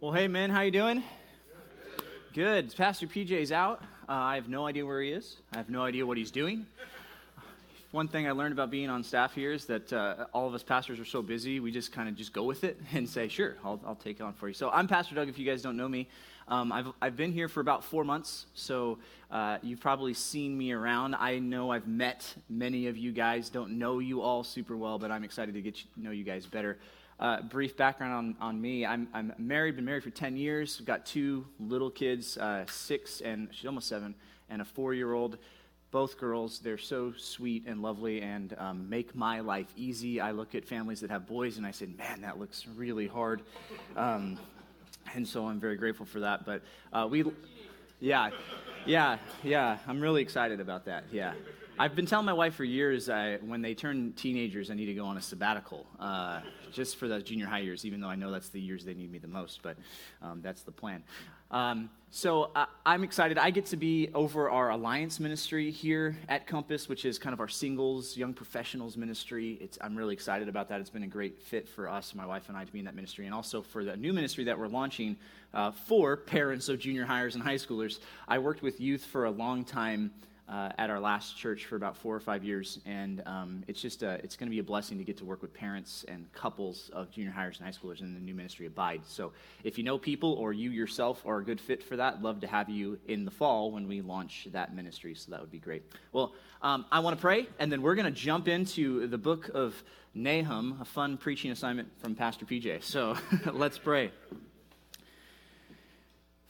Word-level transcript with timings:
Well, 0.00 0.12
hey, 0.12 0.28
man, 0.28 0.50
how 0.50 0.60
you 0.60 0.70
doing? 0.70 1.02
Good. 2.32 2.72
Pastor 2.76 3.08
PJ's 3.08 3.50
out. 3.50 3.82
Uh, 4.08 4.12
I 4.12 4.36
have 4.36 4.48
no 4.48 4.64
idea 4.64 4.86
where 4.86 5.02
he 5.02 5.10
is. 5.10 5.38
I 5.52 5.56
have 5.56 5.70
no 5.70 5.82
idea 5.82 6.06
what 6.06 6.16
he's 6.16 6.30
doing. 6.30 6.66
One 7.90 8.06
thing 8.06 8.28
I 8.28 8.30
learned 8.30 8.52
about 8.52 8.70
being 8.70 8.90
on 8.90 9.02
staff 9.02 9.34
here 9.34 9.50
is 9.50 9.64
that 9.64 9.92
uh, 9.92 10.26
all 10.32 10.46
of 10.46 10.54
us 10.54 10.62
pastors 10.62 11.00
are 11.00 11.04
so 11.04 11.20
busy, 11.20 11.58
we 11.58 11.72
just 11.72 11.90
kind 11.90 12.08
of 12.08 12.14
just 12.14 12.32
go 12.32 12.44
with 12.44 12.62
it 12.62 12.78
and 12.92 13.08
say, 13.08 13.26
sure, 13.26 13.56
I'll, 13.64 13.80
I'll 13.84 13.96
take 13.96 14.20
it 14.20 14.22
on 14.22 14.34
for 14.34 14.46
you. 14.46 14.54
So 14.54 14.70
I'm 14.70 14.86
Pastor 14.86 15.16
Doug, 15.16 15.28
if 15.28 15.36
you 15.36 15.44
guys 15.44 15.62
don't 15.62 15.76
know 15.76 15.88
me. 15.88 16.06
Um, 16.46 16.70
I've, 16.70 16.92
I've 17.02 17.16
been 17.16 17.32
here 17.32 17.48
for 17.48 17.58
about 17.58 17.82
four 17.82 18.04
months, 18.04 18.46
so 18.54 18.98
uh, 19.32 19.58
you've 19.62 19.80
probably 19.80 20.14
seen 20.14 20.56
me 20.56 20.70
around. 20.70 21.16
I 21.16 21.40
know 21.40 21.72
I've 21.72 21.88
met 21.88 22.24
many 22.48 22.86
of 22.86 22.96
you 22.96 23.10
guys, 23.10 23.48
don't 23.48 23.80
know 23.80 23.98
you 23.98 24.22
all 24.22 24.44
super 24.44 24.76
well, 24.76 25.00
but 25.00 25.10
I'm 25.10 25.24
excited 25.24 25.54
to 25.54 25.60
get 25.60 25.74
to 25.74 25.84
know 25.96 26.12
you 26.12 26.22
guys 26.22 26.46
better. 26.46 26.78
Uh, 27.20 27.42
brief 27.42 27.76
background 27.76 28.12
on, 28.12 28.36
on 28.48 28.60
me 28.60 28.86
I'm, 28.86 29.08
I'm 29.12 29.32
married, 29.38 29.74
been 29.74 29.84
married 29.84 30.04
for 30.04 30.10
10 30.10 30.36
years. 30.36 30.76
I've 30.78 30.86
got 30.86 31.04
two 31.04 31.44
little 31.58 31.90
kids, 31.90 32.38
uh, 32.38 32.64
six 32.70 33.20
and 33.20 33.48
she's 33.50 33.66
almost 33.66 33.88
seven, 33.88 34.14
and 34.48 34.62
a 34.62 34.64
four 34.64 34.94
year 34.94 35.12
old. 35.12 35.38
Both 35.90 36.18
girls, 36.18 36.60
they're 36.60 36.78
so 36.78 37.12
sweet 37.16 37.64
and 37.66 37.82
lovely 37.82 38.20
and 38.20 38.54
um, 38.58 38.88
make 38.88 39.16
my 39.16 39.40
life 39.40 39.66
easy. 39.74 40.20
I 40.20 40.30
look 40.30 40.54
at 40.54 40.64
families 40.64 41.00
that 41.00 41.10
have 41.10 41.26
boys 41.26 41.56
and 41.56 41.66
I 41.66 41.72
say, 41.72 41.86
man, 41.86 42.20
that 42.20 42.38
looks 42.38 42.66
really 42.76 43.08
hard. 43.08 43.42
Um, 43.96 44.38
and 45.14 45.26
so 45.26 45.46
I'm 45.46 45.58
very 45.58 45.76
grateful 45.76 46.06
for 46.06 46.20
that. 46.20 46.44
But 46.44 46.62
uh, 46.92 47.08
we, 47.10 47.24
yeah, 48.00 48.30
yeah, 48.88 49.18
yeah, 49.42 49.78
I'm 49.86 50.00
really 50.00 50.22
excited 50.22 50.60
about 50.60 50.86
that. 50.86 51.04
Yeah. 51.12 51.34
I've 51.78 51.94
been 51.94 52.06
telling 52.06 52.26
my 52.26 52.32
wife 52.32 52.54
for 52.54 52.64
years 52.64 53.08
uh, 53.08 53.38
when 53.40 53.62
they 53.62 53.74
turn 53.74 54.12
teenagers, 54.14 54.70
I 54.70 54.74
need 54.74 54.86
to 54.86 54.94
go 54.94 55.04
on 55.04 55.16
a 55.16 55.20
sabbatical 55.20 55.86
uh, 56.00 56.40
just 56.72 56.96
for 56.96 57.06
the 57.06 57.20
junior 57.20 57.46
high 57.46 57.60
years, 57.60 57.84
even 57.84 58.00
though 58.00 58.08
I 58.08 58.16
know 58.16 58.32
that's 58.32 58.48
the 58.48 58.60
years 58.60 58.84
they 58.84 58.94
need 58.94 59.12
me 59.12 59.18
the 59.18 59.28
most, 59.28 59.60
but 59.62 59.76
um, 60.20 60.40
that's 60.42 60.62
the 60.62 60.72
plan. 60.72 61.04
Um, 61.50 61.90
so 62.10 62.50
uh, 62.54 62.64
I'm 62.86 63.04
excited. 63.04 63.36
I 63.36 63.50
get 63.50 63.66
to 63.66 63.76
be 63.76 64.08
over 64.14 64.48
our 64.50 64.70
alliance 64.70 65.20
ministry 65.20 65.70
here 65.70 66.16
at 66.28 66.46
Compass, 66.46 66.88
which 66.88 67.04
is 67.04 67.18
kind 67.18 67.34
of 67.34 67.40
our 67.40 67.48
singles, 67.48 68.16
young 68.16 68.32
professionals 68.32 68.96
ministry. 68.96 69.58
It's, 69.60 69.78
I'm 69.80 69.94
really 69.94 70.14
excited 70.14 70.48
about 70.48 70.70
that. 70.70 70.80
It's 70.80 70.88
been 70.88 71.02
a 71.02 71.08
great 71.08 71.38
fit 71.38 71.68
for 71.68 71.86
us, 71.88 72.14
my 72.14 72.24
wife 72.24 72.48
and 72.48 72.56
I, 72.56 72.64
to 72.64 72.72
be 72.72 72.78
in 72.78 72.86
that 72.86 72.94
ministry, 72.94 73.26
and 73.26 73.34
also 73.34 73.60
for 73.60 73.84
the 73.84 73.96
new 73.96 74.14
ministry 74.14 74.44
that 74.44 74.58
we're 74.58 74.68
launching 74.68 75.16
uh, 75.52 75.70
for 75.70 76.16
parents 76.16 76.70
of 76.70 76.78
junior 76.78 77.04
hires 77.04 77.34
and 77.34 77.44
high 77.44 77.56
schoolers. 77.56 77.98
I 78.26 78.38
worked 78.38 78.62
with 78.62 78.80
youth 78.80 79.04
for 79.04 79.26
a 79.26 79.30
long 79.30 79.64
time 79.64 80.10
uh, 80.48 80.70
at 80.78 80.88
our 80.88 80.98
last 80.98 81.36
church 81.36 81.66
for 81.66 81.76
about 81.76 81.96
four 81.96 82.14
or 82.14 82.20
five 82.20 82.42
years, 82.42 82.80
and 82.86 83.22
um, 83.26 83.62
it's 83.68 83.80
just 83.80 84.02
a, 84.02 84.20
it's 84.24 84.36
going 84.36 84.46
to 84.46 84.50
be 84.50 84.60
a 84.60 84.64
blessing 84.64 84.96
to 84.98 85.04
get 85.04 85.16
to 85.18 85.24
work 85.24 85.42
with 85.42 85.52
parents 85.52 86.04
and 86.08 86.30
couples 86.32 86.90
of 86.92 87.10
junior 87.10 87.30
hires 87.30 87.58
and 87.58 87.66
high 87.66 87.72
schoolers 87.72 88.00
in 88.00 88.14
the 88.14 88.20
new 88.20 88.34
ministry 88.34 88.66
Abide. 88.66 89.02
So, 89.06 89.32
if 89.62 89.76
you 89.76 89.84
know 89.84 89.98
people 89.98 90.32
or 90.34 90.52
you 90.52 90.70
yourself 90.70 91.22
are 91.26 91.38
a 91.38 91.44
good 91.44 91.60
fit 91.60 91.82
for 91.82 91.96
that, 91.96 92.22
love 92.22 92.40
to 92.40 92.46
have 92.46 92.68
you 92.68 92.98
in 93.06 93.24
the 93.24 93.30
fall 93.30 93.70
when 93.70 93.86
we 93.86 94.00
launch 94.00 94.48
that 94.52 94.74
ministry. 94.74 95.14
So 95.14 95.30
that 95.32 95.40
would 95.40 95.50
be 95.50 95.58
great. 95.58 95.82
Well, 96.12 96.32
um, 96.62 96.86
I 96.90 97.00
want 97.00 97.16
to 97.16 97.20
pray, 97.20 97.46
and 97.58 97.70
then 97.70 97.82
we're 97.82 97.94
going 97.94 98.06
to 98.12 98.20
jump 98.20 98.48
into 98.48 99.06
the 99.06 99.18
book 99.18 99.50
of 99.54 99.82
Nahum, 100.14 100.78
a 100.80 100.84
fun 100.84 101.16
preaching 101.16 101.50
assignment 101.50 101.88
from 102.00 102.14
Pastor 102.14 102.46
PJ. 102.46 102.82
So 102.82 103.16
let's 103.52 103.78
pray. 103.78 104.10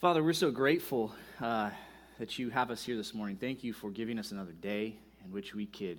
Father, 0.00 0.22
we're 0.22 0.32
so 0.32 0.52
grateful. 0.52 1.12
Uh, 1.40 1.70
that 2.18 2.36
you 2.36 2.50
have 2.50 2.70
us 2.70 2.84
here 2.84 2.96
this 2.96 3.14
morning. 3.14 3.36
Thank 3.36 3.62
you 3.62 3.72
for 3.72 3.90
giving 3.90 4.18
us 4.18 4.32
another 4.32 4.52
day 4.52 4.96
in 5.24 5.30
which 5.30 5.54
we 5.54 5.66
could 5.66 5.98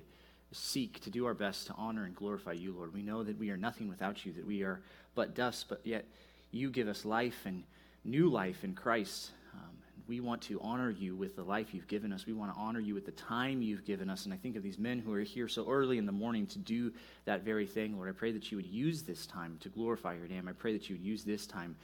seek 0.51 0.99
to 1.01 1.09
do 1.09 1.25
our 1.25 1.33
best 1.33 1.67
to 1.67 1.73
honor 1.77 2.03
and 2.03 2.15
glorify 2.15 2.51
you, 2.51 2.73
Lord. 2.73 2.93
We 2.93 3.01
know 3.01 3.23
that 3.23 3.39
we 3.39 3.51
are 3.51 3.57
nothing 3.57 3.87
without 3.87 4.25
you, 4.25 4.33
that 4.33 4.45
we 4.45 4.63
are 4.63 4.81
but 5.15 5.33
dust, 5.33 5.67
but 5.69 5.79
yet 5.85 6.05
you 6.51 6.71
give 6.71 6.89
us 6.89 7.05
life 7.05 7.45
and 7.45 7.63
new 8.03 8.27
life 8.27 8.65
in 8.65 8.73
Christ. 8.73 9.31
Um, 9.53 9.77
we 10.09 10.19
want 10.19 10.41
to 10.43 10.59
honor 10.59 10.89
you 10.89 11.15
with 11.15 11.37
the 11.37 11.43
life 11.43 11.73
you've 11.73 11.87
given 11.87 12.11
us. 12.11 12.25
We 12.25 12.33
want 12.33 12.53
to 12.53 12.59
honor 12.59 12.81
you 12.81 12.95
with 12.95 13.05
the 13.05 13.11
time 13.13 13.61
you've 13.61 13.85
given 13.85 14.09
us. 14.09 14.25
And 14.25 14.33
I 14.33 14.37
think 14.37 14.57
of 14.57 14.63
these 14.63 14.77
men 14.77 14.99
who 14.99 15.13
are 15.13 15.21
here 15.21 15.47
so 15.47 15.69
early 15.69 15.97
in 15.97 16.05
the 16.05 16.11
morning 16.11 16.47
to 16.47 16.59
do 16.59 16.91
that 17.23 17.43
very 17.43 17.65
thing, 17.65 17.95
Lord. 17.95 18.09
I 18.09 18.13
pray 18.13 18.33
that 18.33 18.51
you 18.51 18.57
would 18.57 18.67
use 18.67 19.03
this 19.03 19.25
time 19.25 19.57
to 19.61 19.69
glorify 19.69 20.15
your 20.15 20.27
name. 20.27 20.49
I 20.49 20.53
pray 20.53 20.73
that 20.73 20.89
you 20.89 20.97
would 20.97 21.05
use 21.05 21.23
this 21.23 21.47
time 21.47 21.77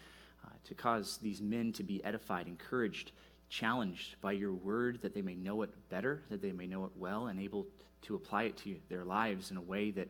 uh, 0.45 0.49
to 0.65 0.73
cause 0.73 1.19
these 1.21 1.41
men 1.41 1.71
to 1.73 1.83
be 1.83 2.03
edified, 2.03 2.47
encouraged, 2.47 3.11
challenged 3.59 4.15
by 4.21 4.33
your 4.33 4.53
word 4.53 4.99
that 5.01 5.13
they 5.13 5.21
may 5.21 5.35
know 5.35 5.61
it 5.61 5.69
better, 5.89 6.21
that 6.29 6.41
they 6.41 6.51
may 6.51 6.67
know 6.67 6.85
it 6.85 6.91
well, 6.97 7.27
and 7.27 7.39
able 7.39 7.65
to 8.01 8.15
apply 8.15 8.43
it 8.43 8.57
to 8.57 8.75
their 8.89 9.05
lives 9.05 9.51
in 9.51 9.57
a 9.57 9.61
way 9.61 9.91
that 9.91 10.09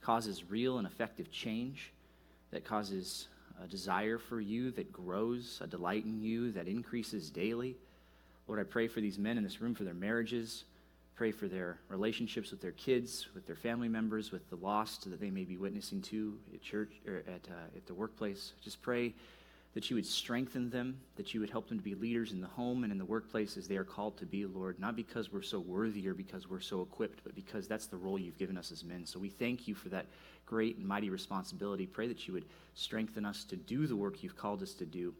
causes 0.00 0.48
real 0.48 0.78
and 0.78 0.86
effective 0.86 1.30
change, 1.30 1.92
that 2.50 2.64
causes 2.64 3.28
a 3.62 3.66
desire 3.66 4.18
for 4.18 4.40
you, 4.40 4.70
that 4.70 4.92
grows, 4.92 5.60
a 5.62 5.66
delight 5.66 6.04
in 6.04 6.20
you, 6.20 6.50
that 6.52 6.66
increases 6.66 7.30
daily. 7.30 7.76
Lord, 8.46 8.60
I 8.60 8.64
pray 8.64 8.88
for 8.88 9.00
these 9.00 9.18
men 9.18 9.36
in 9.36 9.44
this 9.44 9.60
room, 9.60 9.74
for 9.74 9.84
their 9.84 9.94
marriages. 9.94 10.64
Pray 11.14 11.32
for 11.32 11.48
their 11.48 11.78
relationships 11.88 12.52
with 12.52 12.60
their 12.60 12.72
kids, 12.72 13.26
with 13.34 13.44
their 13.46 13.56
family 13.56 13.88
members, 13.88 14.30
with 14.30 14.48
the 14.48 14.56
lost 14.56 15.10
that 15.10 15.20
they 15.20 15.30
may 15.30 15.44
be 15.44 15.56
witnessing 15.56 16.00
to 16.02 16.38
at 16.54 16.62
church 16.62 16.92
or 17.06 17.16
at, 17.16 17.48
uh, 17.50 17.76
at 17.76 17.86
the 17.86 17.94
workplace. 17.94 18.52
Just 18.62 18.80
pray 18.80 19.14
that 19.78 19.88
you 19.88 19.94
would 19.94 20.04
strengthen 20.04 20.68
them, 20.70 20.98
that 21.14 21.32
you 21.32 21.38
would 21.38 21.50
help 21.50 21.68
them 21.68 21.78
to 21.78 21.84
be 21.84 21.94
leaders 21.94 22.32
in 22.32 22.40
the 22.40 22.48
home 22.48 22.82
and 22.82 22.90
in 22.90 22.98
the 22.98 23.04
workplace 23.04 23.56
as 23.56 23.68
they 23.68 23.76
are 23.76 23.84
called 23.84 24.16
to 24.16 24.26
be, 24.26 24.44
Lord, 24.44 24.80
not 24.80 24.96
because 24.96 25.32
we're 25.32 25.40
so 25.40 25.60
worthy 25.60 26.08
or 26.08 26.14
because 26.14 26.50
we're 26.50 26.58
so 26.58 26.80
equipped, 26.80 27.20
but 27.22 27.32
because 27.36 27.68
that's 27.68 27.86
the 27.86 27.96
role 27.96 28.18
you've 28.18 28.38
given 28.38 28.58
us 28.58 28.72
as 28.72 28.82
men. 28.82 29.06
So 29.06 29.20
we 29.20 29.28
thank 29.28 29.68
you 29.68 29.76
for 29.76 29.88
that 29.90 30.06
great 30.46 30.78
and 30.78 30.84
mighty 30.84 31.10
responsibility. 31.10 31.86
Pray 31.86 32.08
that 32.08 32.26
you 32.26 32.34
would 32.34 32.46
strengthen 32.74 33.24
us 33.24 33.44
to 33.44 33.54
do 33.54 33.86
the 33.86 33.94
work 33.94 34.20
you've 34.20 34.36
called 34.36 34.64
us 34.64 34.74
to 34.74 34.84
do 34.84 35.14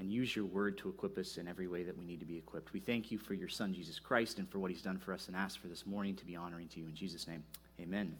and 0.00 0.10
use 0.10 0.34
your 0.34 0.46
word 0.46 0.76
to 0.78 0.88
equip 0.88 1.16
us 1.16 1.36
in 1.36 1.46
every 1.46 1.68
way 1.68 1.84
that 1.84 1.96
we 1.96 2.04
need 2.04 2.18
to 2.18 2.26
be 2.26 2.38
equipped. 2.38 2.72
We 2.72 2.80
thank 2.80 3.12
you 3.12 3.18
for 3.18 3.34
your 3.34 3.48
son, 3.48 3.72
Jesus 3.72 4.00
Christ, 4.00 4.40
and 4.40 4.50
for 4.50 4.58
what 4.58 4.72
he's 4.72 4.82
done 4.82 4.98
for 4.98 5.12
us, 5.12 5.28
and 5.28 5.36
ask 5.36 5.60
for 5.60 5.68
this 5.68 5.86
morning 5.86 6.16
to 6.16 6.24
be 6.24 6.34
honoring 6.34 6.66
to 6.70 6.80
you. 6.80 6.86
In 6.86 6.94
Jesus' 6.96 7.28
name, 7.28 7.44
amen. 7.80 8.16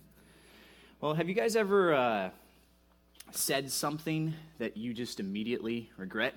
Well, 1.00 1.14
have 1.14 1.28
you 1.28 1.34
guys 1.34 1.56
ever. 1.56 1.92
Uh, 1.92 2.30
said 3.30 3.70
something 3.70 4.34
that 4.58 4.76
you 4.76 4.94
just 4.94 5.20
immediately 5.20 5.90
regret? 5.96 6.34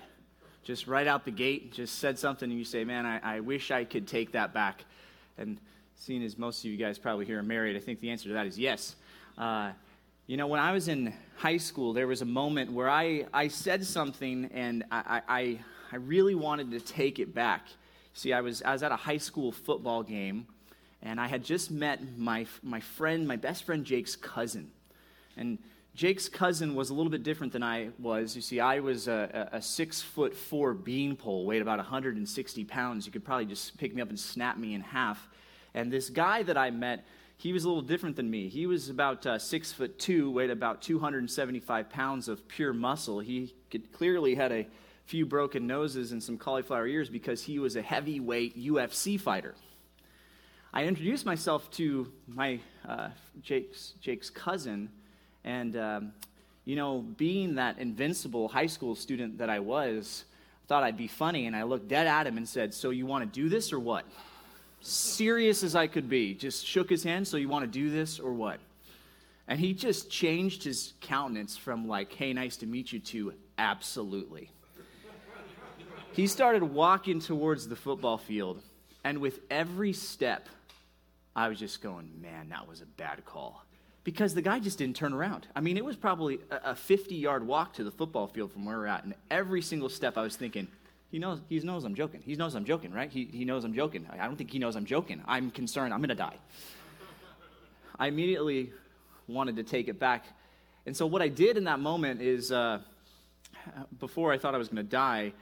Just 0.62 0.86
right 0.86 1.06
out 1.06 1.24
the 1.24 1.30
gate, 1.30 1.72
just 1.72 1.98
said 1.98 2.18
something 2.18 2.50
and 2.50 2.58
you 2.58 2.64
say, 2.64 2.84
man, 2.84 3.06
I, 3.06 3.36
I 3.36 3.40
wish 3.40 3.70
I 3.70 3.84
could 3.84 4.06
take 4.06 4.32
that 4.32 4.52
back. 4.52 4.84
And 5.38 5.58
seeing 5.96 6.22
as 6.22 6.36
most 6.36 6.64
of 6.64 6.70
you 6.70 6.76
guys 6.76 6.98
probably 6.98 7.24
here 7.24 7.38
are 7.38 7.42
married, 7.42 7.76
I 7.76 7.80
think 7.80 8.00
the 8.00 8.10
answer 8.10 8.28
to 8.28 8.34
that 8.34 8.46
is 8.46 8.58
yes. 8.58 8.96
Uh, 9.38 9.72
you 10.26 10.36
know, 10.36 10.46
when 10.46 10.60
I 10.60 10.72
was 10.72 10.88
in 10.88 11.14
high 11.36 11.56
school, 11.56 11.92
there 11.92 12.06
was 12.06 12.22
a 12.22 12.26
moment 12.26 12.72
where 12.72 12.88
I, 12.88 13.26
I 13.32 13.48
said 13.48 13.84
something 13.84 14.50
and 14.52 14.84
I, 14.92 15.22
I, 15.28 15.58
I 15.92 15.96
really 15.96 16.34
wanted 16.34 16.70
to 16.72 16.80
take 16.80 17.18
it 17.18 17.34
back. 17.34 17.66
See, 18.14 18.32
I 18.32 18.40
was, 18.40 18.62
I 18.62 18.72
was 18.72 18.82
at 18.82 18.92
a 18.92 18.96
high 18.96 19.16
school 19.16 19.50
football 19.50 20.02
game 20.02 20.46
and 21.02 21.20
I 21.20 21.26
had 21.26 21.42
just 21.42 21.70
met 21.70 22.16
my, 22.18 22.46
my 22.62 22.80
friend, 22.80 23.26
my 23.26 23.36
best 23.36 23.64
friend 23.64 23.84
Jake's 23.84 24.14
cousin. 24.14 24.70
And 25.36 25.58
Jake's 25.94 26.28
cousin 26.28 26.74
was 26.74 26.90
a 26.90 26.94
little 26.94 27.10
bit 27.10 27.22
different 27.22 27.52
than 27.52 27.62
I 27.62 27.90
was. 27.98 28.36
You 28.36 28.42
see, 28.42 28.60
I 28.60 28.80
was 28.80 29.08
a, 29.08 29.48
a 29.52 29.60
six 29.60 30.00
foot 30.00 30.34
four 30.36 30.72
beanpole, 30.72 31.44
weighed 31.44 31.62
about 31.62 31.78
160 31.78 32.64
pounds. 32.64 33.06
You 33.06 33.12
could 33.12 33.24
probably 33.24 33.46
just 33.46 33.76
pick 33.76 33.94
me 33.94 34.00
up 34.00 34.08
and 34.08 34.18
snap 34.18 34.56
me 34.56 34.74
in 34.74 34.80
half. 34.80 35.28
And 35.74 35.92
this 35.92 36.08
guy 36.08 36.42
that 36.44 36.56
I 36.56 36.70
met, 36.70 37.04
he 37.36 37.52
was 37.52 37.64
a 37.64 37.68
little 37.68 37.82
different 37.82 38.16
than 38.16 38.30
me. 38.30 38.48
He 38.48 38.66
was 38.66 38.88
about 38.88 39.26
uh, 39.26 39.38
six 39.38 39.72
foot 39.72 39.98
two, 39.98 40.30
weighed 40.30 40.50
about 40.50 40.80
275 40.82 41.90
pounds 41.90 42.28
of 42.28 42.46
pure 42.46 42.72
muscle. 42.72 43.20
He 43.20 43.54
could, 43.70 43.92
clearly 43.92 44.34
had 44.34 44.52
a 44.52 44.66
few 45.06 45.26
broken 45.26 45.66
noses 45.66 46.12
and 46.12 46.22
some 46.22 46.38
cauliflower 46.38 46.86
ears 46.86 47.08
because 47.08 47.42
he 47.42 47.58
was 47.58 47.74
a 47.74 47.82
heavyweight 47.82 48.56
UFC 48.56 49.18
fighter. 49.20 49.54
I 50.72 50.84
introduced 50.84 51.26
myself 51.26 51.68
to 51.72 52.12
my 52.28 52.60
uh, 52.88 53.08
Jake's, 53.42 53.94
Jake's 54.00 54.30
cousin 54.30 54.88
and, 55.44 55.76
um, 55.76 56.12
you 56.64 56.76
know, 56.76 56.98
being 57.16 57.54
that 57.56 57.78
invincible 57.78 58.48
high 58.48 58.66
school 58.66 58.94
student 58.94 59.38
that 59.38 59.50
I 59.50 59.60
was, 59.60 60.24
I 60.64 60.66
thought 60.66 60.82
I'd 60.82 60.96
be 60.96 61.08
funny. 61.08 61.46
And 61.46 61.56
I 61.56 61.62
looked 61.62 61.88
dead 61.88 62.06
at 62.06 62.26
him 62.26 62.36
and 62.36 62.48
said, 62.48 62.74
So 62.74 62.90
you 62.90 63.06
want 63.06 63.32
to 63.32 63.40
do 63.40 63.48
this 63.48 63.72
or 63.72 63.78
what? 63.78 64.04
Serious 64.82 65.62
as 65.62 65.74
I 65.74 65.86
could 65.86 66.08
be. 66.08 66.34
Just 66.34 66.66
shook 66.66 66.88
his 66.88 67.02
hand. 67.02 67.26
So 67.26 67.36
you 67.36 67.48
want 67.48 67.64
to 67.64 67.70
do 67.70 67.90
this 67.90 68.18
or 68.18 68.32
what? 68.32 68.60
And 69.48 69.58
he 69.58 69.74
just 69.74 70.10
changed 70.10 70.62
his 70.62 70.92
countenance 71.00 71.56
from 71.56 71.88
like, 71.88 72.12
Hey, 72.12 72.32
nice 72.32 72.56
to 72.58 72.66
meet 72.66 72.92
you 72.92 73.00
to 73.00 73.34
absolutely. 73.58 74.50
he 76.12 76.26
started 76.26 76.62
walking 76.62 77.20
towards 77.20 77.66
the 77.66 77.76
football 77.76 78.18
field. 78.18 78.62
And 79.02 79.18
with 79.18 79.40
every 79.50 79.94
step, 79.94 80.48
I 81.34 81.48
was 81.48 81.58
just 81.58 81.82
going, 81.82 82.10
Man, 82.20 82.50
that 82.50 82.68
was 82.68 82.82
a 82.82 82.86
bad 82.86 83.24
call 83.24 83.64
because 84.04 84.34
the 84.34 84.42
guy 84.42 84.58
just 84.58 84.78
didn't 84.78 84.96
turn 84.96 85.12
around. 85.12 85.46
I 85.54 85.60
mean, 85.60 85.76
it 85.76 85.84
was 85.84 85.96
probably 85.96 86.38
a 86.50 86.74
50 86.74 87.14
yard 87.14 87.46
walk 87.46 87.74
to 87.74 87.84
the 87.84 87.90
football 87.90 88.26
field 88.26 88.52
from 88.52 88.64
where 88.64 88.78
we're 88.78 88.86
at. 88.86 89.04
And 89.04 89.14
every 89.30 89.62
single 89.62 89.88
step 89.88 90.16
I 90.16 90.22
was 90.22 90.36
thinking, 90.36 90.68
he 91.10 91.18
knows, 91.18 91.40
he 91.48 91.58
knows 91.60 91.84
I'm 91.84 91.94
joking. 91.94 92.22
He 92.24 92.34
knows 92.36 92.54
I'm 92.54 92.64
joking, 92.64 92.92
right? 92.92 93.10
He, 93.10 93.24
he 93.24 93.44
knows 93.44 93.64
I'm 93.64 93.74
joking. 93.74 94.06
I 94.10 94.24
don't 94.26 94.36
think 94.36 94.50
he 94.50 94.58
knows 94.58 94.76
I'm 94.76 94.86
joking. 94.86 95.22
I'm 95.26 95.50
concerned 95.50 95.92
I'm 95.92 96.00
going 96.00 96.08
to 96.08 96.14
die. 96.14 96.36
I 97.98 98.06
immediately 98.06 98.72
wanted 99.26 99.56
to 99.56 99.62
take 99.62 99.88
it 99.88 99.98
back. 99.98 100.24
And 100.86 100.96
so 100.96 101.06
what 101.06 101.20
I 101.20 101.28
did 101.28 101.56
in 101.56 101.64
that 101.64 101.80
moment 101.80 102.22
is 102.22 102.50
uh, 102.52 102.78
before 103.98 104.32
I 104.32 104.38
thought 104.38 104.54
I 104.54 104.58
was 104.58 104.68
going 104.68 104.84
to 104.84 104.90
die, 104.90 105.32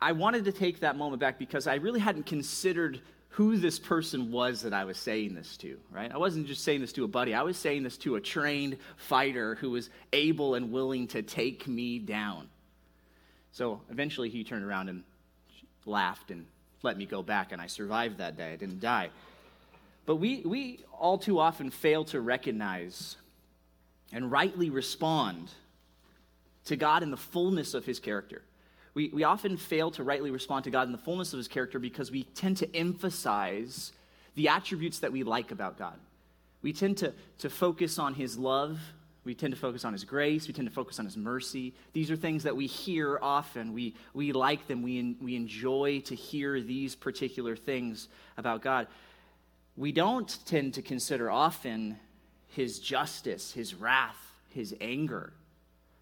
I 0.00 0.12
wanted 0.12 0.44
to 0.44 0.52
take 0.52 0.80
that 0.80 0.96
moment 0.96 1.20
back 1.20 1.38
because 1.38 1.66
I 1.66 1.76
really 1.76 2.00
hadn't 2.00 2.26
considered 2.26 3.00
who 3.32 3.56
this 3.56 3.78
person 3.78 4.30
was 4.30 4.60
that 4.60 4.74
I 4.74 4.84
was 4.84 4.98
saying 4.98 5.34
this 5.34 5.56
to, 5.58 5.78
right? 5.90 6.12
I 6.12 6.18
wasn't 6.18 6.46
just 6.46 6.64
saying 6.64 6.82
this 6.82 6.92
to 6.92 7.04
a 7.04 7.08
buddy. 7.08 7.32
I 7.32 7.42
was 7.42 7.56
saying 7.56 7.82
this 7.82 7.96
to 7.98 8.16
a 8.16 8.20
trained 8.20 8.76
fighter 8.96 9.54
who 9.54 9.70
was 9.70 9.88
able 10.12 10.54
and 10.54 10.70
willing 10.70 11.06
to 11.08 11.22
take 11.22 11.66
me 11.66 11.98
down. 11.98 12.48
So 13.52 13.80
eventually 13.90 14.28
he 14.28 14.44
turned 14.44 14.66
around 14.66 14.90
and 14.90 15.02
laughed 15.86 16.30
and 16.30 16.44
let 16.82 16.98
me 16.98 17.06
go 17.06 17.22
back, 17.22 17.52
and 17.52 17.62
I 17.62 17.68
survived 17.68 18.18
that 18.18 18.36
day. 18.36 18.52
I 18.52 18.56
didn't 18.56 18.80
die. 18.80 19.08
But 20.04 20.16
we, 20.16 20.42
we 20.44 20.80
all 20.92 21.16
too 21.16 21.38
often 21.38 21.70
fail 21.70 22.04
to 22.06 22.20
recognize 22.20 23.16
and 24.12 24.30
rightly 24.30 24.68
respond 24.68 25.48
to 26.66 26.76
God 26.76 27.02
in 27.02 27.10
the 27.10 27.16
fullness 27.16 27.72
of 27.72 27.86
his 27.86 27.98
character. 27.98 28.42
We, 28.94 29.08
we 29.08 29.24
often 29.24 29.56
fail 29.56 29.90
to 29.92 30.02
rightly 30.02 30.30
respond 30.30 30.64
to 30.64 30.70
God 30.70 30.86
in 30.86 30.92
the 30.92 30.98
fullness 30.98 31.32
of 31.32 31.38
his 31.38 31.48
character 31.48 31.78
because 31.78 32.10
we 32.10 32.24
tend 32.24 32.58
to 32.58 32.76
emphasize 32.76 33.92
the 34.34 34.48
attributes 34.48 34.98
that 35.00 35.12
we 35.12 35.22
like 35.22 35.50
about 35.50 35.78
God. 35.78 35.98
We 36.60 36.72
tend 36.72 36.98
to, 36.98 37.12
to 37.38 37.50
focus 37.50 37.98
on 37.98 38.14
his 38.14 38.38
love. 38.38 38.78
We 39.24 39.34
tend 39.34 39.52
to 39.54 39.58
focus 39.58 39.84
on 39.84 39.92
his 39.92 40.04
grace. 40.04 40.46
We 40.46 40.52
tend 40.52 40.68
to 40.68 40.74
focus 40.74 40.98
on 40.98 41.04
his 41.04 41.16
mercy. 41.16 41.74
These 41.92 42.10
are 42.10 42.16
things 42.16 42.42
that 42.42 42.56
we 42.56 42.66
hear 42.66 43.18
often. 43.22 43.72
We, 43.72 43.94
we 44.14 44.32
like 44.32 44.66
them. 44.68 44.82
We, 44.82 45.16
we 45.20 45.36
enjoy 45.36 46.00
to 46.00 46.14
hear 46.14 46.60
these 46.60 46.94
particular 46.94 47.56
things 47.56 48.08
about 48.36 48.62
God. 48.62 48.88
We 49.76 49.92
don't 49.92 50.38
tend 50.44 50.74
to 50.74 50.82
consider 50.82 51.30
often 51.30 51.98
his 52.48 52.78
justice, 52.78 53.52
his 53.52 53.74
wrath, 53.74 54.18
his 54.50 54.74
anger. 54.80 55.32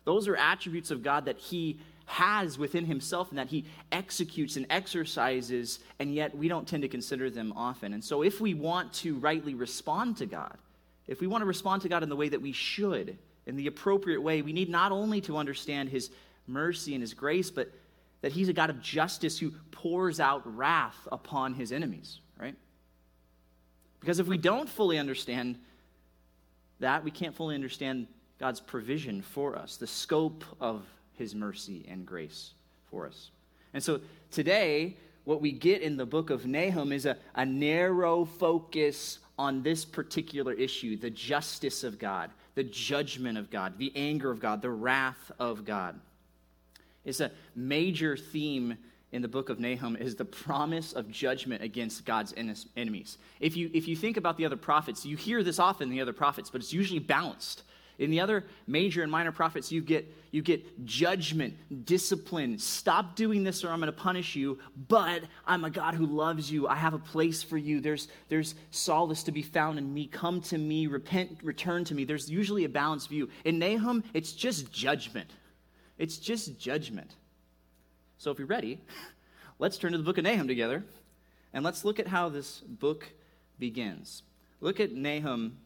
Those 0.05 0.27
are 0.27 0.37
attributes 0.37 0.91
of 0.91 1.03
God 1.03 1.27
that 1.27 1.39
he 1.39 1.79
has 2.11 2.59
within 2.59 2.85
himself 2.85 3.31
and 3.31 3.39
that 3.39 3.47
he 3.47 3.65
executes 3.93 4.57
and 4.57 4.67
exercises, 4.69 5.79
and 6.01 6.13
yet 6.13 6.37
we 6.37 6.49
don't 6.49 6.67
tend 6.67 6.83
to 6.83 6.89
consider 6.89 7.31
them 7.31 7.53
often. 7.57 7.95
And 7.95 8.03
so, 8.03 8.23
if 8.23 8.41
we 8.41 8.53
want 8.53 8.93
to 8.95 9.15
rightly 9.15 9.55
respond 9.55 10.17
to 10.17 10.27
God, 10.27 10.59
if 11.07 11.21
we 11.21 11.29
want 11.29 11.43
to 11.43 11.47
respond 11.47 11.83
to 11.83 11.89
God 11.89 12.03
in 12.03 12.09
the 12.09 12.17
way 12.17 12.29
that 12.29 12.43
we 12.43 12.51
should, 12.51 13.17
in 13.47 13.55
the 13.55 13.69
appropriate 13.69 14.21
way, 14.21 14.43
we 14.43 14.53
need 14.53 14.69
not 14.69 14.91
only 14.91 15.21
to 15.21 15.37
understand 15.37 15.89
his 15.89 16.11
mercy 16.49 16.95
and 16.95 17.01
his 17.01 17.15
grace, 17.15 17.49
but 17.49 17.71
that 18.23 18.33
he's 18.33 18.49
a 18.49 18.53
God 18.53 18.71
of 18.71 18.83
justice 18.83 19.39
who 19.39 19.53
pours 19.71 20.19
out 20.19 20.43
wrath 20.57 21.07
upon 21.13 21.55
his 21.55 21.71
enemies, 21.71 22.19
right? 22.37 22.57
Because 24.01 24.19
if 24.19 24.27
we 24.27 24.37
don't 24.37 24.69
fully 24.69 24.99
understand 24.99 25.61
that, 26.81 27.05
we 27.05 27.13
can't 27.13 27.37
fully 27.37 27.55
understand 27.55 28.09
God's 28.41 28.59
provision 28.59 29.23
for 29.23 29.55
us, 29.55 29.77
the 29.77 29.87
scope 29.87 30.45
of 30.61 30.83
his 31.21 31.35
mercy 31.35 31.87
and 31.89 32.05
grace 32.05 32.55
for 32.91 33.07
us. 33.07 33.31
And 33.73 33.83
so 33.83 34.01
today, 34.33 34.97
what 35.25 35.41
we 35.41 35.53
get 35.53 35.83
in 35.83 35.97
the 35.97 36.07
book 36.07 36.31
of 36.31 36.47
Nahum 36.47 36.93
is 36.93 37.07
a, 37.07 37.17
a 37.37 37.47
narrow 37.47 38.25
focus 38.25 39.21
on 39.39 39.63
this 39.63 39.85
particular 39.85 40.53
issue 40.53 40.97
the 40.97 41.11
justice 41.11 41.85
of 41.85 41.99
God, 41.99 42.31
the 42.57 42.65
judgment 42.65 43.39
of 43.39 43.51
God, 43.51 43.79
the 43.79 43.93
anger 43.95 44.31
of 44.31 44.41
God, 44.41 44.63
the 44.63 44.71
wrath 44.71 45.31
of 45.39 45.65
God. 45.65 46.01
It's 47.05 47.21
a 47.21 47.31
major 47.55 48.17
theme 48.17 48.77
in 49.13 49.23
the 49.23 49.29
book 49.29 49.49
of 49.49 49.61
Nahum 49.61 49.97
is 49.97 50.15
the 50.15 50.25
promise 50.25 50.93
of 50.93 51.11
judgment 51.11 51.63
against 51.63 52.05
God's 52.05 52.33
enemies. 52.77 53.19
If 53.41 53.57
you, 53.57 53.71
if 53.75 53.89
you 53.89 53.97
think 53.97 54.17
about 54.17 54.37
the 54.37 54.47
other 54.47 54.57
prophets, 54.57 55.05
you 55.05 55.17
hear 55.17 55.43
this 55.43 55.59
often 55.59 55.89
in 55.89 55.91
the 55.91 56.01
other 56.01 56.13
prophets, 56.13 56.49
but 56.49 56.61
it's 56.61 56.73
usually 56.73 57.01
balanced. 57.01 57.65
In 58.01 58.11
the 58.11 58.21
other 58.21 58.47
major 58.67 59.03
and 59.03 59.13
minor 59.13 59.31
prophets, 59.31 59.71
you 59.71 59.83
get, 59.83 60.11
you 60.31 60.41
get 60.41 60.87
judgment, 60.87 61.55
discipline. 61.85 62.59
Stop 62.59 63.15
doing 63.15 63.45
this 63.45 63.63
or 63.63 63.69
I'm 63.69 63.79
going 63.79 63.93
to 63.93 63.99
punish 63.99 64.35
you, 64.35 64.59
but 64.89 65.23
I'm 65.47 65.67
a 65.67 65.71
God 65.71 65.95
who 65.95 66.07
loves 66.07 66.51
you. 66.51 66.67
I 66.67 66.77
have 66.77 66.95
a 66.95 66.99
place 66.99 67.43
for 67.43 67.59
you. 67.59 67.79
There's, 67.83 68.09
there's 68.31 68.55
solace 68.71 69.23
to 69.25 69.33
be 69.33 69.43
found 69.43 69.79
in 69.79 69.93
me. 69.93 70.07
Come 70.07 70.41
to 70.43 70.57
me, 70.57 70.87
repent, 70.87 71.41
return 71.43 71.85
to 71.85 71.95
me. 71.95 72.05
There's 72.05 72.31
usually 72.31 72.65
a 72.65 72.71
balanced 72.71 73.11
view. 73.11 73.29
In 73.45 73.59
Nahum, 73.59 74.03
it's 74.15 74.33
just 74.33 74.73
judgment. 74.73 75.31
It's 75.99 76.17
just 76.17 76.59
judgment. 76.59 77.15
So 78.17 78.31
if 78.31 78.39
you're 78.39 78.49
ready, 78.49 78.81
let's 79.59 79.77
turn 79.77 79.93
to 79.93 79.99
the 79.99 80.05
book 80.05 80.17
of 80.17 80.25
Nahum 80.25 80.49
together 80.49 80.85
and 81.53 81.63
let's 81.63 81.85
look 81.85 82.01
at 82.01 82.07
how 82.07 82.31
this 82.31 82.61
book 82.61 83.11
begins. 83.59 84.23
Look 84.63 84.81
at 84.81 84.93
Nahum 84.93 85.59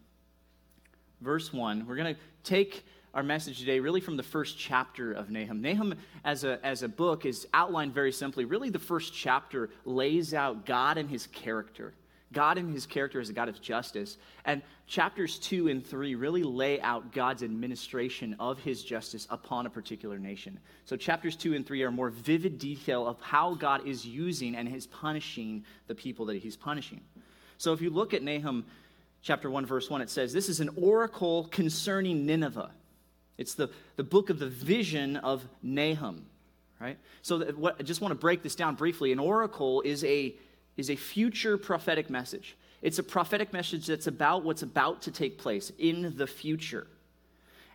verse 1.21 1.53
1. 1.53 1.87
We're 1.87 1.97
going 1.97 2.15
to 2.15 2.21
take 2.43 2.85
our 3.15 3.23
message 3.23 3.61
today 3.61 3.79
really 3.79 4.01
from 4.01 4.17
the 4.17 4.23
first 4.23 4.59
chapter 4.59 5.13
of 5.13 5.31
Nahum. 5.31 5.63
Nahum, 5.63 5.95
as 6.25 6.45
a, 6.45 6.65
as 6.67 6.83
a 6.83 6.89
book, 6.89 7.25
is 7.25 7.47
outlined 7.55 7.95
very 7.95 8.13
simply. 8.13 8.45
Really, 8.45 8.71
the 8.71 8.79
first 8.79 9.15
chapter 9.15 9.71
lays 9.85 10.35
out 10.35 10.67
God 10.67 10.99
and 10.99 11.09
his 11.09 11.29
character. 11.29 11.95
God 12.33 12.59
and 12.59 12.75
his 12.75 12.85
character 12.85 13.21
as 13.21 13.31
a 13.31 13.33
God 13.33 13.49
of 13.49 13.63
justice. 13.63 14.19
And 14.45 14.61
chapters 14.87 15.39
2 15.39 15.69
and 15.69 15.87
3 15.87 16.17
really 16.17 16.43
lay 16.43 16.81
out 16.81 17.13
God's 17.13 17.45
administration 17.45 18.35
of 18.41 18.59
his 18.59 18.83
justice 18.83 19.29
upon 19.31 19.67
a 19.67 19.71
particular 19.71 20.19
nation. 20.19 20.59
So, 20.85 20.97
chapters 20.97 21.37
2 21.37 21.55
and 21.55 21.65
3 21.65 21.83
are 21.85 21.93
more 21.93 22.11
vivid 22.11 22.59
detail 22.59 23.07
of 23.07 23.21
how 23.21 23.55
God 23.55 23.87
is 23.87 24.05
using 24.05 24.57
and 24.57 24.69
is 24.75 24.89
punishing 24.89 25.65
the 25.87 25.95
people 25.95 26.27
that 26.27 26.37
he's 26.39 26.57
punishing. 26.57 27.01
So, 27.57 27.73
if 27.73 27.81
you 27.81 27.91
look 27.91 28.13
at 28.13 28.23
Nahum 28.23 28.67
chapter 29.25 29.51
1, 29.51 29.67
verse 29.67 29.91
1, 29.91 30.03
it 30.03 30.11
says, 30.11 30.33
This 30.33 30.49
is 30.49 30.61
an 30.61 30.71
oracle 30.77 31.49
concerning 31.51 32.27
Nineveh. 32.27 32.71
It's 33.37 33.55
the, 33.55 33.71
the 33.97 34.05
book 34.05 34.31
of 34.31 34.39
the 34.39 34.47
vision 34.47 35.17
of 35.17 35.45
Nahum, 35.63 36.27
right? 36.79 36.99
So 37.23 37.41
what, 37.53 37.77
I 37.81 37.83
just 37.83 38.01
want 38.01 38.13
to 38.13 38.19
break 38.19 38.43
this 38.43 38.55
down 38.55 38.77
briefly. 38.77 39.11
An 39.11 39.19
oracle 39.19 39.81
is 39.81 40.05
a, 40.05 40.37
is 40.77 40.91
a 40.91 40.97
future 40.97 41.59
prophetic 41.59 42.11
message. 42.11 42.57
It's 42.83 42.99
a 42.99 43.03
prophetic 43.03 43.53
message 43.53 43.87
that's 43.87 44.07
about 44.07 44.45
what's 44.45 44.63
about 44.63 45.03
to 45.03 45.11
take 45.11 45.39
place 45.39 45.73
in 45.79 46.15
the 46.17 46.27
future. 46.27 46.87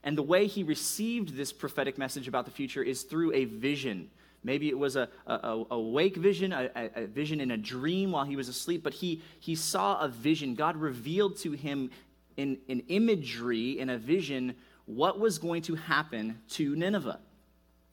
And 0.04 0.18
the 0.18 0.24
way 0.24 0.48
he 0.48 0.63
received 0.63 1.36
this 1.36 1.51
prophetic 1.51 1.98
message 1.98 2.28
about 2.28 2.46
the 2.46 2.51
future 2.51 2.84
is 2.84 3.01
through 3.04 3.34
a 3.34 3.46
vision. 3.46 4.12
Maybe 4.44 4.69
it 4.69 4.77
was 4.77 4.95
a, 4.95 5.09
a, 5.27 5.63
a 5.71 5.80
wake 5.80 6.15
vision, 6.15 6.53
a, 6.53 6.69
a, 6.95 7.07
vision 7.07 7.41
in 7.41 7.51
a 7.51 7.57
dream 7.57 8.12
while 8.12 8.24
he 8.24 8.36
was 8.36 8.47
asleep, 8.47 8.83
but 8.83 8.94
he, 8.94 9.21
he 9.39 9.56
saw 9.56 10.00
a 10.00 10.07
vision. 10.07 10.56
God 10.56 10.77
revealed 10.77 11.38
to 11.39 11.51
him 11.51 11.91
in, 12.38 12.57
in 12.68 12.81
imagery, 12.88 13.80
in 13.80 13.89
a 13.89 13.97
vision, 13.97 14.56
what 14.86 15.19
was 15.19 15.39
going 15.39 15.62
to 15.63 15.75
happen 15.75 16.39
to 16.51 16.75
Nineveh. 16.75 17.19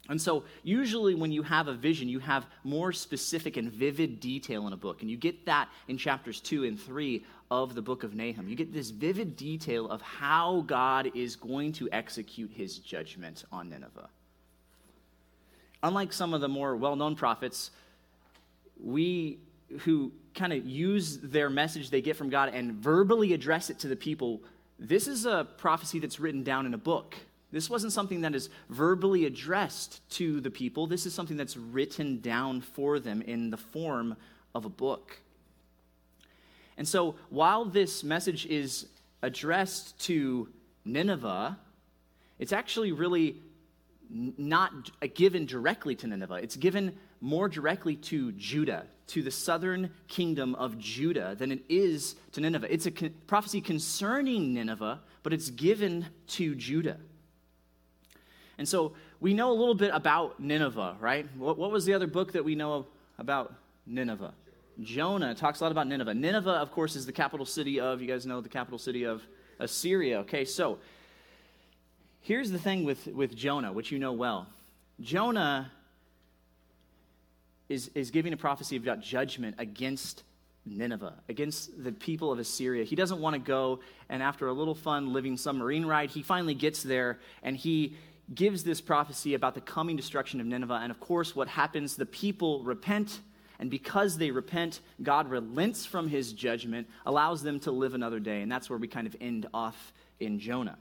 And 0.08 0.22
so, 0.22 0.44
usually, 0.62 1.16
when 1.16 1.32
you 1.32 1.42
have 1.42 1.66
a 1.66 1.74
vision, 1.74 2.08
you 2.08 2.20
have 2.20 2.46
more 2.62 2.92
specific 2.92 3.56
and 3.56 3.72
vivid 3.72 4.20
detail 4.20 4.68
in 4.68 4.72
a 4.72 4.76
book. 4.76 5.02
And 5.02 5.10
you 5.10 5.16
get 5.16 5.46
that 5.46 5.68
in 5.88 5.98
chapters 5.98 6.40
2 6.40 6.62
and 6.62 6.80
3 6.80 7.24
of 7.50 7.74
the 7.74 7.82
book 7.82 8.04
of 8.04 8.14
Nahum. 8.14 8.48
You 8.48 8.54
get 8.54 8.72
this 8.72 8.90
vivid 8.90 9.36
detail 9.36 9.90
of 9.90 10.00
how 10.02 10.62
God 10.68 11.10
is 11.16 11.34
going 11.34 11.72
to 11.72 11.88
execute 11.90 12.52
his 12.52 12.78
judgment 12.78 13.44
on 13.50 13.68
Nineveh 13.68 14.08
unlike 15.82 16.12
some 16.12 16.34
of 16.34 16.40
the 16.40 16.48
more 16.48 16.76
well 16.76 16.96
known 16.96 17.16
prophets, 17.16 17.70
we 18.82 19.38
who 19.80 20.12
kind 20.34 20.52
of 20.52 20.64
use 20.64 21.18
their 21.18 21.50
message 21.50 21.90
they 21.90 22.00
get 22.00 22.16
from 22.16 22.30
God 22.30 22.50
and 22.54 22.74
verbally 22.74 23.32
address 23.32 23.70
it 23.70 23.78
to 23.80 23.88
the 23.88 23.96
people, 23.96 24.42
this 24.78 25.08
is 25.08 25.26
a 25.26 25.46
prophecy 25.56 25.98
that's 25.98 26.20
written 26.20 26.42
down 26.42 26.66
in 26.66 26.74
a 26.74 26.78
book. 26.78 27.16
This 27.52 27.70
wasn't 27.70 27.92
something 27.92 28.20
that 28.20 28.34
is 28.34 28.50
verbally 28.68 29.24
addressed 29.24 30.08
to 30.10 30.40
the 30.40 30.50
people. 30.50 30.86
This 30.86 31.06
is 31.06 31.14
something 31.14 31.36
that's 31.36 31.56
written 31.56 32.20
down 32.20 32.60
for 32.60 32.98
them 32.98 33.22
in 33.22 33.50
the 33.50 33.56
form 33.56 34.16
of 34.54 34.64
a 34.64 34.68
book. 34.68 35.18
And 36.76 36.86
so, 36.86 37.14
while 37.30 37.64
this 37.64 38.04
message 38.04 38.46
is 38.46 38.86
addressed 39.22 39.98
to 40.00 40.48
Nineveh, 40.84 41.58
it's 42.38 42.52
actually 42.52 42.92
really 42.92 43.36
not 44.10 44.72
uh, 45.02 45.06
given 45.14 45.46
directly 45.46 45.94
to 45.96 46.06
Nineveh. 46.06 46.36
It's 46.36 46.56
given 46.56 46.96
more 47.20 47.48
directly 47.48 47.96
to 47.96 48.32
Judah, 48.32 48.86
to 49.08 49.22
the 49.22 49.30
southern 49.30 49.90
kingdom 50.08 50.54
of 50.54 50.78
Judah, 50.78 51.34
than 51.38 51.50
it 51.52 51.62
is 51.68 52.16
to 52.32 52.40
Nineveh. 52.40 52.72
It's 52.72 52.86
a 52.86 52.90
con- 52.90 53.14
prophecy 53.26 53.60
concerning 53.60 54.54
Nineveh, 54.54 55.00
but 55.22 55.32
it's 55.32 55.50
given 55.50 56.06
to 56.28 56.54
Judah. 56.54 56.98
And 58.58 58.68
so 58.68 58.92
we 59.20 59.34
know 59.34 59.50
a 59.50 59.54
little 59.54 59.74
bit 59.74 59.90
about 59.92 60.40
Nineveh, 60.40 60.96
right? 61.00 61.26
What, 61.36 61.58
what 61.58 61.70
was 61.70 61.84
the 61.84 61.94
other 61.94 62.06
book 62.06 62.32
that 62.32 62.44
we 62.44 62.54
know 62.54 62.86
about 63.18 63.54
Nineveh? 63.86 64.32
Jonah 64.82 65.34
talks 65.34 65.60
a 65.60 65.64
lot 65.64 65.72
about 65.72 65.86
Nineveh. 65.88 66.14
Nineveh, 66.14 66.50
of 66.50 66.70
course, 66.70 66.96
is 66.96 67.06
the 67.06 67.12
capital 67.12 67.46
city 67.46 67.80
of, 67.80 68.02
you 68.02 68.06
guys 68.06 68.26
know 68.26 68.40
the 68.40 68.48
capital 68.48 68.78
city 68.78 69.04
of 69.04 69.22
Assyria. 69.58 70.18
Okay, 70.20 70.44
so 70.44 70.78
Here's 72.26 72.50
the 72.50 72.58
thing 72.58 72.82
with, 72.82 73.06
with 73.06 73.36
Jonah, 73.36 73.72
which 73.72 73.92
you 73.92 74.00
know 74.00 74.12
well. 74.12 74.48
Jonah 75.00 75.70
is, 77.68 77.88
is 77.94 78.10
giving 78.10 78.32
a 78.32 78.36
prophecy 78.36 78.74
about 78.74 79.00
judgment 79.00 79.54
against 79.60 80.24
Nineveh, 80.64 81.14
against 81.28 81.84
the 81.84 81.92
people 81.92 82.32
of 82.32 82.40
Assyria. 82.40 82.82
He 82.82 82.96
doesn't 82.96 83.20
want 83.20 83.34
to 83.34 83.38
go, 83.38 83.78
and 84.08 84.24
after 84.24 84.48
a 84.48 84.52
little 84.52 84.74
fun 84.74 85.12
living 85.12 85.36
submarine 85.36 85.86
ride, 85.86 86.10
he 86.10 86.24
finally 86.24 86.54
gets 86.54 86.82
there 86.82 87.20
and 87.44 87.56
he 87.56 87.94
gives 88.34 88.64
this 88.64 88.80
prophecy 88.80 89.34
about 89.34 89.54
the 89.54 89.60
coming 89.60 89.94
destruction 89.94 90.40
of 90.40 90.46
Nineveh. 90.46 90.80
And 90.82 90.90
of 90.90 90.98
course, 90.98 91.36
what 91.36 91.46
happens? 91.46 91.94
The 91.94 92.06
people 92.06 92.64
repent, 92.64 93.20
and 93.60 93.70
because 93.70 94.18
they 94.18 94.32
repent, 94.32 94.80
God 95.00 95.30
relents 95.30 95.86
from 95.86 96.08
his 96.08 96.32
judgment, 96.32 96.88
allows 97.06 97.44
them 97.44 97.60
to 97.60 97.70
live 97.70 97.94
another 97.94 98.18
day. 98.18 98.42
And 98.42 98.50
that's 98.50 98.68
where 98.68 98.80
we 98.80 98.88
kind 98.88 99.06
of 99.06 99.14
end 99.20 99.46
off 99.54 99.92
in 100.18 100.40
Jonah. 100.40 100.76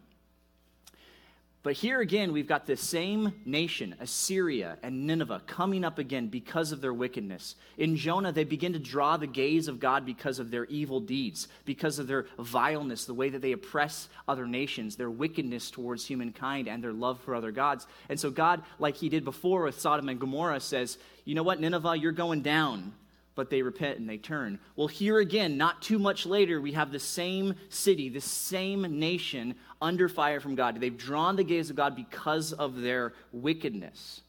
But 1.65 1.73
here 1.73 1.99
again, 1.99 2.31
we've 2.31 2.47
got 2.47 2.67
the 2.67 2.77
same 2.77 3.33
nation, 3.43 3.95
Assyria 3.99 4.77
and 4.83 5.07
Nineveh, 5.07 5.41
coming 5.47 5.83
up 5.83 5.97
again 5.97 6.27
because 6.27 6.71
of 6.71 6.79
their 6.79 6.93
wickedness. 6.93 7.55
In 7.79 7.97
Jonah, 7.97 8.31
they 8.31 8.43
begin 8.43 8.73
to 8.73 8.79
draw 8.79 9.17
the 9.17 9.25
gaze 9.25 9.67
of 9.67 9.79
God 9.79 10.05
because 10.05 10.37
of 10.37 10.51
their 10.51 10.65
evil 10.65 10.99
deeds, 10.99 11.47
because 11.65 11.97
of 11.97 12.05
their 12.05 12.27
vileness, 12.37 13.05
the 13.05 13.15
way 13.15 13.29
that 13.29 13.41
they 13.41 13.51
oppress 13.51 14.09
other 14.27 14.45
nations, 14.45 14.95
their 14.95 15.09
wickedness 15.09 15.71
towards 15.71 16.05
humankind, 16.05 16.67
and 16.67 16.83
their 16.83 16.93
love 16.93 17.19
for 17.21 17.33
other 17.33 17.51
gods. 17.51 17.87
And 18.09 18.19
so, 18.19 18.29
God, 18.29 18.61
like 18.77 18.95
he 18.95 19.09
did 19.09 19.25
before 19.25 19.63
with 19.63 19.79
Sodom 19.79 20.07
and 20.07 20.19
Gomorrah, 20.19 20.59
says, 20.59 20.99
You 21.23 21.33
know 21.33 21.41
what, 21.41 21.59
Nineveh, 21.59 21.97
you're 21.97 22.11
going 22.11 22.43
down 22.43 22.93
but 23.35 23.49
they 23.49 23.61
repent 23.61 23.99
and 23.99 24.09
they 24.09 24.17
turn. 24.17 24.59
Well, 24.75 24.87
here 24.87 25.19
again, 25.19 25.57
not 25.57 25.81
too 25.81 25.99
much 25.99 26.25
later, 26.25 26.59
we 26.59 26.71
have 26.71 26.91
the 26.91 26.99
same 26.99 27.55
city, 27.69 28.09
the 28.09 28.21
same 28.21 28.99
nation 28.99 29.55
under 29.81 30.07
fire 30.07 30.39
from 30.39 30.55
God. 30.55 30.79
They've 30.79 30.97
drawn 30.97 31.35
the 31.35 31.43
gaze 31.43 31.69
of 31.69 31.75
God 31.75 31.95
because 31.95 32.53
of 32.53 32.81
their 32.81 33.13
wickedness. 33.31 34.21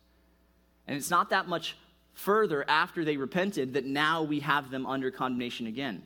And 0.87 0.97
it's 0.97 1.11
not 1.11 1.31
that 1.31 1.49
much 1.49 1.77
further 2.15 2.69
after 2.69 3.05
they 3.05 3.17
repented 3.17 3.75
that 3.75 3.85
now 3.85 4.23
we 4.23 4.41
have 4.41 4.71
them 4.71 4.87
under 4.87 5.11
condemnation 5.11 5.67
again. 5.67 6.03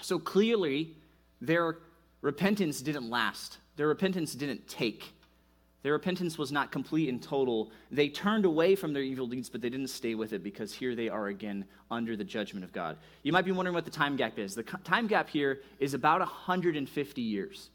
So 0.00 0.18
clearly, 0.18 0.96
their 1.40 1.78
repentance 2.22 2.80
didn't 2.80 3.10
last, 3.10 3.58
their 3.76 3.88
repentance 3.88 4.34
didn't 4.34 4.68
take. 4.68 5.12
Their 5.82 5.92
repentance 5.94 6.38
was 6.38 6.52
not 6.52 6.70
complete 6.70 7.08
and 7.08 7.20
total. 7.20 7.72
They 7.90 8.08
turned 8.08 8.44
away 8.44 8.76
from 8.76 8.92
their 8.92 9.02
evil 9.02 9.26
deeds, 9.26 9.48
but 9.48 9.60
they 9.60 9.68
didn't 9.68 9.88
stay 9.88 10.14
with 10.14 10.32
it 10.32 10.42
because 10.44 10.72
here 10.72 10.94
they 10.94 11.08
are 11.08 11.26
again 11.26 11.64
under 11.90 12.16
the 12.16 12.24
judgment 12.24 12.64
of 12.64 12.72
God. 12.72 12.96
You 13.24 13.32
might 13.32 13.44
be 13.44 13.52
wondering 13.52 13.74
what 13.74 13.84
the 13.84 13.90
time 13.90 14.16
gap 14.16 14.38
is. 14.38 14.54
The 14.54 14.62
time 14.62 15.08
gap 15.08 15.28
here 15.28 15.60
is 15.80 15.94
about 15.94 16.20
150 16.20 17.20
years. 17.20 17.70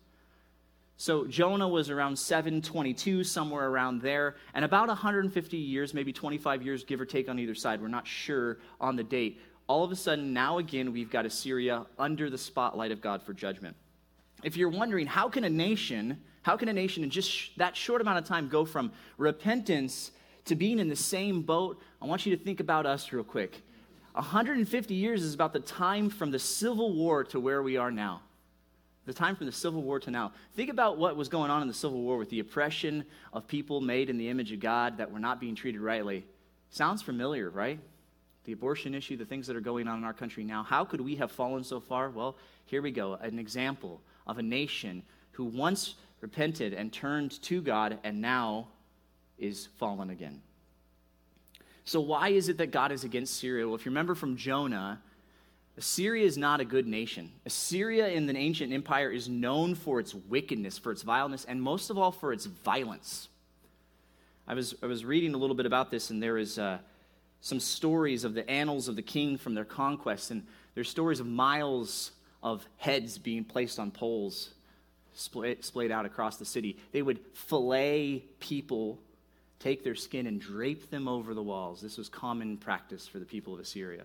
So 0.96 1.26
Jonah 1.26 1.68
was 1.68 1.90
around 1.90 2.18
722, 2.18 3.24
somewhere 3.24 3.68
around 3.68 4.02
there, 4.02 4.36
and 4.56 4.66
about 4.66 4.88
150 4.88 5.58
years, 5.58 5.94
maybe 5.94 6.12
25 6.12 6.64
years, 6.64 6.84
give 6.84 7.00
or 7.00 7.06
take 7.06 7.30
on 7.30 7.38
either 7.38 7.54
side. 7.54 7.82
We're 7.82 7.88
not 7.88 8.08
sure 8.08 8.58
on 8.82 8.96
the 8.96 9.04
date. 9.04 9.40
All 9.68 9.84
of 9.84 9.92
a 9.92 9.96
sudden, 9.96 10.34
now 10.34 10.58
again, 10.58 10.94
we've 10.94 11.12
got 11.12 11.26
Assyria 11.26 11.86
under 12.00 12.30
the 12.30 12.38
spotlight 12.38 12.92
of 12.92 13.02
God 13.02 13.22
for 13.22 13.34
judgment. 13.34 13.76
If 14.44 14.56
you're 14.56 14.70
wondering, 14.70 15.06
how 15.08 15.30
can 15.30 15.44
a 15.44 15.50
nation 15.50 16.20
how 16.48 16.56
can 16.56 16.70
a 16.70 16.74
nation 16.74 17.04
in 17.04 17.10
just 17.10 17.30
sh- 17.30 17.50
that 17.58 17.75
short 17.75 18.00
amount 18.00 18.18
of 18.18 18.24
time 18.24 18.48
go 18.48 18.63
from 18.63 18.94
repentance 19.18 20.12
to 20.46 20.56
being 20.56 20.80
in 20.80 20.88
the 20.88 20.96
same 20.96 21.42
boat? 21.42 21.77
I 22.01 22.06
want 22.06 22.25
you 22.25 22.34
to 22.38 22.42
think 22.42 22.62
about 22.62 22.86
us 22.86 23.12
real 23.12 23.25
quick. 23.25 23.62
150 24.13 24.94
years 24.94 25.24
is 25.24 25.34
about 25.34 25.51
the 25.51 25.60
time 25.60 26.10
from 26.10 26.32
the 26.32 26.39
Civil 26.39 26.94
War 26.94 27.25
to 27.25 27.39
where 27.42 27.62
we 27.62 27.75
are 27.75 27.92
now. 27.92 28.22
The 29.06 29.13
time 29.13 29.36
from 29.36 29.46
the 29.46 29.51
Civil 29.51 29.82
War 29.82 30.00
to 30.00 30.10
now. 30.10 30.32
Think 30.56 30.70
about 30.70 30.98
what 30.98 31.18
was 31.18 31.27
going 31.27 31.51
on 31.51 31.62
in 31.62 31.68
the 31.68 31.74
Civil 31.74 32.00
War 32.00 32.18
with 32.18 32.30
the 32.30 32.39
oppression 32.39 33.04
of 33.34 33.46
people 33.46 33.82
made 33.82 34.10
in 34.10 34.18
the 34.18 34.30
image 34.30 34.54
of 34.54 34.62
God 34.62 35.00
that 35.00 35.12
were 35.12 35.20
not 35.20 35.42
being 35.42 35.54
treated 35.54 35.82
rightly. 35.82 36.25
Sounds 36.70 37.01
familiar, 37.01 37.50
right? 37.50 37.77
The 38.46 38.54
abortion 38.54 38.96
issue, 38.96 39.18
the 39.18 39.25
things 39.25 39.48
that 39.48 39.58
are 39.58 39.62
going 39.62 39.89
on 39.89 39.98
in 39.98 40.06
our 40.06 40.13
country 40.13 40.46
now. 40.46 40.63
How 40.63 40.86
could 40.86 41.01
we 41.01 41.18
have 41.18 41.30
fallen 41.30 41.66
so 41.66 41.82
far? 41.82 42.10
Well, 42.10 42.38
here 42.68 42.82
we 42.82 42.92
go 42.92 43.16
an 43.16 43.38
example 43.38 44.00
of 44.25 44.38
a 44.38 44.44
nation 44.44 45.04
who 45.38 45.44
once 45.44 45.96
repented 46.22 46.74
and 46.74 46.92
turned 46.92 47.42
to 47.44 47.62
God 47.62 48.00
and 48.04 48.22
now 48.22 48.68
is 49.38 49.68
fallen 49.78 50.10
again. 50.10 50.42
So, 51.86 52.02
why 52.02 52.30
is 52.30 52.50
it 52.50 52.58
that 52.58 52.72
God 52.72 52.92
is 52.92 53.04
against 53.04 53.38
Syria? 53.38 53.66
Well, 53.66 53.76
if 53.76 53.86
you 53.86 53.92
remember 53.92 54.16
from 54.16 54.36
Jonah, 54.36 55.02
Assyria 55.78 56.26
is 56.26 56.38
not 56.38 56.60
a 56.60 56.66
good 56.66 56.88
nation. 56.88 57.32
Assyria 57.46 58.10
in 58.10 58.26
the 58.26 58.36
ancient 58.36 58.74
empire 58.74 59.12
is 59.12 59.30
known 59.30 59.76
for 59.76 60.00
its 60.00 60.14
wickedness, 60.14 60.78
for 60.78 60.92
its 60.92 61.04
vileness, 61.04 61.46
and 61.46 61.62
most 61.62 61.90
of 61.90 61.98
all 61.98 62.12
for 62.12 62.34
its 62.34 62.46
violence. 62.46 63.30
I 64.48 64.54
was, 64.54 64.76
I 64.82 64.88
was 64.88 65.06
reading 65.06 65.34
a 65.34 65.38
little 65.38 65.56
bit 65.56 65.66
about 65.66 65.92
this, 65.92 66.10
and 66.10 66.22
there 66.22 66.38
is 66.38 66.58
uh, 66.58 66.80
some 67.42 67.60
stories 67.60 68.24
of 68.24 68.34
the 68.34 68.50
annals 68.50 68.88
of 68.88 68.96
the 68.96 69.02
king 69.02 69.38
from 69.38 69.54
their 69.54 69.66
conquest, 69.66 70.32
and 70.32 70.46
there's 70.74 70.90
stories 70.90 71.20
of 71.20 71.28
miles 71.28 72.12
of 72.42 72.68
heads 72.78 73.18
being 73.18 73.44
placed 73.44 73.78
on 73.78 73.92
poles 73.92 74.50
splayed, 75.18 75.92
out 75.92 76.06
across 76.06 76.38
the 76.38 76.46
city. 76.46 76.78
They 76.92 77.02
would 77.02 77.20
fillet 77.34 78.24
people, 78.40 79.00
take 79.60 79.84
their 79.84 79.96
skin, 79.96 80.28
and 80.28 80.40
drape 80.40 80.90
them 80.90 81.08
over 81.08 81.34
the 81.34 81.44
walls. 81.44 81.82
This 81.82 81.98
was 81.98 82.08
common 82.08 82.58
practice 82.58 83.08
for 83.08 83.20
the 83.20 83.26
people 83.26 83.54
of 83.54 83.60
Assyria. 83.60 84.04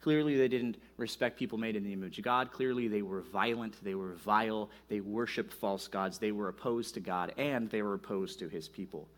Clearly, 0.00 0.36
they 0.36 0.48
didn't 0.48 0.76
respect 0.96 1.38
people 1.38 1.56
made 1.58 1.76
in 1.76 1.82
the 1.82 1.92
image 1.92 2.18
of 2.18 2.24
God. 2.24 2.52
Clearly, 2.52 2.88
they 2.88 3.02
were 3.02 3.22
violent, 3.22 3.82
they 3.82 3.94
were 3.94 4.14
vile, 4.14 4.70
they 4.88 5.00
worshiped 5.00 5.52
false 5.52 5.88
gods, 5.88 6.18
they 6.18 6.32
were 6.32 6.48
opposed 6.48 6.94
to 6.94 7.00
God, 7.00 7.32
and 7.38 7.70
they 7.70 7.82
were 7.82 7.94
opposed 7.94 8.38
to 8.40 8.48
his 8.48 8.68
people. 8.68 9.08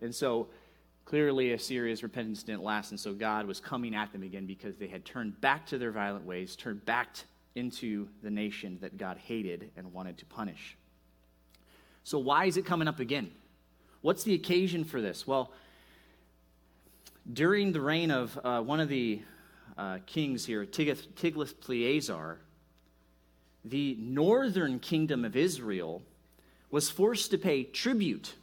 And 0.00 0.14
so, 0.14 0.48
clearly, 1.04 1.52
Assyria's 1.52 2.02
repentance 2.02 2.42
didn't 2.42 2.64
last, 2.64 2.90
and 2.90 2.98
so 2.98 3.14
God 3.14 3.46
was 3.46 3.60
coming 3.60 3.94
at 3.94 4.12
them 4.12 4.24
again 4.24 4.46
because 4.46 4.76
they 4.76 4.88
had 4.88 5.04
turned 5.04 5.40
back 5.40 5.64
to 5.66 5.78
their 5.78 5.92
violent 5.92 6.26
ways, 6.26 6.56
turned 6.56 6.84
back 6.84 7.14
into 7.56 8.08
the 8.22 8.30
nation 8.30 8.78
that 8.82 8.96
God 8.96 9.16
hated 9.16 9.70
and 9.76 9.92
wanted 9.92 10.18
to 10.18 10.26
punish. 10.26 10.76
So, 12.04 12.18
why 12.18 12.44
is 12.44 12.56
it 12.56 12.64
coming 12.64 12.86
up 12.86 13.00
again? 13.00 13.32
What's 14.02 14.22
the 14.22 14.34
occasion 14.34 14.84
for 14.84 15.00
this? 15.00 15.26
Well, 15.26 15.50
during 17.32 17.72
the 17.72 17.80
reign 17.80 18.12
of 18.12 18.38
uh, 18.44 18.60
one 18.60 18.78
of 18.78 18.88
the 18.88 19.22
uh, 19.76 19.98
kings 20.06 20.46
here, 20.46 20.64
Tiglath-Pileser, 20.64 22.38
the 23.64 23.96
northern 23.98 24.78
kingdom 24.78 25.24
of 25.24 25.34
Israel 25.34 26.02
was 26.70 26.88
forced 26.88 27.32
to 27.32 27.38
pay 27.38 27.64
tribute 27.64 28.34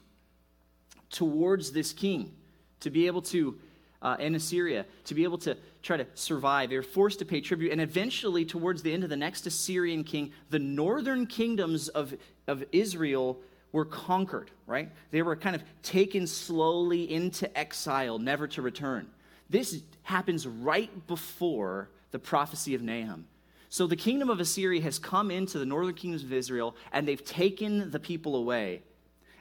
towards 1.10 1.72
this 1.72 1.93
king 1.93 2.34
to 2.82 2.89
be 2.89 3.08
able 3.08 3.22
to 3.22 3.58
uh, 4.03 4.17
in 4.19 4.36
Assyria 4.36 4.86
to 5.05 5.15
be 5.15 5.24
able 5.24 5.39
to 5.39 5.57
try 5.81 5.98
to 5.98 6.05
survive. 6.13 6.69
They 6.69 6.75
were 6.75 6.83
forced 6.83 7.19
to 7.19 7.25
pay 7.25 7.41
tribute. 7.41 7.72
And 7.72 7.81
eventually, 7.81 8.45
towards 8.45 8.83
the 8.83 8.93
end 8.93 9.03
of 9.03 9.10
the 9.10 9.17
next 9.17 9.48
Assyrian 9.48 10.03
king, 10.03 10.33
the 10.50 10.60
northern 10.60 11.25
kingdoms 11.25 11.88
of, 11.88 12.13
of 12.48 12.63
Israel 12.72 13.39
were 13.72 13.86
conquered, 13.86 14.51
right? 14.67 14.91
They 15.12 15.24
were 15.24 15.36
kind 15.36 15.55
of 15.55 15.63
taken 15.81 16.27
slowly 16.27 17.12
into 17.12 17.57
exile, 17.57 18.19
never 18.19 18.48
to 18.50 18.62
return. 18.62 19.07
This 19.50 19.81
happens 20.03 20.45
right 20.45 21.07
before 21.07 21.89
the 22.12 22.19
prophecy 22.19 22.75
of 22.75 22.81
Nahum. 22.81 23.25
So 23.69 23.88
the 23.88 23.95
kingdom 23.95 24.29
of 24.29 24.39
Assyria 24.39 24.81
has 24.81 25.00
come 25.00 25.31
into 25.31 25.57
the 25.57 25.65
northern 25.65 25.95
kingdoms 25.95 26.24
of 26.24 26.31
Israel, 26.31 26.75
and 26.91 27.07
they've 27.07 27.24
taken 27.24 27.89
the 27.89 28.00
people 28.00 28.36
away. 28.36 28.83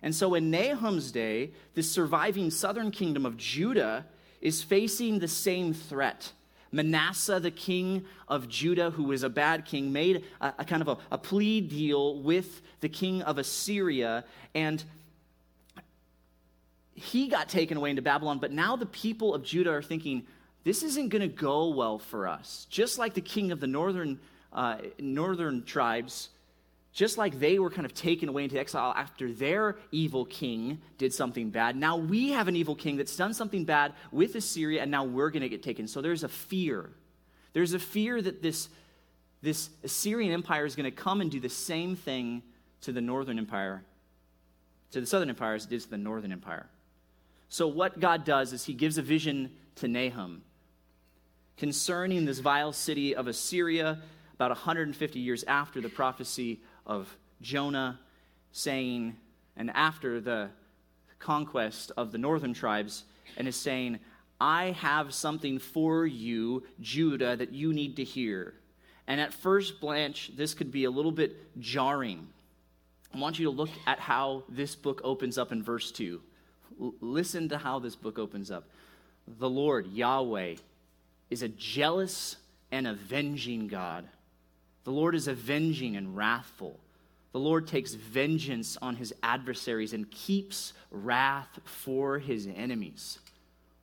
And 0.03 0.15
so 0.15 0.35
in 0.35 0.51
Nahum's 0.51 1.13
day, 1.13 1.51
the 1.75 1.83
surviving 1.83 2.51
southern 2.51 2.91
kingdom 2.91 3.27
of 3.27 3.37
Judah 3.37 4.07
is 4.43 4.63
facing 4.63 5.21
the 5.21 5.29
same 5.29 5.73
threat. 5.73 6.33
Manasseh, 6.73 7.39
the 7.39 7.51
king 7.51 8.05
of 8.29 8.49
Judah, 8.49 8.91
who 8.91 9.05
was 9.05 9.23
a 9.23 9.29
bad 9.29 9.65
king, 9.65 9.93
made 9.93 10.25
a, 10.41 10.53
a 10.59 10.65
kind 10.65 10.83
of 10.83 10.89
a, 10.89 10.99
a 11.11 11.19
plea 11.19 11.61
deal 11.61 12.19
with 12.19 12.63
the 12.81 12.89
king 12.89 13.23
of 13.23 13.39
Assyria, 13.39 14.25
and 14.55 14.83
he 16.95 17.29
got 17.29 17.49
taken 17.49 17.77
away 17.77 17.91
into 17.91 18.03
Babylon. 18.03 18.39
But 18.39 18.53
now 18.53 18.77
the 18.77 18.87
people 18.87 19.35
of 19.35 19.43
Judah 19.43 19.71
are 19.71 19.83
thinking, 19.83 20.27
this 20.65 20.83
isn't 20.83 21.09
going 21.09 21.23
to 21.23 21.29
go 21.29 21.69
well 21.69 21.99
for 21.99 22.27
us. 22.29 22.67
Just 22.71 22.99
like 22.99 23.15
the 23.15 23.21
king 23.21 23.53
of 23.53 23.61
the 23.61 23.67
northern, 23.67 24.19
uh, 24.53 24.77
northern 24.99 25.65
tribes 25.65 26.31
just 26.93 27.17
like 27.17 27.41
they 27.41 27.59
were 27.59 27.71
kind 27.71 27.87
of 27.87 27.95
taken 27.95 28.29
away 28.29 28.45
into 28.45 28.59
exile 28.59 28.93
after 28.97 29.33
their 29.33 29.77
evil 29.91 30.27
king 30.27 30.81
did 30.99 31.13
something 31.13 31.51
bad, 31.51 31.75
now 31.75 31.97
we 31.97 32.31
have 32.31 32.49
an 32.49 32.57
evil 32.57 32.75
king 32.75 32.97
that's 32.97 33.17
done 33.17 33.33
something 33.33 33.65
bad 33.65 33.95
with 34.11 34.35
Assyria, 34.35 34.83
and 34.83 34.91
now 34.91 35.05
we're 35.05 35.31
going 35.31 35.43
to 35.43 35.49
get 35.49 35.63
taken. 35.63 35.89
So 35.89 36.03
there's 36.03 36.23
a 36.23 36.29
fear. 36.29 36.91
There's 37.55 37.73
a 37.73 37.79
fear 37.79 38.21
that 38.21 38.43
this, 38.43 38.69
this 39.41 39.71
Assyrian 39.83 40.33
empire 40.33 40.67
is 40.67 40.77
going 40.77 40.85
to 40.85 40.97
come 40.97 41.23
and 41.23 41.31
do 41.31 41.41
the 41.41 41.49
same 41.49 41.97
thing 41.97 42.43
to 42.83 42.93
the 42.93 43.01
northern 43.01 43.39
empire, 43.39 43.83
to 44.91 45.01
the 45.01 45.07
southern 45.07 45.31
empire 45.31 45.55
as 45.55 45.65
it 45.65 45.71
did 45.71 45.81
to 45.81 45.91
the 45.91 45.99
northern 45.99 46.33
empire. 46.33 46.67
So 47.49 47.69
what 47.69 48.01
God 48.01 48.25
does 48.25 48.53
is 48.53 48.65
he 48.65 48.75
gives 48.75 48.99
a 48.99 49.03
vision 49.03 49.51
to 49.77 49.89
Nahum 49.89 50.43
concerning 51.57 52.25
this 52.25 52.39
vile 52.39 52.73
city 52.73 53.15
of 53.15 53.29
Assyria 53.29 54.01
about 54.35 54.51
150 54.51 55.21
years 55.21 55.45
after 55.45 55.81
the 55.81 55.89
prophecy 55.89 56.61
of 56.87 57.17
Jonah 57.41 57.99
saying, 58.53 59.17
and 59.57 59.71
after 59.71 60.21
the 60.21 60.51
conquest 61.19 61.93
of 61.97 62.13
the 62.13 62.19
northern 62.19 62.55
tribes, 62.55 63.05
and 63.37 63.49
is 63.49 63.57
saying, 63.57 63.99
I 64.41 64.73
have 64.73 65.15
something 65.15 65.59
for 65.59 66.05
you, 66.05 66.65
Judah, 66.81 67.37
that 67.37 67.53
you 67.53 67.73
need 67.73 67.97
to 67.97 68.05
hear. 68.05 68.55
And 69.07 69.21
at 69.21 69.33
first 69.33 69.81
glance, 69.81 70.31
this 70.37 70.55
could 70.55 70.73
be 70.73 70.85
a 70.85 70.91
little 70.91 71.13
bit 71.13 71.61
jarring. 71.61 72.29
I 73.15 73.19
want 73.19 73.39
you 73.39 73.45
to 73.45 73.51
look 73.51 73.71
at 73.87 74.01
how 74.01 74.45
this 74.49 74.75
book 74.75 75.01
opens 75.05 75.39
up 75.39 75.53
in 75.53 75.63
verse 75.63 75.93
2. 75.93 76.21
L- 76.81 76.95
listen 77.01 77.49
to 77.51 77.59
how 77.59 77.79
this 77.79 77.95
book 77.95 78.19
opens 78.19 78.51
up. 78.51 78.65
The 79.39 79.51
Lord, 79.51 79.87
Yahweh, 79.87 80.57
is 81.31 81.43
a 81.43 81.49
jealous 81.49 82.37
and 82.71 82.87
avenging 82.87 83.69
God. 83.69 84.07
The 84.85 84.91
Lord 84.91 85.15
is 85.15 85.29
avenging 85.29 85.97
and 85.97 86.17
wrathful. 86.17 86.79
The 87.33 87.41
Lord 87.41 87.67
takes 87.67 87.95
vengeance 87.95 88.77
on 88.83 88.97
his 88.97 89.15
adversaries 89.23 89.93
and 89.93 90.11
keeps 90.11 90.73
wrath 90.91 91.61
for 91.65 92.19
his 92.19 92.47
enemies. 92.55 93.19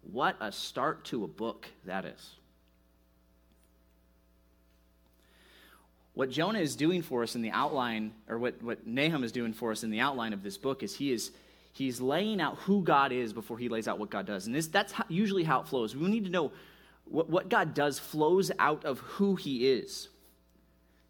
What 0.03 0.35
a 0.39 0.51
start 0.51 1.05
to 1.05 1.23
a 1.23 1.27
book 1.27 1.67
that 1.85 2.05
is. 2.05 2.35
What 6.13 6.29
Jonah 6.29 6.59
is 6.59 6.75
doing 6.75 7.01
for 7.01 7.23
us 7.23 7.35
in 7.35 7.41
the 7.41 7.51
outline, 7.51 8.13
or 8.27 8.37
what, 8.37 8.61
what 8.61 8.85
Nahum 8.85 9.23
is 9.23 9.31
doing 9.31 9.53
for 9.53 9.71
us 9.71 9.83
in 9.83 9.89
the 9.89 10.01
outline 10.01 10.33
of 10.33 10.43
this 10.43 10.57
book, 10.57 10.83
is 10.83 10.95
he 10.95 11.11
is 11.11 11.31
he's 11.71 12.01
laying 12.01 12.41
out 12.41 12.57
who 12.57 12.83
God 12.83 13.11
is 13.11 13.31
before 13.31 13.57
he 13.57 13.69
lays 13.69 13.87
out 13.87 13.99
what 13.99 14.09
God 14.09 14.25
does. 14.25 14.45
And 14.45 14.53
this, 14.53 14.67
that's 14.67 14.91
how, 14.91 15.05
usually 15.07 15.43
how 15.43 15.61
it 15.61 15.67
flows. 15.67 15.95
We 15.95 16.09
need 16.09 16.25
to 16.25 16.29
know 16.29 16.51
what, 17.05 17.29
what 17.29 17.49
God 17.49 17.73
does 17.73 17.99
flows 17.99 18.51
out 18.59 18.83
of 18.85 18.99
who 18.99 19.35
he 19.35 19.69
is. 19.71 20.09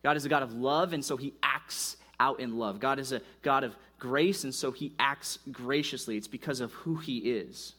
God 0.03 0.17
is 0.17 0.25
a 0.25 0.29
God 0.29 0.43
of 0.43 0.53
love, 0.53 0.93
and 0.93 1.03
so 1.03 1.17
he 1.17 1.33
acts 1.43 1.97
out 2.19 2.39
in 2.39 2.57
love. 2.57 2.79
God 2.79 2.99
is 2.99 3.11
a 3.11 3.21
God 3.41 3.63
of 3.63 3.75
grace, 3.97 4.43
and 4.43 4.53
so 4.53 4.71
he 4.71 4.93
acts 4.99 5.39
graciously. 5.51 6.17
It's 6.17 6.27
because 6.27 6.61
of 6.61 6.71
who 6.73 6.95
he 6.95 7.17
is. 7.17 7.75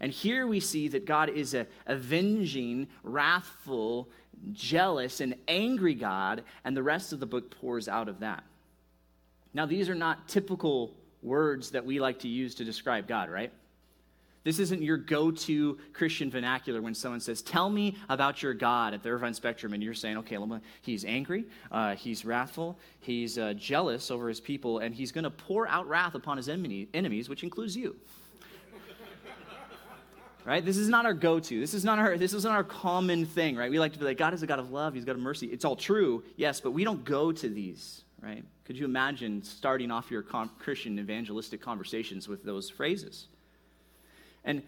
And 0.00 0.10
here 0.12 0.46
we 0.46 0.60
see 0.60 0.88
that 0.88 1.04
God 1.04 1.28
is 1.28 1.54
a 1.54 1.66
avenging, 1.86 2.88
wrathful, 3.02 4.08
jealous, 4.52 5.20
and 5.20 5.34
angry 5.46 5.94
God, 5.94 6.44
and 6.64 6.76
the 6.76 6.82
rest 6.82 7.12
of 7.12 7.20
the 7.20 7.26
book 7.26 7.50
pours 7.60 7.88
out 7.88 8.08
of 8.08 8.20
that. 8.20 8.44
Now, 9.52 9.66
these 9.66 9.88
are 9.88 9.94
not 9.94 10.28
typical 10.28 10.94
words 11.22 11.72
that 11.72 11.84
we 11.84 12.00
like 12.00 12.20
to 12.20 12.28
use 12.28 12.54
to 12.56 12.64
describe 12.64 13.06
God, 13.06 13.28
right? 13.28 13.52
This 14.42 14.58
isn't 14.58 14.80
your 14.80 14.96
go 14.96 15.30
to 15.30 15.78
Christian 15.92 16.30
vernacular 16.30 16.80
when 16.80 16.94
someone 16.94 17.20
says, 17.20 17.42
Tell 17.42 17.68
me 17.68 17.96
about 18.08 18.42
your 18.42 18.54
God 18.54 18.94
at 18.94 19.02
the 19.02 19.10
Irvine 19.10 19.34
Spectrum, 19.34 19.74
and 19.74 19.82
you're 19.82 19.92
saying, 19.92 20.16
Okay, 20.18 20.38
he's 20.80 21.04
angry, 21.04 21.44
uh, 21.70 21.94
he's 21.94 22.24
wrathful, 22.24 22.78
he's 23.00 23.36
uh, 23.36 23.52
jealous 23.54 24.10
over 24.10 24.28
his 24.28 24.40
people, 24.40 24.78
and 24.78 24.94
he's 24.94 25.12
going 25.12 25.24
to 25.24 25.30
pour 25.30 25.68
out 25.68 25.86
wrath 25.86 26.14
upon 26.14 26.38
his 26.38 26.48
enemy, 26.48 26.88
enemies, 26.94 27.28
which 27.28 27.42
includes 27.42 27.76
you. 27.76 27.94
right? 30.46 30.64
This 30.64 30.78
is 30.78 30.88
not 30.88 31.04
our 31.04 31.12
go 31.14 31.38
to. 31.38 31.60
This 31.60 31.74
is 31.74 31.84
not 31.84 31.98
our 31.98 32.16
this 32.16 32.32
isn't 32.32 32.50
our 32.50 32.64
common 32.64 33.26
thing, 33.26 33.56
right? 33.56 33.70
We 33.70 33.78
like 33.78 33.92
to 33.92 33.98
be 33.98 34.06
like, 34.06 34.16
God 34.16 34.32
is 34.32 34.42
a 34.42 34.46
God 34.46 34.58
of 34.58 34.70
love, 34.70 34.94
he's 34.94 35.04
God 35.04 35.16
of 35.16 35.22
mercy. 35.22 35.48
It's 35.48 35.66
all 35.66 35.76
true, 35.76 36.24
yes, 36.36 36.62
but 36.62 36.70
we 36.70 36.82
don't 36.82 37.04
go 37.04 37.30
to 37.30 37.48
these, 37.50 38.04
right? 38.22 38.42
Could 38.64 38.78
you 38.78 38.86
imagine 38.86 39.42
starting 39.42 39.90
off 39.90 40.10
your 40.10 40.22
Christian 40.22 40.98
evangelistic 40.98 41.60
conversations 41.60 42.26
with 42.26 42.42
those 42.42 42.70
phrases? 42.70 43.26
And 44.44 44.62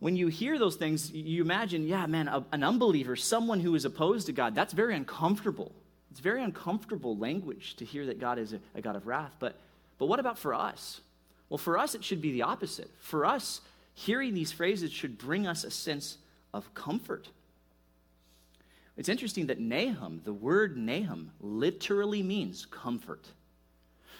when 0.00 0.16
you 0.16 0.28
hear 0.28 0.58
those 0.58 0.76
things, 0.76 1.10
you 1.12 1.42
imagine, 1.42 1.86
yeah, 1.86 2.06
man, 2.06 2.28
a, 2.28 2.44
an 2.52 2.62
unbeliever, 2.62 3.16
someone 3.16 3.60
who 3.60 3.74
is 3.74 3.84
opposed 3.84 4.26
to 4.26 4.32
God, 4.32 4.54
that's 4.54 4.72
very 4.72 4.94
uncomfortable. 4.94 5.72
It's 6.10 6.20
very 6.20 6.42
uncomfortable 6.42 7.16
language 7.16 7.76
to 7.76 7.84
hear 7.84 8.06
that 8.06 8.20
God 8.20 8.38
is 8.38 8.52
a, 8.52 8.60
a 8.74 8.80
God 8.80 8.96
of 8.96 9.06
wrath. 9.06 9.34
But, 9.38 9.56
but 9.98 10.06
what 10.06 10.20
about 10.20 10.38
for 10.38 10.54
us? 10.54 11.00
Well, 11.48 11.58
for 11.58 11.78
us, 11.78 11.94
it 11.94 12.04
should 12.04 12.20
be 12.20 12.32
the 12.32 12.42
opposite. 12.42 12.90
For 13.00 13.24
us, 13.24 13.60
hearing 13.94 14.34
these 14.34 14.52
phrases 14.52 14.92
should 14.92 15.18
bring 15.18 15.46
us 15.46 15.64
a 15.64 15.70
sense 15.70 16.18
of 16.54 16.72
comfort. 16.74 17.28
It's 18.96 19.08
interesting 19.08 19.46
that 19.46 19.60
Nahum, 19.60 20.22
the 20.24 20.32
word 20.32 20.76
Nahum, 20.76 21.30
literally 21.40 22.22
means 22.22 22.66
comfort. 22.66 23.24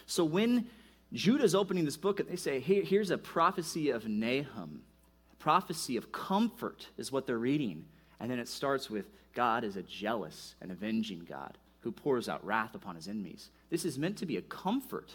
So 0.06 0.24
when 0.24 0.66
Judah's 1.12 1.54
opening 1.54 1.84
this 1.84 1.96
book 1.96 2.20
and 2.20 2.28
they 2.28 2.36
say, 2.36 2.60
hey, 2.60 2.84
here's 2.84 3.10
a 3.10 3.18
prophecy 3.18 3.90
of 3.90 4.06
Nahum. 4.06 4.82
prophecy 5.38 5.96
of 5.96 6.12
comfort 6.12 6.88
is 6.98 7.10
what 7.10 7.26
they're 7.26 7.38
reading. 7.38 7.84
And 8.20 8.30
then 8.30 8.38
it 8.38 8.48
starts 8.48 8.90
with 8.90 9.06
God 9.34 9.64
is 9.64 9.76
a 9.76 9.82
jealous 9.82 10.54
and 10.60 10.70
avenging 10.70 11.24
God 11.28 11.56
who 11.80 11.92
pours 11.92 12.28
out 12.28 12.44
wrath 12.44 12.74
upon 12.74 12.96
his 12.96 13.08
enemies. 13.08 13.50
This 13.70 13.84
is 13.84 13.98
meant 13.98 14.18
to 14.18 14.26
be 14.26 14.36
a 14.36 14.42
comfort. 14.42 15.14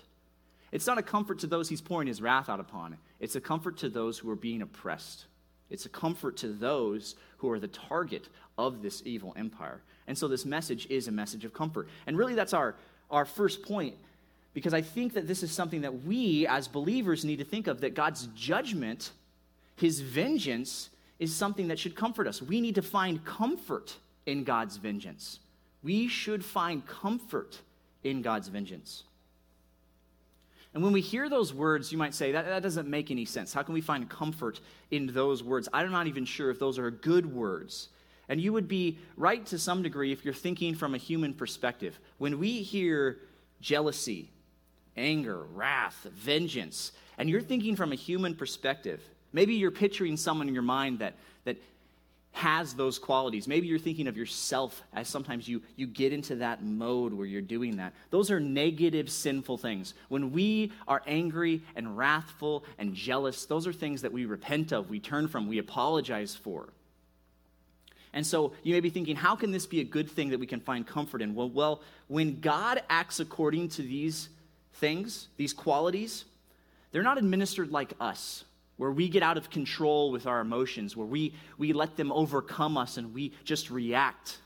It's 0.72 0.88
not 0.88 0.98
a 0.98 1.04
comfort 1.04 1.40
to 1.40 1.48
those 1.48 1.70
he's 1.70 1.82
pouring 1.82 2.08
his 2.08 2.22
wrath 2.22 2.50
out 2.50 2.60
upon, 2.60 2.98
it's 3.20 3.36
a 3.36 3.42
comfort 3.42 3.78
to 3.78 3.90
those 3.90 4.18
who 4.18 4.30
are 4.30 4.36
being 4.36 4.62
oppressed. 4.62 5.26
It's 5.70 5.86
a 5.86 5.90
comfort 5.90 6.38
to 6.38 6.48
those 6.48 7.16
who 7.38 7.50
are 7.50 7.60
the 7.60 7.68
target 7.68 8.30
of 8.58 8.82
this 8.82 9.02
evil 9.06 9.34
empire. 9.38 9.82
And 10.08 10.18
so 10.18 10.28
this 10.28 10.46
message 10.46 10.88
is 10.90 11.08
a 11.08 11.12
message 11.12 11.46
of 11.46 11.54
comfort. 11.54 11.88
And 12.06 12.18
really, 12.18 12.36
that's 12.36 12.54
our, 12.54 12.76
our 13.10 13.26
first 13.26 13.64
point 13.64 13.96
because 14.54 14.74
I 14.74 14.82
think 14.82 15.14
that 15.14 15.28
this 15.28 15.44
is 15.44 15.52
something 15.52 15.82
that 15.82 16.04
we 16.04 16.46
as 16.48 16.68
believers 16.68 17.26
need 17.26 17.40
to 17.40 17.46
think 17.46 17.68
of 17.68 17.82
that 17.82 17.96
God's 17.96 18.28
judgment, 18.36 19.12
his 19.76 20.00
vengeance, 20.00 20.90
is 21.20 21.36
something 21.36 21.68
that 21.70 21.80
should 21.80 21.96
comfort 21.96 22.28
us. 22.28 22.42
We 22.42 22.62
need 22.62 22.76
to 22.76 22.82
find 22.82 23.24
comfort 23.26 23.96
in 24.26 24.44
God's 24.44 24.78
vengeance. 24.78 25.40
We 25.82 26.08
should 26.08 26.44
find 26.46 26.86
comfort 26.86 27.60
in 28.04 28.22
God's 28.22 28.48
vengeance. 28.48 29.04
And 30.74 30.84
when 30.84 30.92
we 30.92 31.02
hear 31.02 31.30
those 31.30 31.54
words, 31.54 31.92
you 31.92 31.98
might 31.98 32.16
say, 32.16 32.32
that, 32.32 32.46
that 32.46 32.64
doesn't 32.64 32.88
make 32.88 33.12
any 33.12 33.26
sense. 33.26 33.54
How 33.54 33.62
can 33.62 33.74
we 33.74 33.82
find 33.82 34.10
comfort 34.10 34.60
in 34.90 35.08
those 35.08 35.44
words? 35.44 35.70
I'm 35.72 35.92
not 35.92 36.08
even 36.08 36.26
sure 36.26 36.50
if 36.50 36.58
those 36.58 36.80
are 36.80 36.90
good 36.90 37.32
words. 37.32 37.90
And 38.28 38.42
you 38.42 38.54
would 38.54 38.68
be 38.68 38.98
right 39.16 39.46
to 39.48 39.60
some 39.60 39.84
degree 39.84 40.12
if 40.12 40.26
you're 40.26 40.34
thinking 40.34 40.74
from 40.74 40.96
a 40.96 40.98
human 40.98 41.34
perspective. 41.34 42.00
When 42.18 42.40
we 42.40 42.64
hear 42.64 43.20
jealousy, 43.62 44.32
anger, 44.96 45.44
wrath, 45.54 46.08
vengeance, 46.14 46.92
and 47.18 47.30
you're 47.30 47.42
thinking 47.42 47.76
from 47.76 47.92
a 47.92 47.96
human 47.96 48.36
perspective, 48.36 49.02
maybe 49.32 49.56
you're 49.56 49.72
picturing 49.72 50.18
someone 50.18 50.48
in 50.48 50.54
your 50.54 50.64
mind 50.64 51.00
that, 51.00 51.16
that 51.46 51.58
has 52.32 52.74
those 52.74 52.98
qualities. 52.98 53.48
Maybe 53.48 53.68
you're 53.68 53.78
thinking 53.78 54.08
of 54.08 54.18
yourself 54.18 54.82
as 54.94 55.08
sometimes 55.08 55.48
you, 55.48 55.62
you 55.76 55.86
get 55.86 56.12
into 56.12 56.38
that 56.38 56.64
mode 56.64 57.14
where 57.14 57.28
you're 57.28 57.42
doing 57.42 57.78
that. 57.78 57.94
Those 58.10 58.32
are 58.32 58.40
negative, 58.40 59.10
sinful 59.10 59.60
things. 59.60 59.94
When 60.10 60.32
we 60.32 60.72
are 60.88 61.04
angry 61.06 61.62
and 61.76 61.96
wrathful 61.96 62.66
and 62.80 62.96
jealous, 62.96 63.46
those 63.46 63.68
are 63.68 63.74
things 63.74 64.02
that 64.02 64.12
we 64.12 64.26
repent 64.26 64.72
of, 64.72 64.90
we 64.90 65.00
turn 65.00 65.28
from, 65.28 65.48
we 65.48 65.60
apologize 65.60 66.36
for. 66.36 66.70
And 68.14 68.26
so 68.26 68.54
you 68.64 68.74
may 68.74 68.80
be 68.80 68.90
thinking, 68.90 69.16
how 69.16 69.36
can 69.36 69.52
this 69.52 69.66
be 69.68 69.80
a 69.80 69.84
good 69.84 70.10
thing 70.10 70.30
that 70.30 70.40
we 70.40 70.48
can 70.48 70.60
find 70.60 70.86
comfort 70.86 71.22
in? 71.22 71.36
Well, 71.36 71.50
well 71.50 71.82
when 72.08 72.40
God 72.40 72.82
acts 72.90 73.20
according 73.20 73.70
to 73.70 73.84
these 73.84 74.30
things, 74.74 75.28
these 75.38 75.54
qualities, 75.54 76.26
they're 76.92 77.04
not 77.04 77.18
administered 77.18 77.72
like 77.72 77.94
us, 78.00 78.44
where 78.78 78.92
we 78.92 79.08
get 79.08 79.24
out 79.24 79.38
of 79.38 79.50
control 79.50 80.12
with 80.12 80.28
our 80.28 80.42
emotions, 80.42 80.98
where 80.98 81.08
we, 81.08 81.34
we 81.58 81.74
let 81.74 81.96
them 81.98 82.12
overcome 82.12 82.78
us 82.78 82.98
and 82.98 83.14
we 83.14 83.34
just 83.44 83.70
react. 83.70 84.40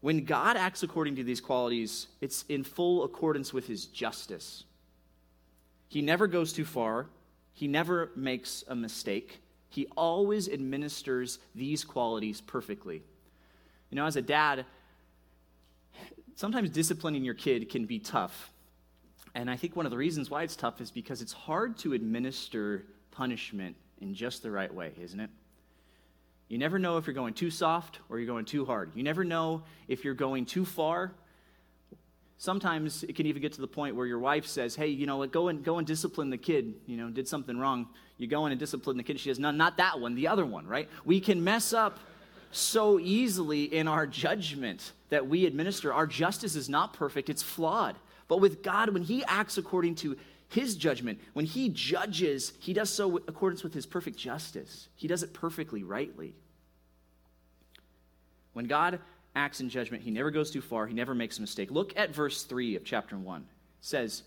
When 0.00 0.24
God 0.24 0.56
acts 0.56 0.82
according 0.82 1.16
to 1.16 1.24
these 1.24 1.40
qualities, 1.40 2.08
it's 2.20 2.44
in 2.48 2.64
full 2.64 3.04
accordance 3.04 3.52
with 3.52 3.66
his 3.66 3.86
justice. 3.86 4.64
He 5.88 6.02
never 6.02 6.26
goes 6.26 6.52
too 6.52 6.64
far, 6.64 7.06
he 7.52 7.68
never 7.68 8.10
makes 8.16 8.64
a 8.68 8.74
mistake. 8.74 9.40
He 9.68 9.86
always 9.96 10.50
administers 10.50 11.38
these 11.54 11.82
qualities 11.82 12.42
perfectly. 12.42 13.02
You 13.90 13.96
know, 13.96 14.04
as 14.04 14.16
a 14.16 14.22
dad, 14.22 14.66
sometimes 16.34 16.68
disciplining 16.70 17.24
your 17.24 17.34
kid 17.34 17.70
can 17.70 17.86
be 17.86 17.98
tough 17.98 18.51
and 19.34 19.50
I 19.50 19.56
think 19.56 19.76
one 19.76 19.86
of 19.86 19.90
the 19.90 19.98
reasons 19.98 20.30
why 20.30 20.42
it's 20.42 20.56
tough 20.56 20.80
is 20.80 20.90
because 20.90 21.22
it's 21.22 21.32
hard 21.32 21.78
to 21.78 21.94
administer 21.94 22.84
punishment 23.10 23.76
in 24.00 24.14
just 24.14 24.42
the 24.42 24.50
right 24.50 24.72
way, 24.72 24.92
isn't 25.00 25.20
it? 25.20 25.30
You 26.48 26.58
never 26.58 26.78
know 26.78 26.98
if 26.98 27.06
you're 27.06 27.14
going 27.14 27.32
too 27.32 27.50
soft 27.50 28.00
or 28.10 28.18
you're 28.18 28.26
going 28.26 28.44
too 28.44 28.66
hard. 28.66 28.92
You 28.94 29.02
never 29.02 29.24
know 29.24 29.62
if 29.88 30.04
you're 30.04 30.12
going 30.12 30.44
too 30.44 30.66
far. 30.66 31.12
Sometimes 32.36 33.04
it 33.04 33.16
can 33.16 33.26
even 33.26 33.40
get 33.40 33.54
to 33.54 33.62
the 33.62 33.68
point 33.68 33.96
where 33.96 34.04
your 34.04 34.18
wife 34.18 34.46
says, 34.46 34.74
"Hey, 34.74 34.88
you 34.88 35.06
know, 35.06 35.24
go 35.26 35.48
and 35.48 35.64
go 35.64 35.78
and 35.78 35.86
discipline 35.86 36.28
the 36.28 36.36
kid. 36.36 36.74
You 36.86 36.98
know, 36.98 37.08
did 37.08 37.26
something 37.26 37.56
wrong. 37.56 37.88
You 38.18 38.26
go 38.26 38.44
in 38.44 38.52
and 38.52 38.58
discipline 38.58 38.98
the 38.98 39.02
kid." 39.02 39.18
She 39.18 39.30
says, 39.30 39.38
"No, 39.38 39.50
not 39.50 39.78
that 39.78 39.98
one. 40.00 40.14
The 40.14 40.28
other 40.28 40.44
one." 40.44 40.66
Right? 40.66 40.90
We 41.06 41.20
can 41.20 41.42
mess 41.42 41.72
up 41.72 41.98
so 42.50 42.98
easily 42.98 43.64
in 43.64 43.88
our 43.88 44.06
judgment 44.06 44.92
that 45.08 45.26
we 45.26 45.46
administer. 45.46 45.90
Our 45.92 46.06
justice 46.06 46.54
is 46.54 46.68
not 46.68 46.92
perfect; 46.92 47.30
it's 47.30 47.42
flawed. 47.42 47.96
But 48.32 48.40
with 48.40 48.62
God, 48.62 48.88
when 48.94 49.02
He 49.02 49.22
acts 49.24 49.58
according 49.58 49.96
to 49.96 50.16
His 50.48 50.74
judgment, 50.74 51.20
when 51.34 51.44
He 51.44 51.68
judges, 51.68 52.54
He 52.60 52.72
does 52.72 52.88
so 52.88 53.18
in 53.18 53.24
accordance 53.28 53.62
with 53.62 53.74
His 53.74 53.84
perfect 53.84 54.16
justice. 54.16 54.88
He 54.94 55.06
does 55.06 55.22
it 55.22 55.34
perfectly, 55.34 55.82
rightly. 55.82 56.32
When 58.54 58.64
God 58.64 59.00
acts 59.36 59.60
in 59.60 59.68
judgment, 59.68 60.02
He 60.02 60.10
never 60.10 60.30
goes 60.30 60.50
too 60.50 60.62
far, 60.62 60.86
He 60.86 60.94
never 60.94 61.14
makes 61.14 61.36
a 61.36 61.42
mistake. 61.42 61.70
Look 61.70 61.94
at 61.94 62.14
verse 62.14 62.44
3 62.44 62.74
of 62.74 62.84
chapter 62.84 63.18
1. 63.18 63.42
It 63.42 63.46
says, 63.82 64.22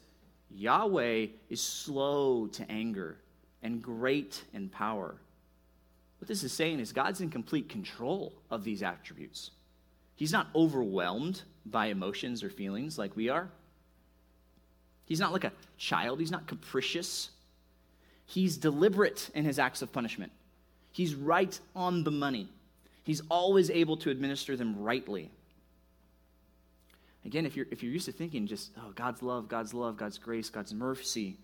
Yahweh 0.51 1.25
is 1.49 1.61
slow 1.61 2.45
to 2.45 2.71
anger 2.71 3.17
and 3.63 3.81
great 3.81 4.43
in 4.53 4.69
power. 4.69 5.15
What 6.19 6.27
this 6.27 6.43
is 6.43 6.53
saying 6.53 6.79
is 6.79 6.93
God's 6.93 7.21
in 7.21 7.31
complete 7.31 7.69
control 7.69 8.33
of 8.51 8.63
these 8.63 8.83
attributes. 8.83 9.49
He's 10.15 10.31
not 10.31 10.49
overwhelmed 10.53 11.41
by 11.65 11.87
emotions 11.87 12.43
or 12.43 12.51
feelings 12.51 12.99
like 12.99 13.15
we 13.15 13.29
are. 13.29 13.49
He's 15.05 15.19
not 15.19 15.31
like 15.31 15.43
a 15.43 15.51
child, 15.77 16.19
he's 16.19 16.31
not 16.31 16.47
capricious. 16.47 17.29
He's 18.27 18.57
deliberate 18.57 19.29
in 19.35 19.45
his 19.45 19.59
acts 19.59 19.83
of 19.83 19.93
punishment. 19.93 20.31
He's 20.91 21.13
right 21.13 21.57
on 21.75 22.03
the 22.03 22.11
money. 22.11 22.49
He's 23.03 23.21
always 23.29 23.69
able 23.69 23.97
to 23.97 24.09
administer 24.09 24.57
them 24.57 24.81
rightly. 24.81 25.29
Again, 27.23 27.45
if 27.45 27.55
you're, 27.55 27.67
if 27.69 27.83
you're 27.83 27.91
used 27.91 28.05
to 28.05 28.11
thinking 28.11 28.47
just, 28.47 28.71
oh, 28.77 28.91
God's 28.95 29.21
love, 29.21 29.47
God's 29.47 29.75
love, 29.75 29.95
God's 29.95 30.17
grace, 30.17 30.49
God's 30.49 30.73
mercy, 30.73 31.37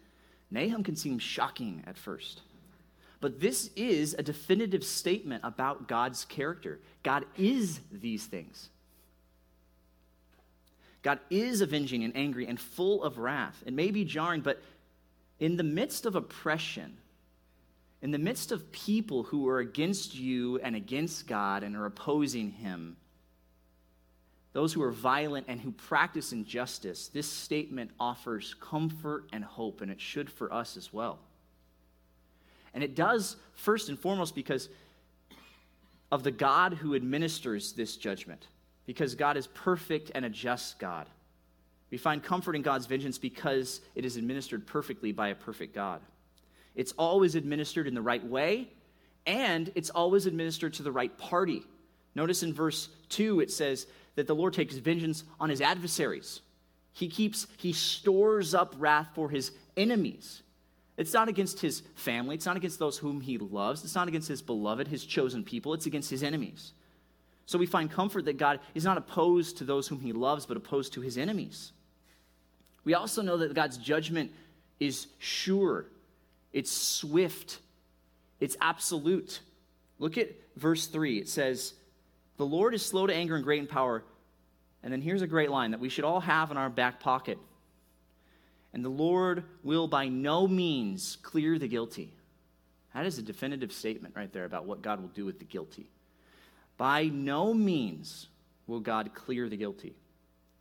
Nahum 0.49 0.83
can 0.83 0.95
seem 0.95 1.19
shocking 1.19 1.83
at 1.85 1.97
first. 1.97 2.41
But 3.19 3.39
this 3.39 3.69
is 3.75 4.15
a 4.17 4.23
definitive 4.23 4.83
statement 4.83 5.43
about 5.43 5.87
God's 5.87 6.25
character. 6.25 6.79
God 7.03 7.25
is 7.37 7.79
these 7.91 8.25
things. 8.25 8.69
God 11.03 11.19
is 11.29 11.61
avenging 11.61 12.03
and 12.03 12.15
angry 12.15 12.47
and 12.47 12.59
full 12.59 13.03
of 13.03 13.17
wrath. 13.17 13.63
It 13.65 13.73
may 13.73 13.91
be 13.91 14.05
jarring, 14.05 14.41
but 14.41 14.61
in 15.39 15.57
the 15.57 15.63
midst 15.63 16.05
of 16.05 16.15
oppression, 16.15 16.97
in 18.01 18.11
the 18.11 18.19
midst 18.19 18.51
of 18.51 18.71
people 18.71 19.23
who 19.23 19.47
are 19.47 19.59
against 19.59 20.15
you 20.15 20.59
and 20.59 20.75
against 20.75 21.27
God 21.27 21.63
and 21.63 21.75
are 21.75 21.85
opposing 21.85 22.51
Him, 22.51 22.97
those 24.53 24.73
who 24.73 24.83
are 24.83 24.91
violent 24.91 25.45
and 25.47 25.59
who 25.59 25.71
practice 25.71 26.33
injustice, 26.33 27.07
this 27.07 27.27
statement 27.27 27.91
offers 27.99 28.55
comfort 28.59 29.25
and 29.31 29.43
hope, 29.43 29.81
and 29.81 29.89
it 29.89 30.01
should 30.01 30.29
for 30.29 30.53
us 30.53 30.77
as 30.77 30.91
well. 30.91 31.19
And 32.73 32.83
it 32.83 32.95
does, 32.95 33.37
first 33.53 33.89
and 33.89 33.97
foremost, 33.97 34.35
because 34.35 34.69
of 36.11 36.23
the 36.23 36.31
God 36.31 36.73
who 36.73 36.95
administers 36.95 37.73
this 37.73 37.95
judgment, 37.95 38.47
because 38.91 39.15
God 39.15 39.37
is 39.37 39.47
perfect 39.47 40.11
and 40.13 40.25
a 40.25 40.29
just 40.29 40.77
God. 40.77 41.07
We 41.91 41.97
find 41.97 42.21
comfort 42.21 42.57
in 42.57 42.61
God's 42.61 42.87
vengeance 42.87 43.17
because 43.17 43.79
it 43.95 44.03
is 44.03 44.17
administered 44.17 44.67
perfectly 44.67 45.13
by 45.13 45.29
a 45.29 45.35
perfect 45.35 45.73
God. 45.73 46.01
It's 46.75 46.91
always 46.97 47.35
administered 47.35 47.87
in 47.87 47.93
the 47.93 48.01
right 48.01 48.21
way, 48.21 48.67
and 49.25 49.71
it's 49.75 49.91
always 49.91 50.25
administered 50.25 50.73
to 50.73 50.83
the 50.83 50.91
right 50.91 51.17
party. 51.17 51.63
Notice 52.15 52.43
in 52.43 52.53
verse 52.53 52.89
2 53.07 53.39
it 53.39 53.49
says 53.49 53.87
that 54.15 54.27
the 54.27 54.35
Lord 54.35 54.53
takes 54.53 54.75
vengeance 54.75 55.23
on 55.39 55.49
his 55.49 55.61
adversaries. 55.61 56.41
He 56.91 57.07
keeps, 57.07 57.47
he 57.55 57.71
stores 57.71 58.53
up 58.53 58.75
wrath 58.77 59.07
for 59.15 59.29
his 59.29 59.53
enemies. 59.77 60.43
It's 60.97 61.13
not 61.13 61.29
against 61.29 61.61
his 61.61 61.81
family, 61.95 62.35
it's 62.35 62.45
not 62.45 62.57
against 62.57 62.77
those 62.77 62.97
whom 62.97 63.21
he 63.21 63.37
loves, 63.37 63.85
it's 63.85 63.95
not 63.95 64.09
against 64.09 64.27
his 64.27 64.41
beloved, 64.41 64.89
his 64.89 65.05
chosen 65.05 65.45
people, 65.45 65.73
it's 65.73 65.85
against 65.85 66.09
his 66.09 66.23
enemies. 66.23 66.73
So 67.45 67.57
we 67.57 67.65
find 67.65 67.91
comfort 67.91 68.25
that 68.25 68.37
God 68.37 68.59
is 68.73 68.85
not 68.85 68.97
opposed 68.97 69.57
to 69.57 69.63
those 69.63 69.87
whom 69.87 69.99
he 69.99 70.13
loves, 70.13 70.45
but 70.45 70.57
opposed 70.57 70.93
to 70.93 71.01
his 71.01 71.17
enemies. 71.17 71.73
We 72.83 72.93
also 72.93 73.21
know 73.21 73.37
that 73.37 73.53
God's 73.53 73.77
judgment 73.77 74.31
is 74.79 75.07
sure, 75.19 75.85
it's 76.53 76.71
swift, 76.71 77.59
it's 78.39 78.57
absolute. 78.59 79.41
Look 79.99 80.17
at 80.17 80.31
verse 80.55 80.87
3. 80.87 81.19
It 81.19 81.29
says, 81.29 81.73
The 82.37 82.45
Lord 82.45 82.73
is 82.73 82.83
slow 82.83 83.05
to 83.05 83.13
anger 83.13 83.35
and 83.35 83.43
great 83.43 83.59
in 83.59 83.67
power. 83.67 84.03
And 84.83 84.91
then 84.91 85.01
here's 85.01 85.21
a 85.21 85.27
great 85.27 85.51
line 85.51 85.71
that 85.71 85.79
we 85.79 85.89
should 85.89 86.03
all 86.03 86.21
have 86.21 86.49
in 86.49 86.57
our 86.57 86.69
back 86.69 86.99
pocket. 86.99 87.37
And 88.73 88.83
the 88.83 88.89
Lord 88.89 89.43
will 89.63 89.87
by 89.87 90.07
no 90.07 90.47
means 90.47 91.17
clear 91.21 91.59
the 91.59 91.67
guilty. 91.67 92.13
That 92.93 93.05
is 93.05 93.17
a 93.17 93.21
definitive 93.21 93.71
statement 93.71 94.15
right 94.17 94.31
there 94.33 94.45
about 94.45 94.65
what 94.65 94.81
God 94.81 95.01
will 95.01 95.09
do 95.09 95.25
with 95.25 95.39
the 95.39 95.45
guilty. 95.45 95.89
By 96.77 97.05
no 97.05 97.53
means 97.53 98.27
will 98.67 98.79
God 98.79 99.13
clear 99.13 99.49
the 99.49 99.57
guilty. 99.57 99.95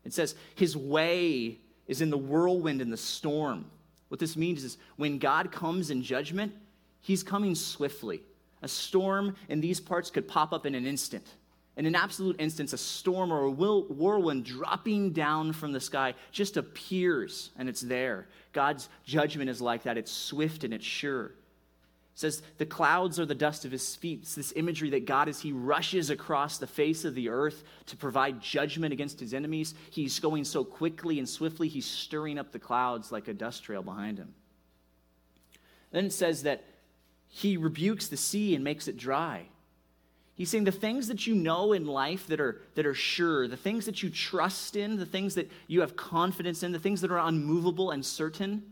It 0.04 0.12
says, 0.12 0.34
His 0.54 0.76
way 0.76 1.58
is 1.86 2.00
in 2.00 2.10
the 2.10 2.18
whirlwind 2.18 2.80
and 2.80 2.92
the 2.92 2.96
storm. 2.96 3.66
What 4.08 4.20
this 4.20 4.36
means 4.36 4.64
is 4.64 4.78
when 4.96 5.18
God 5.18 5.52
comes 5.52 5.90
in 5.90 6.02
judgment, 6.02 6.52
he's 7.00 7.22
coming 7.22 7.54
swiftly. 7.54 8.22
A 8.62 8.68
storm 8.68 9.36
in 9.48 9.60
these 9.60 9.80
parts 9.80 10.10
could 10.10 10.28
pop 10.28 10.52
up 10.52 10.66
in 10.66 10.74
an 10.74 10.86
instant. 10.86 11.26
In 11.76 11.86
an 11.86 11.94
absolute 11.94 12.36
instance, 12.40 12.72
a 12.72 12.78
storm 12.78 13.32
or 13.32 13.44
a 13.44 13.50
whirlwind 13.50 14.44
dropping 14.44 15.12
down 15.12 15.52
from 15.52 15.72
the 15.72 15.80
sky 15.80 16.14
just 16.32 16.56
appears 16.56 17.50
and 17.56 17.68
it's 17.68 17.80
there. 17.80 18.26
God's 18.52 18.88
judgment 19.04 19.48
is 19.48 19.62
like 19.62 19.84
that. 19.84 19.96
It's 19.96 20.12
swift 20.12 20.64
and 20.64 20.74
it's 20.74 20.84
sure 20.84 21.32
says 22.20 22.42
the 22.58 22.66
clouds 22.66 23.18
are 23.18 23.26
the 23.26 23.34
dust 23.34 23.64
of 23.64 23.72
his 23.72 23.96
feet. 23.96 24.20
It's 24.22 24.34
this 24.34 24.52
imagery 24.54 24.90
that 24.90 25.06
God, 25.06 25.28
as 25.28 25.40
he 25.40 25.52
rushes 25.52 26.10
across 26.10 26.58
the 26.58 26.66
face 26.66 27.04
of 27.04 27.14
the 27.14 27.28
earth 27.28 27.64
to 27.86 27.96
provide 27.96 28.40
judgment 28.40 28.92
against 28.92 29.18
his 29.18 29.34
enemies, 29.34 29.74
he's 29.90 30.20
going 30.20 30.44
so 30.44 30.62
quickly 30.62 31.18
and 31.18 31.28
swiftly, 31.28 31.68
he's 31.68 31.86
stirring 31.86 32.38
up 32.38 32.52
the 32.52 32.58
clouds 32.58 33.10
like 33.10 33.28
a 33.28 33.34
dust 33.34 33.64
trail 33.64 33.82
behind 33.82 34.18
him. 34.18 34.34
Then 35.90 36.04
it 36.04 36.12
says 36.12 36.44
that 36.44 36.64
he 37.28 37.56
rebukes 37.56 38.08
the 38.08 38.16
sea 38.16 38.54
and 38.54 38.62
makes 38.62 38.86
it 38.86 38.96
dry. 38.96 39.46
He's 40.34 40.50
saying 40.50 40.64
the 40.64 40.72
things 40.72 41.08
that 41.08 41.26
you 41.26 41.34
know 41.34 41.72
in 41.72 41.86
life 41.86 42.26
that 42.28 42.40
are, 42.40 42.62
that 42.74 42.86
are 42.86 42.94
sure, 42.94 43.46
the 43.46 43.56
things 43.56 43.86
that 43.86 44.02
you 44.02 44.10
trust 44.10 44.74
in, 44.74 44.96
the 44.96 45.06
things 45.06 45.34
that 45.34 45.50
you 45.66 45.80
have 45.80 45.96
confidence 45.96 46.62
in, 46.62 46.72
the 46.72 46.78
things 46.78 47.02
that 47.02 47.10
are 47.10 47.18
unmovable 47.18 47.90
and 47.90 48.04
certain, 48.04 48.62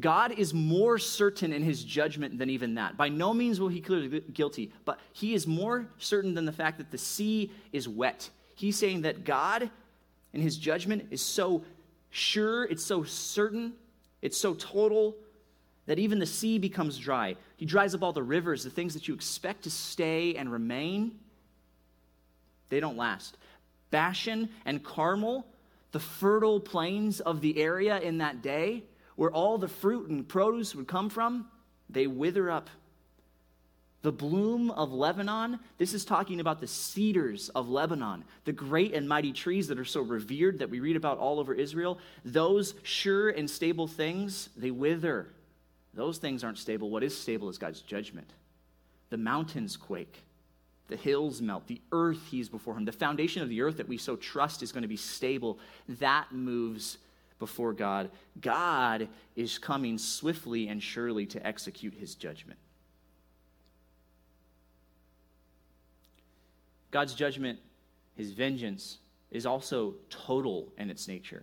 God 0.00 0.32
is 0.38 0.54
more 0.54 0.98
certain 0.98 1.52
in 1.52 1.62
his 1.62 1.84
judgment 1.84 2.38
than 2.38 2.48
even 2.48 2.74
that. 2.76 2.96
By 2.96 3.08
no 3.08 3.34
means 3.34 3.60
will 3.60 3.68
he 3.68 3.80
clear 3.80 4.08
the 4.08 4.20
guilty, 4.20 4.72
but 4.84 4.98
he 5.12 5.34
is 5.34 5.46
more 5.46 5.86
certain 5.98 6.34
than 6.34 6.46
the 6.46 6.52
fact 6.52 6.78
that 6.78 6.90
the 6.90 6.98
sea 6.98 7.50
is 7.72 7.88
wet. 7.88 8.30
He's 8.54 8.78
saying 8.78 9.02
that 9.02 9.24
God, 9.24 9.70
in 10.32 10.40
his 10.40 10.56
judgment, 10.56 11.08
is 11.10 11.20
so 11.20 11.62
sure, 12.10 12.64
it's 12.64 12.84
so 12.84 13.04
certain, 13.04 13.74
it's 14.22 14.38
so 14.38 14.54
total 14.54 15.16
that 15.86 15.98
even 15.98 16.18
the 16.18 16.26
sea 16.26 16.58
becomes 16.58 16.96
dry. 16.96 17.36
He 17.56 17.66
dries 17.66 17.94
up 17.94 18.02
all 18.02 18.12
the 18.12 18.22
rivers, 18.22 18.64
the 18.64 18.70
things 18.70 18.94
that 18.94 19.08
you 19.08 19.14
expect 19.14 19.64
to 19.64 19.70
stay 19.70 20.36
and 20.36 20.50
remain, 20.50 21.18
they 22.70 22.80
don't 22.80 22.96
last. 22.96 23.36
Bashan 23.90 24.48
and 24.64 24.82
Carmel, 24.82 25.46
the 25.90 26.00
fertile 26.00 26.60
plains 26.60 27.20
of 27.20 27.42
the 27.42 27.58
area 27.60 28.00
in 28.00 28.18
that 28.18 28.40
day, 28.40 28.84
where 29.16 29.30
all 29.30 29.58
the 29.58 29.68
fruit 29.68 30.08
and 30.08 30.26
produce 30.26 30.74
would 30.74 30.88
come 30.88 31.10
from, 31.10 31.46
they 31.88 32.06
wither 32.06 32.50
up. 32.50 32.70
The 34.02 34.12
bloom 34.12 34.72
of 34.72 34.92
Lebanon, 34.92 35.60
this 35.78 35.94
is 35.94 36.04
talking 36.04 36.40
about 36.40 36.60
the 36.60 36.66
cedars 36.66 37.50
of 37.50 37.68
Lebanon, 37.68 38.24
the 38.44 38.52
great 38.52 38.94
and 38.94 39.08
mighty 39.08 39.32
trees 39.32 39.68
that 39.68 39.78
are 39.78 39.84
so 39.84 40.00
revered 40.00 40.58
that 40.58 40.70
we 40.70 40.80
read 40.80 40.96
about 40.96 41.18
all 41.18 41.38
over 41.38 41.54
Israel. 41.54 41.98
Those 42.24 42.74
sure 42.82 43.30
and 43.30 43.48
stable 43.48 43.86
things, 43.86 44.48
they 44.56 44.72
wither. 44.72 45.28
Those 45.94 46.18
things 46.18 46.42
aren't 46.42 46.58
stable. 46.58 46.90
What 46.90 47.04
is 47.04 47.16
stable 47.16 47.48
is 47.48 47.58
God's 47.58 47.80
judgment. 47.80 48.28
The 49.10 49.18
mountains 49.18 49.76
quake, 49.76 50.24
the 50.88 50.96
hills 50.96 51.40
melt, 51.40 51.68
the 51.68 51.80
earth 51.92 52.26
heaves 52.28 52.48
before 52.48 52.76
him. 52.76 52.84
The 52.84 52.92
foundation 52.92 53.40
of 53.42 53.50
the 53.50 53.62
earth 53.62 53.76
that 53.76 53.88
we 53.88 53.98
so 53.98 54.16
trust 54.16 54.64
is 54.64 54.72
going 54.72 54.82
to 54.82 54.88
be 54.88 54.96
stable, 54.96 55.60
that 56.00 56.32
moves 56.32 56.98
before 57.42 57.72
God, 57.72 58.08
God 58.40 59.08
is 59.34 59.58
coming 59.58 59.98
swiftly 59.98 60.68
and 60.68 60.80
surely 60.80 61.26
to 61.26 61.44
execute 61.44 61.92
his 61.92 62.14
judgment. 62.14 62.60
God's 66.92 67.14
judgment, 67.14 67.58
his 68.14 68.30
vengeance, 68.30 68.98
is 69.32 69.44
also 69.44 69.94
total 70.08 70.72
in 70.78 70.88
its 70.88 71.08
nature. 71.08 71.42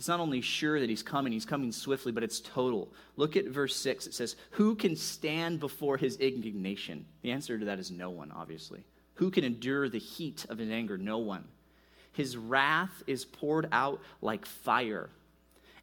It's 0.00 0.08
not 0.08 0.18
only 0.18 0.40
sure 0.40 0.80
that 0.80 0.90
he's 0.90 1.04
coming, 1.04 1.32
he's 1.32 1.46
coming 1.46 1.70
swiftly, 1.70 2.10
but 2.10 2.24
it's 2.24 2.40
total. 2.40 2.92
Look 3.16 3.36
at 3.36 3.46
verse 3.46 3.76
6. 3.76 4.08
It 4.08 4.14
says, 4.14 4.34
Who 4.52 4.74
can 4.74 4.96
stand 4.96 5.60
before 5.60 5.96
his 5.96 6.16
indignation? 6.16 7.06
The 7.22 7.30
answer 7.30 7.56
to 7.56 7.66
that 7.66 7.78
is 7.78 7.92
no 7.92 8.10
one, 8.10 8.32
obviously. 8.32 8.82
Who 9.14 9.30
can 9.30 9.44
endure 9.44 9.88
the 9.88 10.00
heat 10.00 10.44
of 10.48 10.58
his 10.58 10.70
anger? 10.70 10.98
No 10.98 11.18
one. 11.18 11.44
His 12.10 12.36
wrath 12.36 13.04
is 13.06 13.24
poured 13.24 13.68
out 13.70 14.00
like 14.20 14.44
fire 14.44 15.10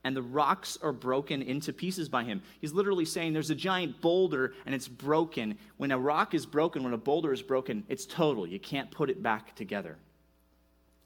and 0.03 0.15
the 0.15 0.21
rocks 0.21 0.77
are 0.81 0.93
broken 0.93 1.41
into 1.41 1.73
pieces 1.73 2.10
by 2.10 2.23
him. 2.23 2.41
He's 2.60 2.73
literally 2.73 3.05
saying 3.05 3.33
there's 3.33 3.49
a 3.49 3.55
giant 3.55 4.01
boulder 4.01 4.53
and 4.65 4.73
it's 4.73 4.88
broken. 4.88 5.57
When 5.77 5.91
a 5.91 5.99
rock 5.99 6.33
is 6.33 6.45
broken, 6.45 6.83
when 6.83 6.93
a 6.93 6.97
boulder 6.97 7.33
is 7.33 7.41
broken, 7.41 7.83
it's 7.89 8.05
total. 8.05 8.47
You 8.47 8.60
can't 8.60 8.91
put 8.91 9.10
it 9.10 9.21
back 9.21 9.55
together. 9.55 9.97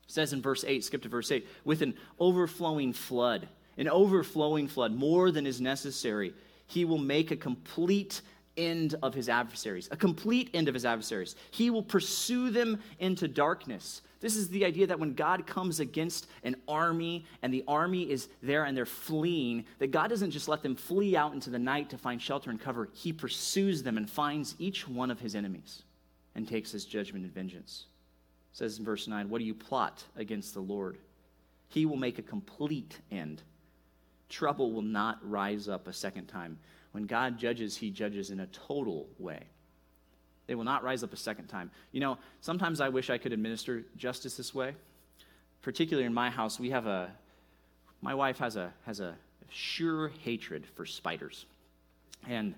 It 0.06 0.12
says 0.12 0.34
in 0.34 0.42
verse 0.42 0.64
8, 0.68 0.84
skip 0.84 1.02
to 1.04 1.10
verse 1.10 1.32
8, 1.32 1.48
with 1.64 1.82
an 1.82 1.96
overflowing 2.20 2.94
flood, 2.94 3.48
an 3.78 3.88
overflowing 3.88 4.68
flood, 4.68 4.94
more 4.94 5.32
than 5.32 5.48
is 5.48 5.62
necessary, 5.62 6.34
he 6.68 6.86
will 6.86 6.98
make 6.98 7.32
a 7.32 7.38
complete 7.38 8.22
end 8.58 8.96
of 9.02 9.14
his 9.14 9.30
adversaries, 9.30 9.88
a 9.92 9.98
complete 9.98 10.50
end 10.54 10.68
of 10.68 10.74
his 10.74 10.86
adversaries. 10.86 11.36
He 11.52 11.70
will 11.70 11.84
pursue 11.84 12.50
them 12.50 12.80
into 13.00 13.28
darkness. 13.28 14.02
This 14.20 14.36
is 14.36 14.50
the 14.50 14.66
idea 14.66 14.88
that 14.88 15.00
when 15.00 15.14
God 15.14 15.48
comes 15.48 15.80
against 15.80 16.28
an 16.44 16.56
army 16.68 17.26
and 17.42 17.54
the 17.54 17.64
army 17.68 18.10
is 18.10 18.30
there 18.44 18.66
and 18.66 18.78
they're 18.78 18.86
fleeing, 18.86 19.66
that 19.80 19.92
God 19.92 20.10
doesn't 20.10 20.32
just 20.32 20.48
let 20.48 20.62
them 20.62 20.76
flee 20.76 21.16
out 21.16 21.34
into 21.34 21.50
the 21.50 21.60
night 21.60 21.90
to 21.90 21.98
find 21.98 22.22
shelter 22.22 22.52
and 22.52 22.62
cover. 22.62 22.90
He 22.94 23.12
pursues 23.12 23.82
them 23.82 23.98
and 23.98 24.10
finds 24.10 24.56
each 24.60 24.88
one 24.88 25.10
of 25.10 25.20
his 25.20 25.36
enemies 25.36 25.84
and 26.36 26.48
takes 26.48 26.72
his 26.72 26.86
judgment 26.86 27.26
and 27.26 27.34
vengeance. 27.34 27.86
It 28.54 28.58
says 28.58 28.78
in 28.78 28.86
verse 28.86 29.08
9, 29.08 29.30
What 29.30 29.40
do 29.40 29.46
you 29.46 29.56
plot 29.56 30.04
against 30.16 30.54
the 30.54 30.62
Lord? 30.62 30.98
He 31.68 31.86
will 31.86 31.98
make 31.98 32.20
a 32.20 32.24
complete 32.24 33.00
end. 33.12 33.42
trouble 34.30 34.72
will 34.72 34.82
not 34.82 35.20
rise 35.30 35.68
up 35.68 35.88
a 35.88 35.94
second 35.94 36.28
time. 36.28 36.58
When 36.92 37.06
God 37.06 37.38
judges, 37.38 37.78
he 37.78 37.90
judges 37.90 38.32
in 38.32 38.40
a 38.40 38.48
total 38.48 39.08
way. 39.18 39.44
They 40.48 40.56
will 40.56 40.64
not 40.64 40.84
rise 40.84 41.04
up 41.04 41.14
a 41.14 41.18
second 41.18 41.48
time. 41.48 41.72
You 41.92 42.02
know, 42.02 42.18
sometimes 42.42 42.82
I 42.82 42.90
wish 42.90 43.10
I 43.10 43.18
could 43.18 43.32
administer 43.32 43.86
justice 43.96 44.36
this 44.36 44.54
way. 44.54 44.76
Particularly 45.62 46.06
in 46.06 46.14
my 46.14 46.30
house, 46.30 46.60
we 46.60 46.72
have 46.72 46.88
a, 46.88 47.12
my 48.02 48.16
wife 48.16 48.40
has 48.40 48.56
a, 48.56 48.74
has 48.86 49.00
a 49.00 49.16
sure 49.50 50.12
hatred 50.24 50.66
for 50.76 50.86
spiders. 50.86 51.46
And 52.28 52.56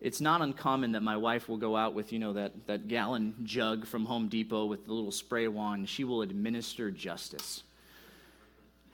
it's 0.00 0.20
not 0.20 0.40
uncommon 0.40 0.92
that 0.92 1.02
my 1.02 1.16
wife 1.16 1.48
will 1.48 1.56
go 1.56 1.76
out 1.76 1.94
with, 1.94 2.12
you 2.12 2.18
know, 2.18 2.32
that, 2.34 2.66
that 2.66 2.88
gallon 2.88 3.34
jug 3.42 3.86
from 3.86 4.04
Home 4.06 4.28
Depot 4.28 4.66
with 4.66 4.86
the 4.86 4.92
little 4.92 5.12
spray 5.12 5.48
wand. 5.48 5.88
She 5.88 6.04
will 6.04 6.22
administer 6.22 6.90
justice. 6.90 7.62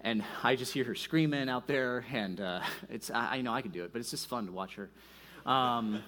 And 0.06 0.22
I 0.44 0.54
just 0.54 0.72
hear 0.72 0.84
her 0.84 0.94
screaming 0.94 1.48
out 1.48 1.66
there, 1.66 2.04
and 2.12 2.40
uh, 2.40 2.60
it's, 2.88 3.10
I, 3.10 3.38
I, 3.38 3.40
know 3.40 3.52
I 3.52 3.60
could 3.60 3.72
do 3.72 3.82
it, 3.82 3.92
but 3.92 3.98
it's 3.98 4.12
just 4.12 4.28
fun 4.28 4.46
to 4.46 4.52
watch 4.52 4.76
her. 4.76 4.88
Um, 5.44 6.00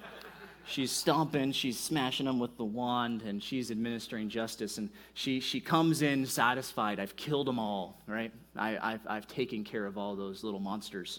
she's 0.68 0.92
stomping, 0.92 1.50
she's 1.50 1.80
smashing 1.80 2.26
them 2.26 2.38
with 2.38 2.56
the 2.56 2.64
wand, 2.64 3.22
and 3.22 3.42
she's 3.42 3.72
administering 3.72 4.28
justice. 4.28 4.78
And 4.78 4.88
she, 5.14 5.40
she 5.40 5.58
comes 5.58 6.02
in 6.02 6.26
satisfied. 6.26 7.00
I've 7.00 7.16
killed 7.16 7.48
them 7.48 7.58
all, 7.58 8.00
right? 8.06 8.30
I, 8.54 8.78
I've, 8.80 9.00
I've 9.04 9.26
taken 9.26 9.64
care 9.64 9.84
of 9.84 9.98
all 9.98 10.14
those 10.14 10.44
little 10.44 10.61
monsters 10.61 11.18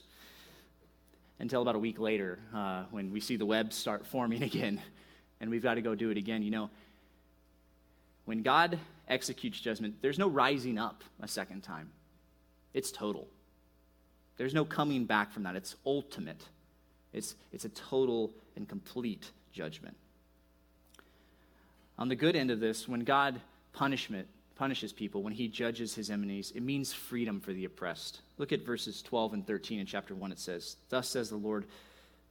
until 1.37 1.61
about 1.61 1.75
a 1.75 1.79
week 1.79 1.99
later 1.99 2.39
uh, 2.55 2.85
when 2.91 3.11
we 3.11 3.19
see 3.19 3.35
the 3.35 3.45
webs 3.45 3.75
start 3.75 4.05
forming 4.05 4.41
again 4.51 4.79
and 5.41 5.49
we've 5.49 5.63
got 5.63 5.73
to 5.73 5.81
go 5.81 5.95
do 5.95 6.11
it 6.11 6.17
again. 6.17 6.43
You 6.43 6.51
know, 6.51 6.69
when 8.23 8.41
God 8.41 8.79
executes 9.09 9.59
judgment, 9.59 9.95
there's 10.01 10.17
no 10.17 10.29
rising 10.29 10.77
up 10.77 11.03
a 11.19 11.27
second 11.27 11.61
time, 11.61 11.89
it's 12.73 12.91
total. 12.91 13.27
There's 14.37 14.53
no 14.53 14.65
coming 14.65 15.05
back 15.05 15.31
from 15.31 15.43
that. 15.43 15.55
It's 15.55 15.75
ultimate. 15.85 16.41
It's, 17.11 17.35
it's 17.51 17.65
a 17.65 17.69
total 17.69 18.31
and 18.55 18.67
complete 18.67 19.31
judgment. 19.51 19.95
On 21.97 22.07
the 22.07 22.15
good 22.15 22.35
end 22.35 22.49
of 22.49 22.59
this, 22.59 22.87
when 22.87 23.01
God 23.01 23.41
punishment 23.73 24.27
punishes 24.55 24.93
people, 24.93 25.23
when 25.23 25.33
he 25.33 25.47
judges 25.47 25.93
his 25.93 26.09
enemies, 26.09 26.51
it 26.55 26.63
means 26.63 26.93
freedom 26.93 27.39
for 27.39 27.53
the 27.53 27.65
oppressed. 27.65 28.21
Look 28.37 28.51
at 28.51 28.65
verses 28.65 29.01
12 29.01 29.33
and 29.33 29.47
13 29.47 29.79
in 29.79 29.85
chapter 29.85 30.15
1. 30.15 30.31
It 30.31 30.39
says, 30.39 30.77
Thus 30.89 31.09
says 31.09 31.29
the 31.29 31.37
Lord, 31.37 31.65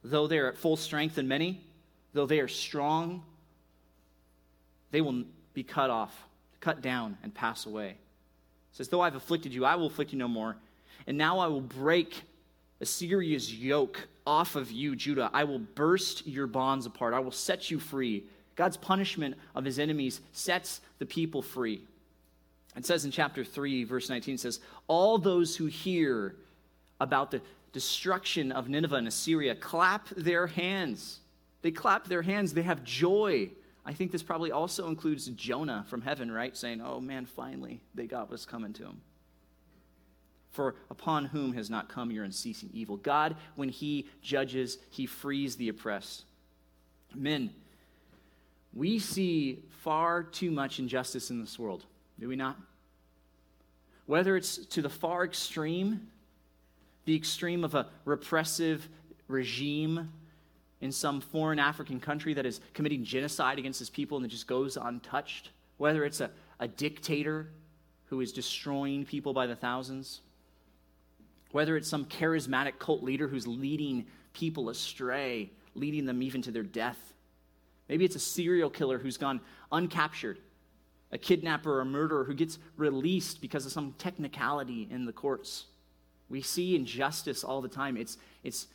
though 0.03 0.27
they 0.27 0.39
are 0.39 0.47
at 0.47 0.57
full 0.57 0.77
strength 0.77 1.17
and 1.17 1.27
many, 1.27 1.61
though 2.13 2.25
they 2.25 2.39
are 2.39 2.47
strong, 2.47 3.23
they 4.91 5.01
will 5.01 5.23
be 5.53 5.63
cut 5.63 5.89
off, 5.89 6.15
cut 6.59 6.81
down, 6.81 7.17
and 7.23 7.33
pass 7.33 7.65
away. 7.65 7.97
Says, 8.71 8.87
Though 8.87 9.01
I've 9.01 9.15
afflicted 9.15 9.53
you, 9.53 9.65
I 9.65 9.75
will 9.75 9.87
afflict 9.87 10.13
you 10.13 10.19
no 10.19 10.27
more. 10.27 10.55
And 11.07 11.17
now 11.17 11.39
I 11.39 11.47
will 11.47 11.61
break 11.61 12.21
Assyria's 12.81 13.53
yoke 13.53 14.07
off 14.25 14.55
of 14.55 14.71
you, 14.71 14.95
Judah. 14.95 15.29
I 15.33 15.43
will 15.43 15.59
burst 15.59 16.27
your 16.27 16.47
bonds 16.47 16.85
apart. 16.85 17.13
I 17.13 17.19
will 17.19 17.31
set 17.31 17.71
you 17.71 17.79
free. 17.79 18.23
God's 18.55 18.77
punishment 18.77 19.35
of 19.55 19.65
his 19.65 19.79
enemies 19.79 20.21
sets 20.33 20.81
the 20.99 21.05
people 21.05 21.41
free. 21.41 21.81
It 22.75 22.85
says 22.85 23.05
in 23.05 23.11
chapter 23.11 23.43
3, 23.43 23.83
verse 23.83 24.09
19, 24.09 24.35
it 24.35 24.39
says, 24.39 24.59
All 24.87 25.17
those 25.17 25.55
who 25.55 25.65
hear 25.65 26.35
about 27.01 27.31
the 27.31 27.41
destruction 27.73 28.51
of 28.51 28.69
Nineveh 28.69 28.95
and 28.95 29.07
Assyria 29.07 29.55
clap 29.55 30.09
their 30.09 30.47
hands. 30.47 31.19
They 31.61 31.71
clap 31.71 32.07
their 32.07 32.21
hands, 32.21 32.53
they 32.53 32.61
have 32.61 32.83
joy. 32.83 33.49
I 33.85 33.93
think 33.93 34.11
this 34.11 34.23
probably 34.23 34.51
also 34.51 34.87
includes 34.87 35.27
Jonah 35.27 35.85
from 35.89 36.01
heaven, 36.01 36.31
right? 36.31 36.55
Saying, 36.55 36.81
Oh 36.81 36.99
man, 36.99 37.25
finally, 37.25 37.81
they 37.95 38.05
got 38.05 38.29
what's 38.29 38.45
coming 38.45 38.73
to 38.73 38.83
them. 38.83 39.01
For 40.51 40.75
upon 40.89 41.25
whom 41.25 41.53
has 41.53 41.69
not 41.69 41.89
come 41.89 42.11
your 42.11 42.23
unceasing 42.23 42.69
evil? 42.73 42.97
God, 42.97 43.35
when 43.55 43.69
he 43.69 44.07
judges, 44.21 44.77
he 44.89 45.05
frees 45.05 45.55
the 45.55 45.69
oppressed. 45.69 46.25
Men, 47.15 47.51
we 48.73 48.99
see 48.99 49.63
far 49.81 50.23
too 50.23 50.51
much 50.51 50.79
injustice 50.79 51.29
in 51.29 51.39
this 51.39 51.57
world. 51.57 51.85
Do 52.19 52.27
we 52.27 52.35
not? 52.35 52.57
Whether 54.05 54.35
it's 54.35 54.57
to 54.57 54.81
the 54.81 54.89
far 54.89 55.23
extreme, 55.23 56.07
the 57.05 57.15
extreme 57.15 57.63
of 57.63 57.75
a 57.75 57.87
repressive 58.05 58.87
regime 59.27 60.11
in 60.81 60.91
some 60.91 61.21
foreign 61.21 61.59
African 61.59 61.99
country 61.99 62.33
that 62.33 62.45
is 62.45 62.61
committing 62.73 63.03
genocide 63.03 63.59
against 63.59 63.81
its 63.81 63.89
people 63.89 64.17
and 64.17 64.25
it 64.25 64.29
just 64.29 64.47
goes 64.47 64.77
untouched, 64.77 65.49
whether 65.77 66.05
it's 66.05 66.21
a, 66.21 66.31
a 66.59 66.67
dictator 66.67 67.49
who 68.05 68.21
is 68.21 68.31
destroying 68.31 69.05
people 69.05 69.33
by 69.33 69.45
the 69.45 69.55
thousands, 69.55 70.21
whether 71.51 71.75
it's 71.75 71.87
some 71.89 72.05
charismatic 72.05 72.79
cult 72.79 73.03
leader 73.03 73.27
who's 73.27 73.45
leading 73.45 74.05
people 74.33 74.69
astray, 74.69 75.51
leading 75.75 76.05
them 76.05 76.23
even 76.23 76.41
to 76.41 76.51
their 76.51 76.63
death. 76.63 77.13
Maybe 77.87 78.05
it's 78.05 78.15
a 78.15 78.19
serial 78.19 78.69
killer 78.69 78.99
who's 78.99 79.17
gone 79.17 79.41
uncaptured 79.71 80.37
a 81.11 81.17
kidnapper 81.17 81.77
or 81.77 81.81
a 81.81 81.85
murderer 81.85 82.23
who 82.23 82.33
gets 82.33 82.59
released 82.77 83.41
because 83.41 83.65
of 83.65 83.71
some 83.71 83.93
technicality 83.97 84.87
in 84.91 85.05
the 85.05 85.11
courts. 85.11 85.65
We 86.29 86.41
see 86.41 86.75
injustice 86.75 87.43
all 87.43 87.61
the 87.61 87.67
time. 87.67 87.97
It's, 87.97 88.17
it's, 88.43 88.67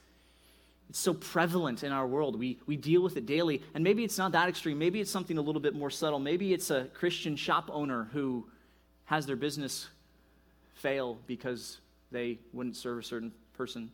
it's 0.95 1.01
so 1.01 1.13
prevalent 1.13 1.83
in 1.83 1.91
our 1.91 2.07
world. 2.07 2.39
We, 2.39 2.61
we 2.67 2.77
deal 2.77 3.03
with 3.03 3.17
it 3.17 3.27
daily. 3.27 3.65
And 3.75 3.83
maybe 3.83 4.05
it's 4.05 4.17
not 4.17 4.31
that 4.31 4.49
extreme. 4.49 4.79
Maybe 4.79 5.01
it's 5.01 5.11
something 5.11 5.39
a 5.39 5.41
little 5.41 5.61
bit 5.61 5.75
more 5.75 5.91
subtle. 5.91 6.21
Maybe 6.21 6.55
it's 6.55 6.71
a 6.71 6.85
Christian 6.95 7.35
shop 7.35 7.69
owner 7.73 8.09
who 8.13 8.47
has 9.07 9.27
their 9.27 9.35
business 9.35 9.89
fail 10.75 11.19
because 11.27 11.79
they 12.13 12.39
wouldn't 12.53 12.77
serve 12.77 12.99
a 12.99 13.03
certain 13.03 13.33
person. 13.55 13.91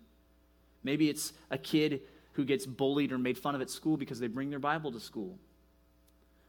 Maybe 0.85 1.09
it's 1.09 1.33
a 1.51 1.57
kid 1.57 2.03
who 2.35 2.45
gets 2.45 2.67
bullied 2.67 3.13
or 3.13 3.19
made 3.19 3.39
fun 3.39 3.55
of 3.55 3.63
at 3.63 3.71
school 3.71 3.97
because 3.97 4.21
they 4.21 4.27
bring 4.27 4.51
their 4.51 4.59
Bible 4.59 4.93
to 4.93 5.01
school. 5.01 5.39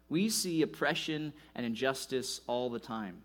We 0.10 0.28
see 0.28 0.64
oppression 0.64 1.32
and 1.56 1.66
injustice 1.66 2.42
all 2.48 2.70
the 2.70 2.78
time. 2.78 3.22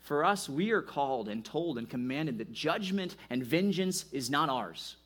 For 0.00 0.24
us, 0.24 0.48
we 0.48 0.72
are 0.72 0.82
called 0.82 1.28
and 1.28 1.44
told 1.44 1.78
and 1.78 1.88
commanded 1.88 2.38
that 2.38 2.50
judgment 2.50 3.14
and 3.30 3.44
vengeance 3.44 4.06
is 4.10 4.30
not 4.30 4.48
ours. 4.48 4.96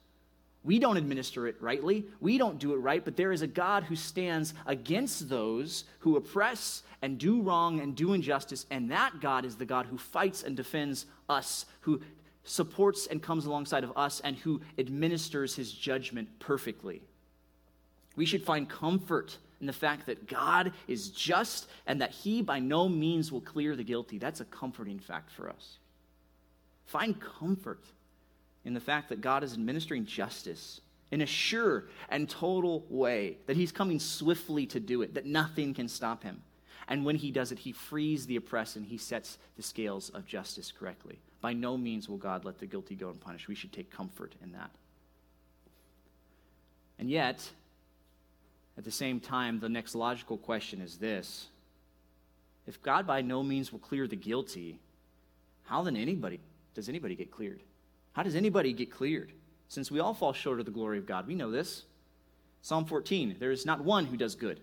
We 0.66 0.80
don't 0.80 0.96
administer 0.96 1.46
it 1.46 1.54
rightly. 1.60 2.04
We 2.20 2.38
don't 2.38 2.58
do 2.58 2.74
it 2.74 2.78
right, 2.78 3.04
but 3.04 3.16
there 3.16 3.30
is 3.30 3.40
a 3.40 3.46
God 3.46 3.84
who 3.84 3.94
stands 3.94 4.52
against 4.66 5.28
those 5.28 5.84
who 6.00 6.16
oppress 6.16 6.82
and 7.02 7.18
do 7.18 7.40
wrong 7.40 7.78
and 7.78 7.94
do 7.94 8.14
injustice, 8.14 8.66
and 8.68 8.90
that 8.90 9.20
God 9.20 9.44
is 9.44 9.54
the 9.54 9.64
God 9.64 9.86
who 9.86 9.96
fights 9.96 10.42
and 10.42 10.56
defends 10.56 11.06
us, 11.28 11.66
who 11.82 12.00
supports 12.42 13.06
and 13.06 13.22
comes 13.22 13.46
alongside 13.46 13.84
of 13.84 13.96
us, 13.96 14.18
and 14.24 14.36
who 14.38 14.60
administers 14.76 15.54
his 15.54 15.70
judgment 15.70 16.28
perfectly. 16.40 17.00
We 18.16 18.26
should 18.26 18.42
find 18.42 18.68
comfort 18.68 19.38
in 19.60 19.68
the 19.68 19.72
fact 19.72 20.06
that 20.06 20.26
God 20.26 20.72
is 20.88 21.10
just 21.10 21.68
and 21.86 22.00
that 22.00 22.10
He 22.10 22.42
by 22.42 22.58
no 22.58 22.88
means 22.88 23.30
will 23.30 23.40
clear 23.40 23.76
the 23.76 23.84
guilty. 23.84 24.18
That's 24.18 24.40
a 24.40 24.44
comforting 24.46 24.98
fact 24.98 25.30
for 25.30 25.48
us. 25.48 25.78
Find 26.86 27.20
comfort 27.20 27.84
in 28.66 28.74
the 28.74 28.80
fact 28.80 29.08
that 29.08 29.20
God 29.20 29.44
is 29.44 29.54
administering 29.54 30.04
justice 30.04 30.80
in 31.12 31.20
a 31.20 31.26
sure 31.26 31.84
and 32.08 32.28
total 32.28 32.84
way, 32.90 33.38
that 33.46 33.56
He's 33.56 33.70
coming 33.70 34.00
swiftly 34.00 34.66
to 34.66 34.80
do 34.80 35.02
it, 35.02 35.14
that 35.14 35.24
nothing 35.24 35.72
can 35.72 35.86
stop 35.86 36.24
Him. 36.24 36.42
And 36.88 37.04
when 37.04 37.14
He 37.14 37.30
does 37.30 37.52
it, 37.52 37.60
He 37.60 37.70
frees 37.70 38.26
the 38.26 38.34
oppressed 38.34 38.74
and 38.74 38.84
He 38.84 38.98
sets 38.98 39.38
the 39.56 39.62
scales 39.62 40.10
of 40.10 40.26
justice 40.26 40.72
correctly. 40.76 41.20
By 41.40 41.52
no 41.52 41.78
means 41.78 42.08
will 42.08 42.16
God 42.16 42.44
let 42.44 42.58
the 42.58 42.66
guilty 42.66 42.96
go 42.96 43.08
unpunished. 43.08 43.46
We 43.46 43.54
should 43.54 43.72
take 43.72 43.88
comfort 43.88 44.34
in 44.42 44.50
that. 44.52 44.72
And 46.98 47.08
yet, 47.08 47.48
at 48.76 48.84
the 48.84 48.90
same 48.90 49.20
time, 49.20 49.60
the 49.60 49.68
next 49.68 49.94
logical 49.94 50.38
question 50.38 50.80
is 50.80 50.96
this 50.96 51.46
If 52.66 52.82
God 52.82 53.06
by 53.06 53.22
no 53.22 53.44
means 53.44 53.70
will 53.70 53.78
clear 53.78 54.08
the 54.08 54.16
guilty, 54.16 54.80
how 55.66 55.82
then 55.84 55.96
anybody 55.96 56.40
does 56.74 56.88
anybody 56.88 57.14
get 57.14 57.30
cleared? 57.30 57.60
How 58.16 58.22
does 58.22 58.34
anybody 58.34 58.72
get 58.72 58.90
cleared? 58.90 59.30
Since 59.68 59.90
we 59.90 60.00
all 60.00 60.14
fall 60.14 60.32
short 60.32 60.58
of 60.58 60.64
the 60.64 60.72
glory 60.72 60.96
of 60.96 61.04
God, 61.04 61.26
we 61.26 61.34
know 61.34 61.50
this. 61.50 61.82
Psalm 62.62 62.86
14 62.86 63.36
there 63.38 63.50
is 63.50 63.66
not 63.66 63.84
one 63.84 64.06
who 64.06 64.16
does 64.16 64.34
good. 64.34 64.58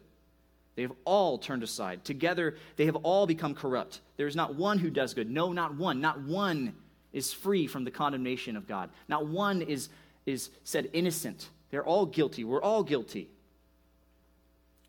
They 0.76 0.82
have 0.82 0.94
all 1.06 1.38
turned 1.38 1.62
aside. 1.62 2.04
Together, 2.04 2.56
they 2.78 2.88
have 2.88 2.96
all 2.96 3.28
become 3.28 3.54
corrupt. 3.54 4.02
There 4.18 4.26
is 4.26 4.36
not 4.36 4.56
one 4.56 4.80
who 4.80 4.90
does 4.90 5.14
good. 5.14 5.30
No, 5.30 5.54
not 5.54 5.76
one. 5.76 6.02
Not 6.02 6.20
one 6.22 6.74
is 7.14 7.32
free 7.32 7.68
from 7.68 7.84
the 7.84 7.92
condemnation 7.92 8.58
of 8.58 8.68
God. 8.68 8.90
Not 9.08 9.28
one 9.28 9.62
is, 9.62 9.90
is 10.26 10.50
said 10.64 10.90
innocent. 10.92 11.48
They're 11.70 11.86
all 11.86 12.08
guilty. 12.08 12.44
We're 12.44 12.64
all 12.64 12.82
guilty. 12.82 13.30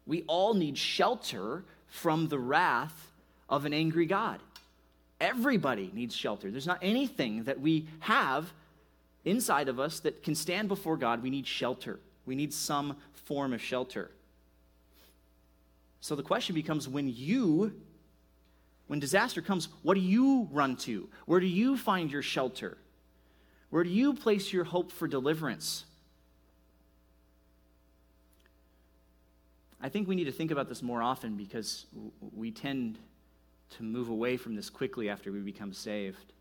We 0.07 0.23
all 0.23 0.55
need 0.55 0.79
shelter 0.79 1.67
from 1.87 2.29
the 2.29 2.39
wrath 2.39 3.13
of 3.47 3.67
an 3.67 3.75
angry 3.75 4.07
God. 4.07 4.41
Everybody 5.21 5.91
needs 5.95 6.15
shelter. 6.15 6.51
There's 6.51 6.67
not 6.67 6.79
anything 6.83 7.45
that 7.45 7.61
we 7.61 7.87
have 8.01 8.53
inside 9.25 9.69
of 9.69 9.81
us 9.81 10.01
that 10.01 10.23
can 10.23 10.35
stand 10.35 10.69
before 10.69 10.97
God. 10.97 11.23
We 11.23 11.31
need 11.31 11.47
shelter. 11.47 11.99
We 12.27 12.35
need 12.35 12.53
some 12.53 12.97
form 13.13 13.53
of 13.53 13.63
shelter. 13.63 14.11
So 16.01 16.15
the 16.15 16.23
question 16.23 16.55
becomes 16.55 16.89
when 16.89 17.09
you, 17.09 17.73
when 18.89 19.01
disaster 19.01 19.41
comes, 19.41 19.69
what 19.83 19.95
do 19.95 20.01
you 20.01 20.49
run 20.53 20.77
to? 20.79 21.09
Where 21.27 21.41
do 21.41 21.47
you 21.47 21.79
find 21.79 22.11
your 22.11 22.23
shelter? 22.23 22.77
Where 23.71 23.85
do 23.85 23.91
you 23.91 24.15
place 24.15 24.53
your 24.53 24.65
hope 24.65 24.93
for 24.93 25.09
deliverance? 25.09 25.87
I 29.81 29.89
think 29.89 30.09
we 30.09 30.15
need 30.15 30.25
to 30.25 30.33
think 30.33 30.51
about 30.51 30.69
this 30.69 30.83
more 30.83 31.03
often 31.03 31.37
because 31.37 31.87
we 32.35 32.51
tend 32.51 32.99
to 33.77 33.83
move 33.83 34.09
away 34.09 34.37
from 34.37 34.55
this 34.55 34.71
quickly 34.71 35.09
after 35.09 35.33
we 35.33 35.41
become 35.41 35.73
saved. 35.73 36.33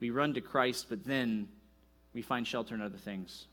We 0.00 0.10
run 0.10 0.34
to 0.34 0.40
Christ, 0.40 0.86
but 0.88 1.04
then 1.04 1.48
we 2.12 2.22
find 2.22 2.46
shelter 2.46 2.74
in 2.74 2.82
other 2.82 2.98
things. 2.98 3.46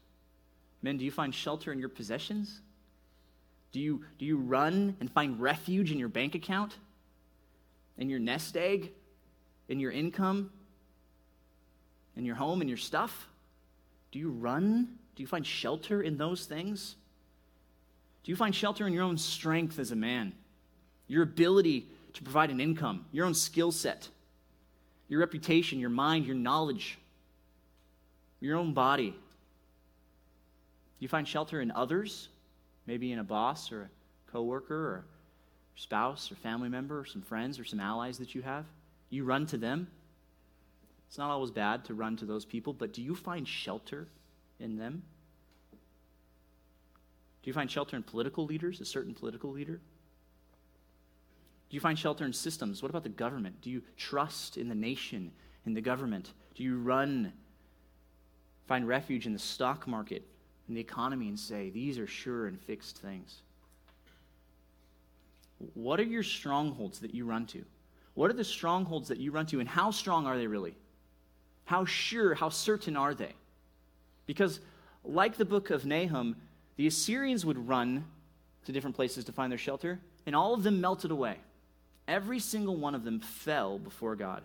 Men, 0.81 0.97
do 0.97 1.05
you 1.05 1.11
find 1.11 1.33
shelter 1.33 1.71
in 1.71 1.79
your 1.79 1.89
possessions? 1.89 2.61
Do 3.71 3.79
you, 3.79 4.03
do 4.19 4.25
you 4.25 4.37
run 4.37 4.95
and 4.99 5.09
find 5.11 5.39
refuge 5.39 5.91
in 5.91 5.97
your 5.97 6.09
bank 6.09 6.35
account? 6.35 6.77
In 7.97 8.09
your 8.09 8.19
nest 8.19 8.57
egg? 8.57 8.91
In 9.69 9.79
your 9.79 9.91
income? 9.91 10.51
In 12.15 12.25
your 12.25 12.35
home? 12.35 12.61
In 12.61 12.67
your 12.67 12.77
stuff? 12.77 13.27
Do 14.11 14.19
you 14.19 14.29
run? 14.29 14.99
Do 15.15 15.23
you 15.23 15.27
find 15.27 15.45
shelter 15.45 16.01
in 16.01 16.17
those 16.17 16.45
things? 16.45 16.95
Do 18.23 18.31
you 18.31 18.35
find 18.35 18.53
shelter 18.53 18.85
in 18.85 18.93
your 18.93 19.03
own 19.03 19.17
strength 19.17 19.79
as 19.79 19.91
a 19.91 19.95
man? 19.95 20.33
Your 21.07 21.23
ability 21.23 21.87
to 22.13 22.23
provide 22.23 22.49
an 22.49 22.59
income, 22.59 23.05
your 23.11 23.25
own 23.25 23.33
skill 23.33 23.71
set, 23.71 24.09
your 25.07 25.19
reputation, 25.19 25.79
your 25.79 25.89
mind, 25.89 26.25
your 26.25 26.35
knowledge, 26.35 26.97
your 28.39 28.57
own 28.57 28.73
body? 28.73 29.15
You 30.99 31.07
find 31.07 31.27
shelter 31.27 31.61
in 31.61 31.71
others? 31.71 32.29
Maybe 32.85 33.11
in 33.11 33.19
a 33.19 33.23
boss 33.23 33.71
or 33.71 33.83
a 33.83 34.31
coworker 34.31 34.75
or 34.75 35.05
spouse 35.75 36.31
or 36.31 36.35
family 36.35 36.69
member 36.69 36.99
or 36.99 37.05
some 37.05 37.21
friends 37.21 37.59
or 37.59 37.65
some 37.65 37.79
allies 37.79 38.17
that 38.19 38.35
you 38.35 38.41
have? 38.41 38.65
You 39.09 39.23
run 39.23 39.45
to 39.47 39.57
them. 39.57 39.87
It's 41.07 41.17
not 41.17 41.29
always 41.29 41.51
bad 41.51 41.85
to 41.85 41.93
run 41.93 42.17
to 42.17 42.25
those 42.25 42.45
people, 42.45 42.73
but 42.73 42.93
do 42.93 43.01
you 43.01 43.15
find 43.15 43.47
shelter 43.47 44.07
in 44.59 44.77
them? 44.77 45.03
Do 47.43 47.49
you 47.49 47.53
find 47.53 47.69
shelter 47.69 47.95
in 47.95 48.03
political 48.03 48.45
leaders, 48.45 48.81
a 48.81 48.85
certain 48.85 49.13
political 49.13 49.51
leader? 49.51 49.79
Do 51.73 51.75
you 51.77 51.81
find 51.81 51.97
shelter 51.97 52.23
in 52.23 52.33
systems? 52.33 52.83
What 52.83 52.91
about 52.91 53.01
the 53.01 53.09
government? 53.09 53.59
Do 53.63 53.71
you 53.71 53.81
trust 53.97 54.57
in 54.57 54.69
the 54.69 54.75
nation, 54.75 55.31
in 55.65 55.73
the 55.73 55.81
government? 55.81 56.31
Do 56.53 56.61
you 56.61 56.77
run, 56.77 57.33
find 58.67 58.87
refuge 58.87 59.25
in 59.25 59.33
the 59.33 59.39
stock 59.39 59.87
market, 59.87 60.21
in 60.69 60.75
the 60.75 60.81
economy, 60.81 61.29
and 61.29 61.39
say, 61.39 61.71
these 61.71 61.97
are 61.97 62.05
sure 62.05 62.45
and 62.45 62.61
fixed 62.61 62.99
things? 62.99 63.41
What 65.73 65.99
are 65.99 66.03
your 66.03 66.21
strongholds 66.21 66.99
that 66.99 67.15
you 67.15 67.25
run 67.25 67.47
to? 67.47 67.65
What 68.13 68.29
are 68.29 68.35
the 68.35 68.43
strongholds 68.43 69.07
that 69.07 69.17
you 69.17 69.31
run 69.31 69.47
to, 69.47 69.59
and 69.59 69.67
how 69.67 69.89
strong 69.89 70.27
are 70.27 70.37
they 70.37 70.45
really? 70.45 70.75
How 71.65 71.85
sure, 71.85 72.35
how 72.35 72.49
certain 72.49 72.95
are 72.95 73.15
they? 73.15 73.33
Because, 74.27 74.59
like 75.03 75.37
the 75.37 75.43
book 75.45 75.71
of 75.71 75.87
Nahum, 75.87 76.35
the 76.75 76.85
Assyrians 76.85 77.47
would 77.47 77.67
run 77.67 78.05
to 78.65 78.71
different 78.71 78.95
places 78.95 79.25
to 79.25 79.31
find 79.31 79.51
their 79.51 79.57
shelter, 79.57 79.99
and 80.27 80.35
all 80.35 80.53
of 80.53 80.61
them 80.61 80.79
melted 80.79 81.09
away. 81.09 81.37
Every 82.07 82.39
single 82.39 82.75
one 82.75 82.95
of 82.95 83.03
them 83.03 83.19
fell 83.19 83.79
before 83.79 84.15
God. 84.15 84.43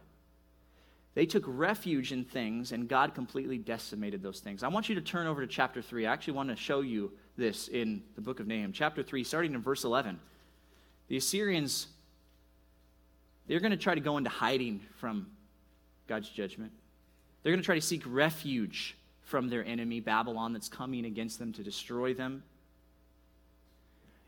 They 1.15 1.27
took 1.27 1.43
refuge 1.47 2.13
in 2.13 2.25
things, 2.25 2.71
and 2.71 2.89
God 2.89 3.15
completely 3.15 3.59
decimated 3.59 4.23
those 4.23 4.39
things. 4.39 4.63
I 4.63 4.69
want 4.69 4.89
you 4.89 4.95
to 4.95 5.01
turn 5.01 5.27
over 5.27 5.41
to 5.41 5.49
chapter 5.49 5.83
3. 5.83 6.07
I 6.07 6.13
actually 6.13 6.35
want 6.35 6.51
to 6.51 6.57
show 6.57 6.81
you 6.81 7.11
this 7.37 7.67
in 7.69 8.03
the 8.15 8.21
book 8.21 8.39
of 8.39 8.47
Nahum. 8.47 8.73
Chapter 8.73 9.03
3, 9.03 9.25
starting 9.25 9.55
in 9.55 9.61
verse 9.61 9.83
11. 9.83 10.21
The 11.09 11.17
Assyrians, 11.17 11.89
they're 13.49 13.61
going 13.61 13.73
to 13.73 13.77
try 13.77 13.95
to 13.95 14.01
go 14.01 14.17
into 14.17 14.31
hiding 14.31 14.81
from 14.97 15.27
God's 16.07 16.29
judgment. 16.29 16.71
They're 17.43 17.53
going 17.53 17.63
to 17.63 17.67
try 17.67 17.75
to 17.75 17.81
seek 17.81 18.03
refuge 18.07 18.97
from 19.23 19.49
their 19.49 19.65
enemy, 19.65 20.01
Babylon, 20.01 20.53
that's 20.53 20.69
coming 20.69 21.05
against 21.05 21.39
them 21.39 21.53
to 21.55 21.63
destroy 21.63 22.15
them. 22.15 22.43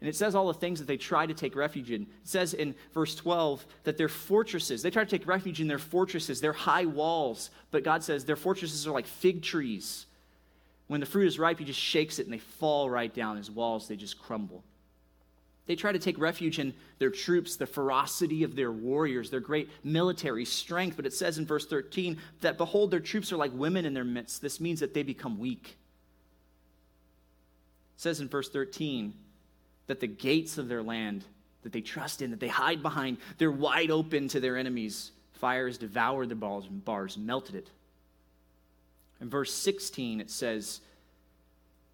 And 0.01 0.09
it 0.09 0.17
says 0.17 0.35
all 0.35 0.47
the 0.47 0.55
things 0.55 0.79
that 0.79 0.87
they 0.87 0.97
try 0.97 1.27
to 1.27 1.35
take 1.35 1.55
refuge 1.55 1.91
in. 1.91 2.03
It 2.03 2.09
says 2.25 2.55
in 2.55 2.75
verse 2.95 3.15
12 3.15 3.67
that 3.85 3.99
their 3.99 4.09
fortresses, 4.09 4.83
they 4.83 4.91
try 4.91 5.05
to 5.05 5.11
take 5.11 5.27
refuge 5.27 5.61
in 5.61 5.69
their 5.69 5.79
fortresses, 5.79 6.41
their 6.41 6.55
high 6.55 6.87
walls. 6.87 7.51
But 7.71 7.85
God 7.85 8.03
says 8.03 8.25
their 8.25 8.37
fortresses 8.37 8.87
are 8.87 8.93
like 8.93 9.07
fig 9.07 9.43
trees. 9.43 10.07
When 10.87 11.01
the 11.01 11.07
fruit 11.07 11.29
is 11.29 11.39
ripe, 11.39 11.59
he 11.59 11.67
just 11.67 11.79
shakes 11.79 12.19
it 12.19 12.27
and 12.27 12.33
they 12.33 12.39
fall 12.39 12.89
right 12.89 13.15
down. 13.15 13.37
His 13.37 13.51
walls, 13.51 13.89
they 13.89 13.97
just 13.97 14.19
crumble. 14.19 14.65
They 15.67 15.77
try 15.77 15.93
to 15.93 15.99
take 15.99 16.19
refuge 16.19 16.59
in 16.59 16.75
their 16.99 17.11
troops, 17.11 17.57
the 17.57 17.67
ferocity 17.67 18.43
of 18.43 18.57
their 18.57 18.73
warriors, 18.73 19.31
their 19.31 19.39
great 19.39 19.69
military 19.85 20.47
strength. 20.47 20.97
But 20.97 21.07
it 21.07 21.13
says 21.13 21.37
in 21.37 21.47
verse 21.47 21.67
13 21.67 22.17
that, 22.41 22.57
behold, 22.57 22.91
their 22.91 23.01
troops 23.01 23.33
are 23.33 23.37
like 23.37 23.53
women 23.55 23.85
in 23.85 23.93
their 23.93 24.03
midst. 24.03 24.41
This 24.41 24.61
means 24.61 24.81
that 24.81 24.95
they 24.95 25.03
become 25.03 25.39
weak. 25.39 25.77
It 27.97 28.01
says 28.01 28.21
in 28.21 28.29
verse 28.29 28.49
13 28.49 29.13
that 29.91 30.01
the 30.01 30.07
gates 30.07 30.59
of 30.59 30.69
their 30.69 30.83
land 30.83 31.25
that 31.63 31.73
they 31.73 31.83
trust 31.83 32.23
in, 32.23 32.31
that 32.31 32.41
they 32.41 32.49
hide 32.49 32.83
behind, 32.83 33.19
they're 33.39 33.51
wide 33.51 33.91
open 33.91 34.29
to 34.29 34.41
their 34.41 34.57
enemies. 34.57 35.13
Fire 35.35 35.67
has 35.67 35.79
devoured 35.79 36.31
the 36.31 36.35
bars 36.35 36.65
and 36.65 36.85
bars, 36.85 37.19
melted 37.19 37.55
it. 37.55 37.69
In 39.21 39.29
verse 39.29 39.53
16, 39.53 40.21
it 40.21 40.31
says 40.31 40.81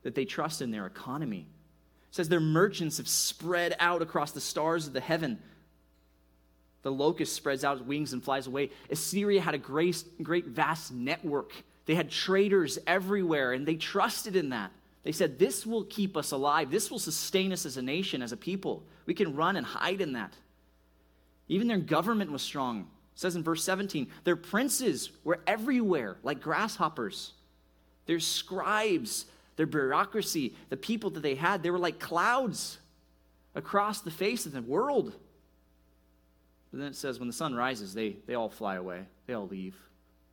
that 0.03 0.15
they 0.15 0.25
trust 0.25 0.63
in 0.63 0.71
their 0.71 0.87
economy 0.87 1.47
says 2.17 2.29
their 2.29 2.41
merchants 2.41 2.97
have 2.97 3.07
spread 3.07 3.77
out 3.79 4.01
across 4.01 4.33
the 4.33 4.41
stars 4.41 4.87
of 4.87 4.95
the 4.95 5.01
heaven. 5.01 5.39
The 6.83 6.91
locust 6.91 7.35
spreads 7.35 7.63
out 7.63 7.77
its 7.77 7.87
wings 7.87 8.13
and 8.13 8.25
flies 8.25 8.47
away. 8.47 8.71
Assyria 8.91 9.41
had 9.41 9.55
a 9.55 9.59
great, 9.59 10.03
great 10.23 10.47
vast 10.47 10.93
network. 10.93 11.53
They 11.85 11.95
had 11.95 12.11
traders 12.11 12.79
everywhere, 12.87 13.53
and 13.53 13.67
they 13.67 13.77
trusted 13.77 14.35
in 14.35 14.49
that. 14.51 14.73
They 15.07 15.13
said, 15.13 15.39
This 15.39 15.65
will 15.65 15.85
keep 15.85 16.17
us 16.17 16.33
alive. 16.33 16.69
This 16.69 16.91
will 16.91 16.99
sustain 16.99 17.53
us 17.53 17.65
as 17.65 17.77
a 17.77 17.83
nation, 17.83 18.23
as 18.23 18.33
a 18.33 18.37
people. 18.37 18.83
We 19.07 19.15
can 19.15 19.37
run 19.37 19.55
and 19.55 19.65
hide 19.65 20.01
in 20.01 20.15
that. 20.15 20.35
Even 21.47 21.69
their 21.69 21.79
government 21.79 22.33
was 22.33 22.43
strong. 22.43 22.81
It 22.81 23.21
says 23.21 23.37
in 23.37 23.45
verse 23.45 23.63
17, 23.63 24.09
their 24.25 24.35
princes 24.35 25.11
were 25.23 25.39
everywhere 25.47 26.17
like 26.25 26.41
grasshoppers. 26.41 27.35
Their 28.07 28.19
scribes 28.19 29.27
their 29.55 29.67
bureaucracy, 29.67 30.57
the 30.71 30.77
people 30.77 31.11
that 31.11 31.21
they 31.21 31.37
had, 31.37 31.63
they 31.63 31.71
were 31.71 31.79
like 31.79 32.01
clouds 32.01 32.79
across 33.55 34.01
the 34.01 34.11
face 34.11 34.45
of 34.45 34.51
the 34.51 34.61
world. 34.61 35.13
But 36.73 36.81
then 36.81 36.89
it 36.89 36.97
says 36.97 37.21
when 37.21 37.29
the 37.29 37.33
sun 37.33 37.55
rises, 37.55 37.95
they, 37.95 38.17
they 38.27 38.35
all 38.35 38.51
fly 38.51 38.75
away, 38.75 39.05
they 39.29 39.35
all 39.35 39.47
leave. 39.47 39.77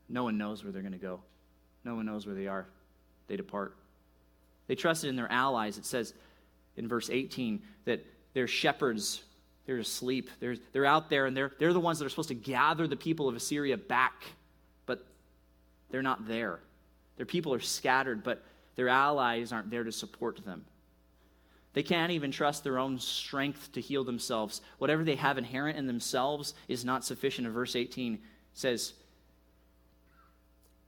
No 0.10 0.24
one 0.24 0.40
knows 0.40 0.64
where 0.64 0.74
they're 0.74 0.82
going 0.82 0.94
to 0.94 0.98
go, 0.98 1.22
no 1.86 1.94
one 1.94 2.08
knows 2.08 2.26
where 2.26 2.36
they 2.36 2.48
are. 2.48 2.66
They 3.28 3.38
depart. 3.38 3.78
They 4.74 4.76
trusted 4.76 5.08
in 5.08 5.16
their 5.16 5.32
allies. 5.32 5.78
It 5.78 5.86
says 5.86 6.16
in 6.78 6.88
verse 6.88 7.12
18 7.12 7.62
that 7.86 8.04
their 8.34 8.48
shepherds, 8.48 9.22
they're 9.68 9.78
asleep. 9.78 10.32
They're, 10.40 10.56
they're 10.72 10.88
out 10.88 11.12
there 11.12 11.28
and 11.28 11.38
they're, 11.38 11.52
they're 11.60 11.74
the 11.74 11.80
ones 11.80 12.00
that 12.00 12.06
are 12.06 12.10
supposed 12.10 12.30
to 12.30 12.34
gather 12.34 12.88
the 12.88 12.96
people 12.96 13.30
of 13.30 13.36
Assyria 13.36 13.78
back, 13.78 14.24
but 14.88 15.06
they're 15.92 16.02
not 16.02 16.28
there. 16.28 16.60
Their 17.18 17.28
people 17.28 17.54
are 17.54 17.60
scattered, 17.60 18.24
but 18.24 18.44
their 18.76 18.90
allies 18.90 19.52
aren't 19.52 19.70
there 19.70 19.84
to 19.84 19.92
support 19.92 20.44
them. 20.44 20.66
They 21.74 21.84
can't 21.84 22.12
even 22.12 22.32
trust 22.32 22.64
their 22.64 22.80
own 22.80 22.98
strength 22.98 23.74
to 23.74 23.80
heal 23.80 24.04
themselves. 24.04 24.62
Whatever 24.80 25.04
they 25.04 25.18
have 25.18 25.38
inherent 25.38 25.78
in 25.78 25.86
themselves 25.86 26.56
is 26.68 26.84
not 26.84 27.06
sufficient. 27.06 27.46
In 27.46 27.54
verse 27.54 27.76
18 27.76 28.18
says, 28.54 28.94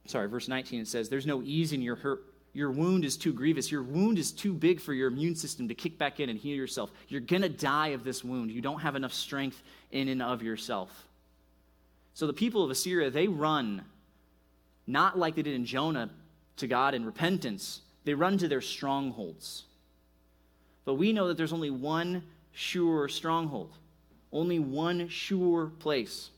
sorry, 0.06 0.26
verse 0.26 0.48
19 0.48 0.80
it 0.80 0.88
says, 0.88 1.08
There's 1.08 1.24
no 1.24 1.40
ease 1.40 1.72
in 1.72 1.82
your 1.82 1.94
hurt. 1.94 2.24
Your 2.56 2.70
wound 2.70 3.04
is 3.04 3.18
too 3.18 3.34
grievous. 3.34 3.70
Your 3.70 3.82
wound 3.82 4.18
is 4.18 4.32
too 4.32 4.54
big 4.54 4.80
for 4.80 4.94
your 4.94 5.08
immune 5.08 5.34
system 5.34 5.68
to 5.68 5.74
kick 5.74 5.98
back 5.98 6.20
in 6.20 6.30
and 6.30 6.38
heal 6.38 6.56
yourself. 6.56 6.90
You're 7.06 7.20
going 7.20 7.42
to 7.42 7.50
die 7.50 7.88
of 7.88 8.02
this 8.02 8.24
wound. 8.24 8.50
You 8.50 8.62
don't 8.62 8.80
have 8.80 8.96
enough 8.96 9.12
strength 9.12 9.62
in 9.90 10.08
and 10.08 10.22
of 10.22 10.42
yourself. 10.42 11.06
So 12.14 12.26
the 12.26 12.32
people 12.32 12.64
of 12.64 12.70
Assyria, 12.70 13.10
they 13.10 13.28
run, 13.28 13.84
not 14.86 15.18
like 15.18 15.34
they 15.34 15.42
did 15.42 15.52
in 15.52 15.66
Jonah, 15.66 16.08
to 16.56 16.66
God 16.66 16.94
in 16.94 17.04
repentance, 17.04 17.82
they 18.06 18.14
run 18.14 18.38
to 18.38 18.48
their 18.48 18.62
strongholds. 18.62 19.64
But 20.86 20.94
we 20.94 21.12
know 21.12 21.28
that 21.28 21.36
there's 21.36 21.52
only 21.52 21.68
one 21.68 22.22
sure 22.52 23.06
stronghold, 23.08 23.74
only 24.32 24.60
one 24.60 25.08
sure 25.08 25.72
place. 25.78 26.30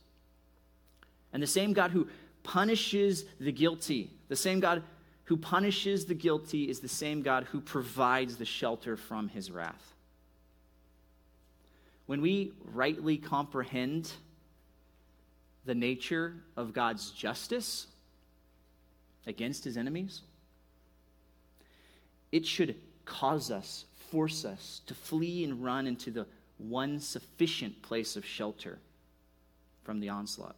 And 1.33 1.41
the 1.41 1.47
same 1.47 1.75
God 1.75 1.93
who 1.93 2.09
punishes 2.43 3.25
the 3.39 3.53
guilty, 3.53 4.11
the 4.27 4.35
same 4.35 4.59
God 4.59 4.83
who 5.29 5.37
punishes 5.37 6.07
the 6.07 6.15
guilty 6.15 6.69
is 6.69 6.81
the 6.81 6.89
same 6.89 7.23
God 7.23 7.45
who 7.45 7.61
provides 7.61 8.37
the 8.37 8.45
shelter 8.45 8.97
from 8.97 9.29
his 9.29 9.51
wrath. 9.51 9.95
When 12.07 12.23
we 12.23 12.53
rightly 12.73 13.19
comprehend 13.19 14.11
the 15.67 15.75
nature 15.75 16.35
of 16.57 16.73
God's 16.73 17.11
justice, 17.11 17.89
against 19.27 19.63
his 19.63 19.77
enemies, 19.77 20.23
it 22.33 22.47
should 22.47 22.75
cause 23.05 23.51
us, 23.51 23.85
force 24.11 24.45
us 24.47 24.81
to 24.87 24.95
flee 24.95 25.45
and 25.45 25.63
run 25.63 25.87
into 25.87 26.11
the 26.11 26.27
one 26.57 26.99
sufficient 26.99 27.81
place 27.83 28.17
of 28.17 28.25
shelter 28.25 28.79
from 29.85 30.01
the 30.01 30.09
onslaught. 30.09 30.57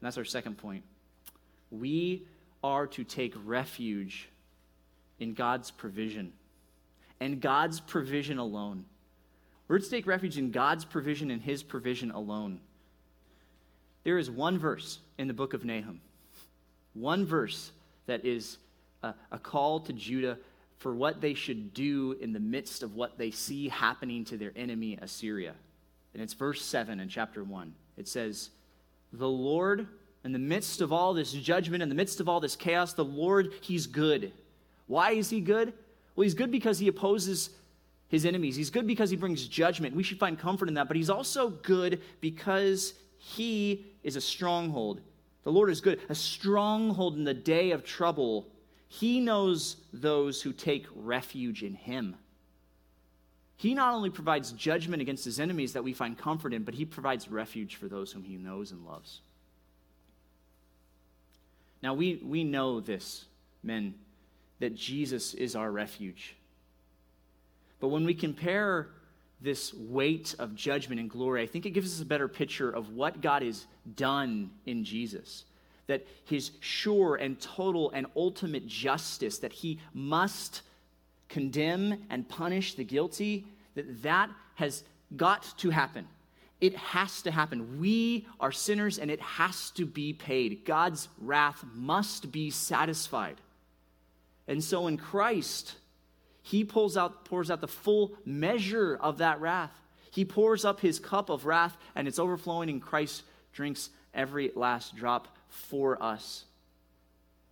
And 0.00 0.06
that's 0.06 0.18
our 0.18 0.24
second 0.24 0.58
point. 0.58 0.84
We 1.70 2.26
are 2.62 2.86
to 2.88 3.04
take 3.04 3.34
refuge 3.44 4.28
in 5.18 5.34
God's 5.34 5.70
provision 5.70 6.32
and 7.20 7.40
God's 7.40 7.80
provision 7.80 8.38
alone. 8.38 8.84
We're 9.68 9.78
to 9.78 9.90
take 9.90 10.06
refuge 10.06 10.38
in 10.38 10.50
God's 10.50 10.84
provision 10.84 11.30
and 11.30 11.40
His 11.40 11.62
provision 11.62 12.10
alone. 12.10 12.60
There 14.02 14.18
is 14.18 14.30
one 14.30 14.58
verse 14.58 14.98
in 15.18 15.28
the 15.28 15.34
book 15.34 15.52
of 15.52 15.64
Nahum, 15.64 16.00
one 16.94 17.26
verse 17.26 17.70
that 18.06 18.24
is 18.24 18.58
a, 19.02 19.14
a 19.30 19.38
call 19.38 19.80
to 19.80 19.92
Judah 19.92 20.38
for 20.78 20.94
what 20.94 21.20
they 21.20 21.34
should 21.34 21.74
do 21.74 22.16
in 22.20 22.32
the 22.32 22.40
midst 22.40 22.82
of 22.82 22.94
what 22.94 23.18
they 23.18 23.30
see 23.30 23.68
happening 23.68 24.24
to 24.24 24.38
their 24.38 24.52
enemy, 24.56 24.98
Assyria. 25.00 25.54
And 26.14 26.22
it's 26.22 26.32
verse 26.32 26.62
7 26.64 26.98
in 26.98 27.08
chapter 27.08 27.44
1. 27.44 27.74
It 27.98 28.08
says, 28.08 28.50
The 29.12 29.28
Lord, 29.28 29.86
in 30.24 30.32
the 30.32 30.38
midst 30.38 30.80
of 30.80 30.92
all 30.92 31.14
this 31.14 31.32
judgment, 31.32 31.82
in 31.82 31.88
the 31.88 31.94
midst 31.94 32.20
of 32.20 32.28
all 32.28 32.40
this 32.40 32.56
chaos, 32.56 32.92
the 32.92 33.04
Lord, 33.04 33.52
He's 33.60 33.86
good. 33.86 34.32
Why 34.86 35.12
is 35.12 35.30
He 35.30 35.40
good? 35.40 35.72
Well, 36.14 36.24
He's 36.24 36.34
good 36.34 36.50
because 36.50 36.78
He 36.78 36.88
opposes 36.88 37.50
His 38.08 38.26
enemies. 38.26 38.56
He's 38.56 38.70
good 38.70 38.86
because 38.86 39.10
He 39.10 39.16
brings 39.16 39.46
judgment. 39.46 39.96
We 39.96 40.02
should 40.02 40.18
find 40.18 40.38
comfort 40.38 40.68
in 40.68 40.74
that. 40.74 40.88
But 40.88 40.96
He's 40.96 41.10
also 41.10 41.50
good 41.50 42.00
because 42.20 42.94
He 43.16 43.86
is 44.02 44.16
a 44.16 44.20
stronghold. 44.20 45.00
The 45.44 45.52
Lord 45.52 45.70
is 45.70 45.80
good, 45.80 46.00
a 46.08 46.14
stronghold 46.14 47.16
in 47.16 47.24
the 47.24 47.34
day 47.34 47.70
of 47.70 47.84
trouble 47.84 48.46
he 48.92 49.20
knows 49.20 49.76
those 49.92 50.42
who 50.42 50.52
take 50.52 50.84
refuge 50.96 51.62
in 51.62 51.74
Him. 51.74 52.16
He 53.56 53.72
not 53.72 53.94
only 53.94 54.10
provides 54.10 54.50
judgment 54.50 55.00
against 55.00 55.24
His 55.24 55.38
enemies 55.38 55.74
that 55.74 55.84
we 55.84 55.92
find 55.92 56.18
comfort 56.18 56.52
in, 56.52 56.64
but 56.64 56.74
He 56.74 56.84
provides 56.84 57.30
refuge 57.30 57.76
for 57.76 57.86
those 57.86 58.10
whom 58.10 58.24
He 58.24 58.36
knows 58.36 58.72
and 58.72 58.84
loves. 58.84 59.20
Now, 61.82 61.94
we, 61.94 62.20
we 62.24 62.44
know 62.44 62.80
this, 62.80 63.24
men, 63.62 63.94
that 64.58 64.74
Jesus 64.74 65.34
is 65.34 65.56
our 65.56 65.70
refuge. 65.70 66.36
But 67.80 67.88
when 67.88 68.04
we 68.04 68.14
compare 68.14 68.88
this 69.40 69.72
weight 69.72 70.34
of 70.38 70.54
judgment 70.54 71.00
and 71.00 71.08
glory, 71.08 71.42
I 71.42 71.46
think 71.46 71.64
it 71.64 71.70
gives 71.70 71.94
us 71.94 72.02
a 72.02 72.06
better 72.06 72.28
picture 72.28 72.70
of 72.70 72.90
what 72.90 73.22
God 73.22 73.42
has 73.42 73.66
done 73.96 74.50
in 74.66 74.84
Jesus 74.84 75.44
that 75.90 76.06
his 76.24 76.52
sure 76.60 77.16
and 77.16 77.40
total 77.40 77.90
and 77.90 78.06
ultimate 78.14 78.64
justice, 78.64 79.38
that 79.38 79.52
he 79.52 79.80
must 79.92 80.62
condemn 81.28 82.06
and 82.10 82.28
punish 82.28 82.74
the 82.74 82.84
guilty, 82.84 83.44
that 83.74 84.00
that 84.04 84.30
has 84.54 84.84
got 85.16 85.42
to 85.58 85.70
happen. 85.70 86.06
It 86.60 86.76
has 86.76 87.22
to 87.22 87.30
happen. 87.30 87.80
We 87.80 88.26
are 88.38 88.52
sinners 88.52 88.98
and 88.98 89.10
it 89.10 89.20
has 89.20 89.70
to 89.72 89.86
be 89.86 90.12
paid. 90.12 90.64
God's 90.64 91.08
wrath 91.18 91.64
must 91.74 92.30
be 92.30 92.50
satisfied. 92.50 93.36
And 94.46 94.62
so 94.62 94.86
in 94.86 94.98
Christ, 94.98 95.76
he 96.42 96.64
pulls 96.64 96.96
out, 96.96 97.24
pours 97.24 97.50
out 97.50 97.60
the 97.60 97.68
full 97.68 98.12
measure 98.24 98.98
of 99.00 99.18
that 99.18 99.40
wrath. 99.40 99.72
He 100.10 100.24
pours 100.24 100.64
up 100.64 100.80
his 100.80 100.98
cup 100.98 101.30
of 101.30 101.46
wrath 101.46 101.76
and 101.94 102.08
it's 102.08 102.18
overflowing, 102.18 102.68
and 102.68 102.82
Christ 102.82 103.22
drinks 103.52 103.90
every 104.12 104.50
last 104.54 104.96
drop 104.96 105.28
for 105.48 106.02
us. 106.02 106.44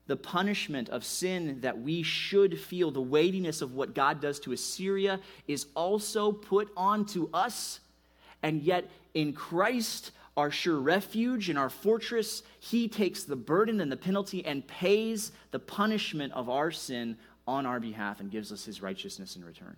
The 0.07 0.17
punishment 0.17 0.89
of 0.89 1.05
sin 1.05 1.61
that 1.61 1.81
we 1.81 2.03
should 2.03 2.59
feel, 2.59 2.91
the 2.91 3.01
weightiness 3.01 3.63
of 3.63 3.75
what 3.75 3.95
God 3.95 4.21
does 4.21 4.41
to 4.41 4.53
Assyria, 4.53 5.21
is 5.47 5.67
also 5.77 6.33
put 6.33 6.71
onto 6.77 7.29
us. 7.33 7.81
And 8.43 8.63
yet, 8.63 8.89
in 9.15 9.33
Christ, 9.33 10.13
our 10.37 10.51
sure 10.51 10.79
refuge 10.79 11.49
and 11.49 11.59
our 11.59 11.69
fortress, 11.69 12.43
He 12.61 12.89
takes 12.89 13.25
the 13.25 13.37
burden 13.37 13.81
and 13.81 13.91
the 13.91 13.97
penalty 13.97 14.45
and 14.45 14.67
pays 14.67 15.33
the 15.51 15.59
punishment 15.59 16.33
of 16.33 16.49
our 16.49 16.71
sin 16.71 17.17
on 17.47 17.67
our 17.67 17.81
behalf 17.81 18.21
and 18.21 18.31
gives 18.31 18.53
us 18.53 18.65
His 18.65 18.81
righteousness 18.81 19.37
in 19.37 19.45
return. 19.45 19.77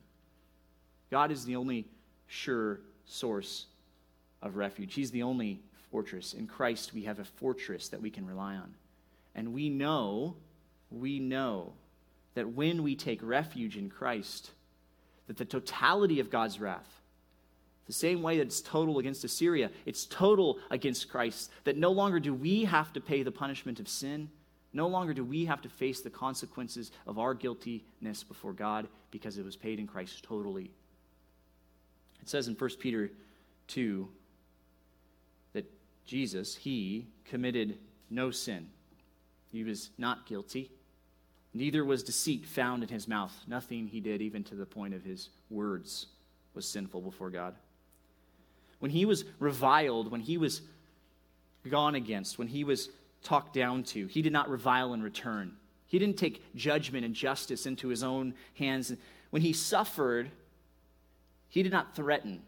God 1.10 1.30
is 1.30 1.44
the 1.44 1.56
only 1.56 1.86
sure 2.26 2.80
source 3.06 3.66
of 4.42 4.56
refuge. 4.56 4.94
He's 4.94 5.10
the 5.10 5.22
only 5.22 5.60
fortress. 5.90 6.34
In 6.34 6.46
Christ, 6.46 6.92
we 6.94 7.04
have 7.04 7.18
a 7.18 7.24
fortress 7.24 7.88
that 7.88 8.00
we 8.00 8.10
can 8.10 8.26
rely 8.26 8.54
on. 8.54 8.74
And 9.34 9.52
we 9.52 9.68
know, 9.68 10.36
we 10.90 11.18
know 11.18 11.72
that 12.34 12.48
when 12.48 12.82
we 12.82 12.94
take 12.94 13.20
refuge 13.22 13.76
in 13.76 13.90
Christ, 13.90 14.50
that 15.26 15.36
the 15.36 15.44
totality 15.44 16.20
of 16.20 16.30
God's 16.30 16.60
wrath, 16.60 16.99
the 17.90 17.94
same 17.94 18.22
way 18.22 18.36
that 18.38 18.44
it's 18.44 18.60
total 18.60 19.00
against 19.00 19.24
Assyria, 19.24 19.68
it's 19.84 20.06
total 20.06 20.60
against 20.70 21.10
Christ. 21.10 21.50
That 21.64 21.76
no 21.76 21.90
longer 21.90 22.20
do 22.20 22.32
we 22.32 22.64
have 22.64 22.92
to 22.92 23.00
pay 23.00 23.24
the 23.24 23.32
punishment 23.32 23.80
of 23.80 23.88
sin. 23.88 24.30
No 24.72 24.86
longer 24.86 25.12
do 25.12 25.24
we 25.24 25.44
have 25.46 25.60
to 25.62 25.68
face 25.68 26.00
the 26.00 26.08
consequences 26.08 26.92
of 27.04 27.18
our 27.18 27.34
guiltiness 27.34 28.22
before 28.22 28.52
God 28.52 28.86
because 29.10 29.38
it 29.38 29.44
was 29.44 29.56
paid 29.56 29.80
in 29.80 29.88
Christ 29.88 30.22
totally. 30.22 30.70
It 32.22 32.28
says 32.28 32.46
in 32.46 32.54
1 32.54 32.70
Peter 32.78 33.10
2 33.66 34.08
that 35.54 35.64
Jesus, 36.06 36.54
he 36.54 37.08
committed 37.24 37.76
no 38.08 38.30
sin. 38.30 38.68
He 39.50 39.64
was 39.64 39.90
not 39.98 40.26
guilty. 40.26 40.70
Neither 41.54 41.84
was 41.84 42.04
deceit 42.04 42.46
found 42.46 42.84
in 42.84 42.88
his 42.88 43.08
mouth. 43.08 43.34
Nothing 43.48 43.88
he 43.88 43.98
did, 43.98 44.22
even 44.22 44.44
to 44.44 44.54
the 44.54 44.64
point 44.64 44.94
of 44.94 45.02
his 45.02 45.30
words, 45.48 46.06
was 46.54 46.68
sinful 46.68 47.00
before 47.00 47.30
God. 47.30 47.56
When 48.80 48.90
he 48.90 49.04
was 49.04 49.24
reviled, 49.38 50.10
when 50.10 50.20
he 50.20 50.36
was 50.36 50.62
gone 51.68 51.94
against, 51.94 52.38
when 52.38 52.48
he 52.48 52.64
was 52.64 52.90
talked 53.22 53.54
down 53.54 53.84
to, 53.84 54.06
he 54.06 54.22
did 54.22 54.32
not 54.32 54.50
revile 54.50 54.92
in 54.92 55.02
return. 55.02 55.52
He 55.86 55.98
didn't 55.98 56.18
take 56.18 56.54
judgment 56.54 57.04
and 57.04 57.14
justice 57.14 57.66
into 57.66 57.88
his 57.88 58.02
own 58.02 58.34
hands. 58.54 58.92
When 59.30 59.42
he 59.42 59.52
suffered, 59.52 60.30
he 61.48 61.62
did 61.62 61.72
not 61.72 61.94
threaten 61.94 62.42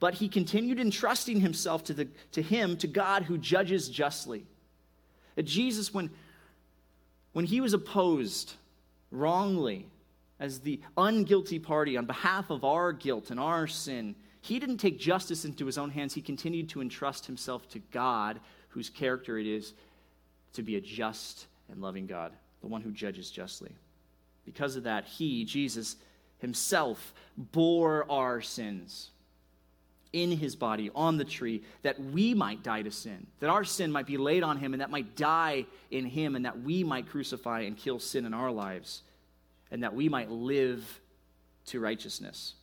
but 0.00 0.14
he 0.14 0.28
continued 0.28 0.80
entrusting 0.80 1.40
himself 1.40 1.84
to, 1.84 1.94
the, 1.94 2.08
to 2.32 2.40
him, 2.42 2.76
to 2.78 2.88
God 2.88 3.24
who 3.24 3.36
judges 3.36 3.88
justly. 3.88 4.46
That 5.36 5.42
Jesus, 5.42 5.92
when, 5.92 6.10
when 7.34 7.44
he 7.44 7.60
was 7.60 7.74
opposed 7.74 8.54
wrongly 9.12 9.86
as 10.40 10.60
the 10.60 10.80
unguilty 10.96 11.62
party 11.62 11.98
on 11.98 12.06
behalf 12.06 12.48
of 12.48 12.64
our 12.64 12.94
guilt 12.94 13.30
and 13.30 13.38
our 13.38 13.66
sin, 13.66 14.14
he 14.40 14.58
didn't 14.58 14.78
take 14.78 14.98
justice 14.98 15.44
into 15.44 15.66
his 15.66 15.78
own 15.78 15.90
hands. 15.90 16.14
He 16.14 16.22
continued 16.22 16.68
to 16.70 16.80
entrust 16.80 17.26
himself 17.26 17.68
to 17.70 17.78
God, 17.78 18.40
whose 18.68 18.88
character 18.88 19.38
it 19.38 19.46
is 19.46 19.74
to 20.54 20.62
be 20.62 20.76
a 20.76 20.80
just 20.80 21.46
and 21.70 21.80
loving 21.80 22.06
God, 22.06 22.32
the 22.60 22.66
one 22.66 22.82
who 22.82 22.90
judges 22.90 23.30
justly. 23.30 23.72
Because 24.44 24.76
of 24.76 24.84
that, 24.84 25.04
he, 25.04 25.44
Jesus, 25.44 25.96
himself 26.38 27.12
bore 27.36 28.10
our 28.10 28.40
sins 28.40 29.10
in 30.12 30.32
his 30.32 30.56
body 30.56 30.90
on 30.94 31.18
the 31.18 31.24
tree 31.24 31.62
that 31.82 32.00
we 32.00 32.34
might 32.34 32.62
die 32.62 32.82
to 32.82 32.90
sin, 32.90 33.26
that 33.38 33.50
our 33.50 33.62
sin 33.62 33.92
might 33.92 34.06
be 34.06 34.16
laid 34.16 34.42
on 34.42 34.56
him 34.56 34.72
and 34.72 34.80
that 34.80 34.90
might 34.90 35.14
die 35.14 35.66
in 35.90 36.04
him, 36.06 36.34
and 36.34 36.44
that 36.46 36.62
we 36.62 36.82
might 36.82 37.08
crucify 37.08 37.60
and 37.60 37.76
kill 37.76 37.98
sin 37.98 38.24
in 38.24 38.34
our 38.34 38.50
lives, 38.50 39.02
and 39.70 39.82
that 39.82 39.94
we 39.94 40.08
might 40.08 40.30
live 40.30 41.00
to 41.66 41.78
righteousness. 41.78 42.54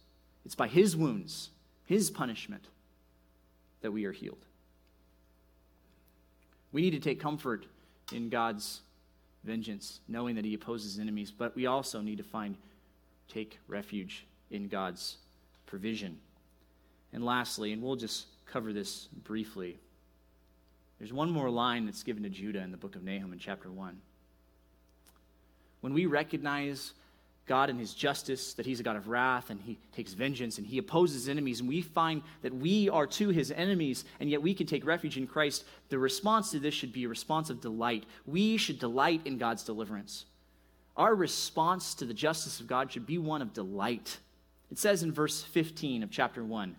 It's 0.43 0.55
by 0.55 0.67
his 0.67 0.95
wounds, 0.95 1.51
his 1.88 2.11
punishment, 2.11 2.65
that 3.81 3.91
we 3.91 4.05
are 4.05 4.11
healed. 4.11 4.45
We 6.71 6.81
need 6.81 6.91
to 6.91 6.99
take 6.99 7.19
comfort 7.19 7.65
in 8.11 8.29
God's 8.29 8.81
vengeance, 9.43 10.01
knowing 10.07 10.35
that 10.35 10.45
he 10.45 10.53
opposes 10.53 10.99
enemies, 10.99 11.31
but 11.31 11.55
we 11.55 11.65
also 11.65 12.01
need 12.01 12.17
to 12.17 12.23
find, 12.23 12.55
take 13.29 13.59
refuge 13.67 14.25
in 14.51 14.67
God's 14.67 15.17
provision. 15.65 16.19
And 17.13 17.23
lastly, 17.23 17.71
and 17.71 17.81
we'll 17.81 17.95
just 17.95 18.27
cover 18.45 18.73
this 18.73 19.07
briefly, 19.23 19.77
there's 20.99 21.13
one 21.13 21.31
more 21.31 21.49
line 21.49 21.85
that's 21.85 22.03
given 22.03 22.23
to 22.23 22.29
Judah 22.29 22.61
in 22.61 22.71
the 22.71 22.77
book 22.77 22.95
of 22.95 23.03
Nahum 23.03 23.31
in 23.31 23.39
chapter 23.39 23.71
1. 23.71 23.97
When 25.79 25.93
we 25.93 26.05
recognize 26.05 26.91
God 27.47 27.69
and 27.69 27.79
his 27.79 27.93
justice, 27.93 28.53
that 28.53 28.65
he's 28.65 28.79
a 28.79 28.83
God 28.83 28.95
of 28.95 29.07
wrath 29.07 29.49
and 29.49 29.59
he 29.61 29.79
takes 29.95 30.13
vengeance 30.13 30.57
and 30.57 30.67
he 30.67 30.77
opposes 30.77 31.29
enemies, 31.29 31.59
and 31.59 31.69
we 31.69 31.81
find 31.81 32.21
that 32.41 32.53
we 32.53 32.89
are 32.89 33.07
to 33.07 33.29
his 33.29 33.51
enemies, 33.51 34.05
and 34.19 34.29
yet 34.29 34.41
we 34.41 34.53
can 34.53 34.67
take 34.67 34.85
refuge 34.85 35.17
in 35.17 35.25
Christ, 35.25 35.63
the 35.89 35.97
response 35.97 36.51
to 36.51 36.59
this 36.59 36.73
should 36.73 36.93
be 36.93 37.05
a 37.05 37.09
response 37.09 37.49
of 37.49 37.61
delight. 37.61 38.05
We 38.25 38.57
should 38.57 38.79
delight 38.79 39.21
in 39.25 39.37
God's 39.37 39.63
deliverance. 39.63 40.25
Our 40.95 41.15
response 41.15 41.95
to 41.95 42.05
the 42.05 42.13
justice 42.13 42.59
of 42.59 42.67
God 42.67 42.91
should 42.91 43.05
be 43.05 43.17
one 43.17 43.41
of 43.41 43.53
delight. 43.53 44.17
It 44.69 44.77
says 44.77 45.03
in 45.03 45.13
verse 45.13 45.41
15 45.41 46.03
of 46.03 46.11
chapter 46.11 46.43
1 46.43 46.75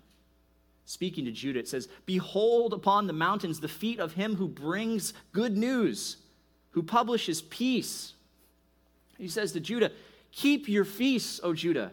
speaking 0.89 1.27
to 1.27 1.31
Judah, 1.31 1.59
it 1.59 1.69
says, 1.69 1.87
Behold 2.07 2.73
upon 2.73 3.07
the 3.07 3.13
mountains 3.13 3.61
the 3.61 3.69
feet 3.69 4.01
of 4.01 4.15
him 4.15 4.37
who 4.37 4.49
brings 4.49 5.13
good 5.33 5.55
news, 5.55 6.17
who 6.71 6.83
publishes 6.83 7.43
peace. 7.43 8.15
He 9.19 9.29
says 9.29 9.53
to 9.53 9.61
Judah, 9.61 9.93
Keep 10.33 10.69
your 10.69 10.85
feasts, 10.85 11.41
O 11.43 11.53
Judah. 11.55 11.93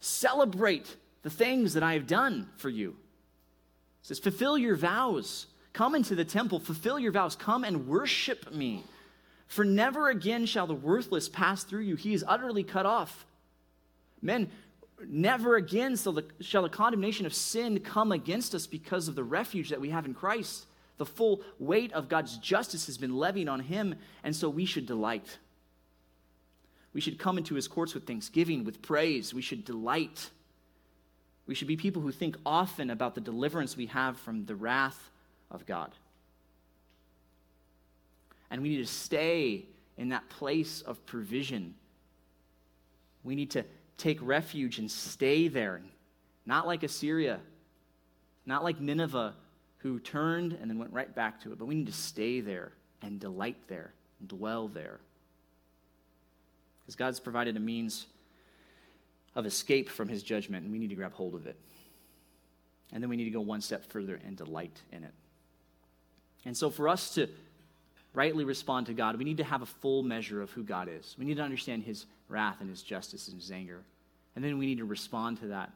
Celebrate 0.00 0.96
the 1.22 1.30
things 1.30 1.74
that 1.74 1.82
I 1.82 1.94
have 1.94 2.06
done 2.06 2.50
for 2.56 2.68
you. 2.68 2.90
He 4.02 4.08
says, 4.08 4.18
Fulfill 4.18 4.58
your 4.58 4.76
vows. 4.76 5.46
Come 5.72 5.96
into 5.96 6.14
the 6.14 6.24
temple, 6.24 6.60
fulfill 6.60 7.00
your 7.00 7.10
vows, 7.10 7.34
come 7.34 7.64
and 7.64 7.88
worship 7.88 8.52
me. 8.52 8.84
For 9.48 9.64
never 9.64 10.08
again 10.08 10.46
shall 10.46 10.68
the 10.68 10.74
worthless 10.74 11.28
pass 11.28 11.64
through 11.64 11.82
you. 11.82 11.96
He 11.96 12.14
is 12.14 12.24
utterly 12.26 12.62
cut 12.62 12.86
off. 12.86 13.26
Men, 14.22 14.50
never 15.06 15.56
again 15.56 15.96
shall 15.96 16.12
the, 16.12 16.24
shall 16.40 16.62
the 16.62 16.68
condemnation 16.68 17.26
of 17.26 17.34
sin 17.34 17.80
come 17.80 18.12
against 18.12 18.54
us 18.54 18.66
because 18.66 19.08
of 19.08 19.16
the 19.16 19.24
refuge 19.24 19.70
that 19.70 19.80
we 19.80 19.90
have 19.90 20.06
in 20.06 20.14
Christ. 20.14 20.66
The 20.96 21.06
full 21.06 21.42
weight 21.58 21.92
of 21.92 22.08
God's 22.08 22.38
justice 22.38 22.86
has 22.86 22.96
been 22.96 23.16
levied 23.16 23.48
on 23.48 23.58
him, 23.58 23.96
and 24.22 24.34
so 24.34 24.48
we 24.48 24.64
should 24.64 24.86
delight. 24.86 25.38
We 26.94 27.00
should 27.00 27.18
come 27.18 27.36
into 27.36 27.56
his 27.56 27.68
courts 27.68 27.92
with 27.92 28.06
thanksgiving, 28.06 28.64
with 28.64 28.80
praise. 28.80 29.34
We 29.34 29.42
should 29.42 29.64
delight. 29.64 30.30
We 31.46 31.54
should 31.54 31.68
be 31.68 31.76
people 31.76 32.00
who 32.00 32.12
think 32.12 32.36
often 32.46 32.88
about 32.88 33.14
the 33.14 33.20
deliverance 33.20 33.76
we 33.76 33.86
have 33.86 34.16
from 34.16 34.46
the 34.46 34.54
wrath 34.54 35.10
of 35.50 35.66
God. 35.66 35.92
And 38.50 38.62
we 38.62 38.68
need 38.68 38.78
to 38.78 38.86
stay 38.86 39.66
in 39.98 40.10
that 40.10 40.28
place 40.28 40.80
of 40.82 41.04
provision. 41.04 41.74
We 43.24 43.34
need 43.34 43.50
to 43.50 43.64
take 43.98 44.18
refuge 44.22 44.78
and 44.78 44.90
stay 44.90 45.48
there, 45.48 45.82
not 46.46 46.66
like 46.66 46.84
Assyria, 46.84 47.40
not 48.46 48.62
like 48.62 48.80
Nineveh, 48.80 49.34
who 49.78 49.98
turned 49.98 50.52
and 50.52 50.70
then 50.70 50.78
went 50.78 50.92
right 50.92 51.12
back 51.14 51.40
to 51.42 51.52
it, 51.52 51.58
but 51.58 51.66
we 51.66 51.74
need 51.74 51.86
to 51.86 51.92
stay 51.92 52.40
there 52.40 52.72
and 53.02 53.18
delight 53.18 53.56
there 53.68 53.92
and 54.20 54.28
dwell 54.28 54.68
there. 54.68 55.00
Because 56.84 56.96
God's 56.96 57.20
provided 57.20 57.56
a 57.56 57.60
means 57.60 58.06
of 59.34 59.46
escape 59.46 59.88
from 59.88 60.08
his 60.08 60.22
judgment, 60.22 60.64
and 60.64 60.72
we 60.72 60.78
need 60.78 60.90
to 60.90 60.94
grab 60.94 61.12
hold 61.12 61.34
of 61.34 61.46
it. 61.46 61.56
And 62.92 63.02
then 63.02 63.10
we 63.10 63.16
need 63.16 63.24
to 63.24 63.30
go 63.30 63.40
one 63.40 63.60
step 63.60 63.84
further 63.86 64.20
and 64.24 64.36
delight 64.36 64.80
in 64.92 65.02
it. 65.02 65.12
And 66.44 66.56
so, 66.56 66.70
for 66.70 66.88
us 66.88 67.14
to 67.14 67.28
rightly 68.12 68.44
respond 68.44 68.86
to 68.86 68.94
God, 68.94 69.16
we 69.16 69.24
need 69.24 69.38
to 69.38 69.44
have 69.44 69.62
a 69.62 69.66
full 69.66 70.02
measure 70.02 70.40
of 70.42 70.50
who 70.50 70.62
God 70.62 70.88
is. 70.88 71.16
We 71.18 71.24
need 71.24 71.38
to 71.38 71.42
understand 71.42 71.82
his 71.82 72.06
wrath 72.28 72.58
and 72.60 72.70
his 72.70 72.82
justice 72.82 73.28
and 73.28 73.40
his 73.40 73.50
anger. 73.50 73.82
And 74.36 74.44
then 74.44 74.58
we 74.58 74.66
need 74.66 74.78
to 74.78 74.84
respond 74.84 75.40
to 75.40 75.48
that. 75.48 75.72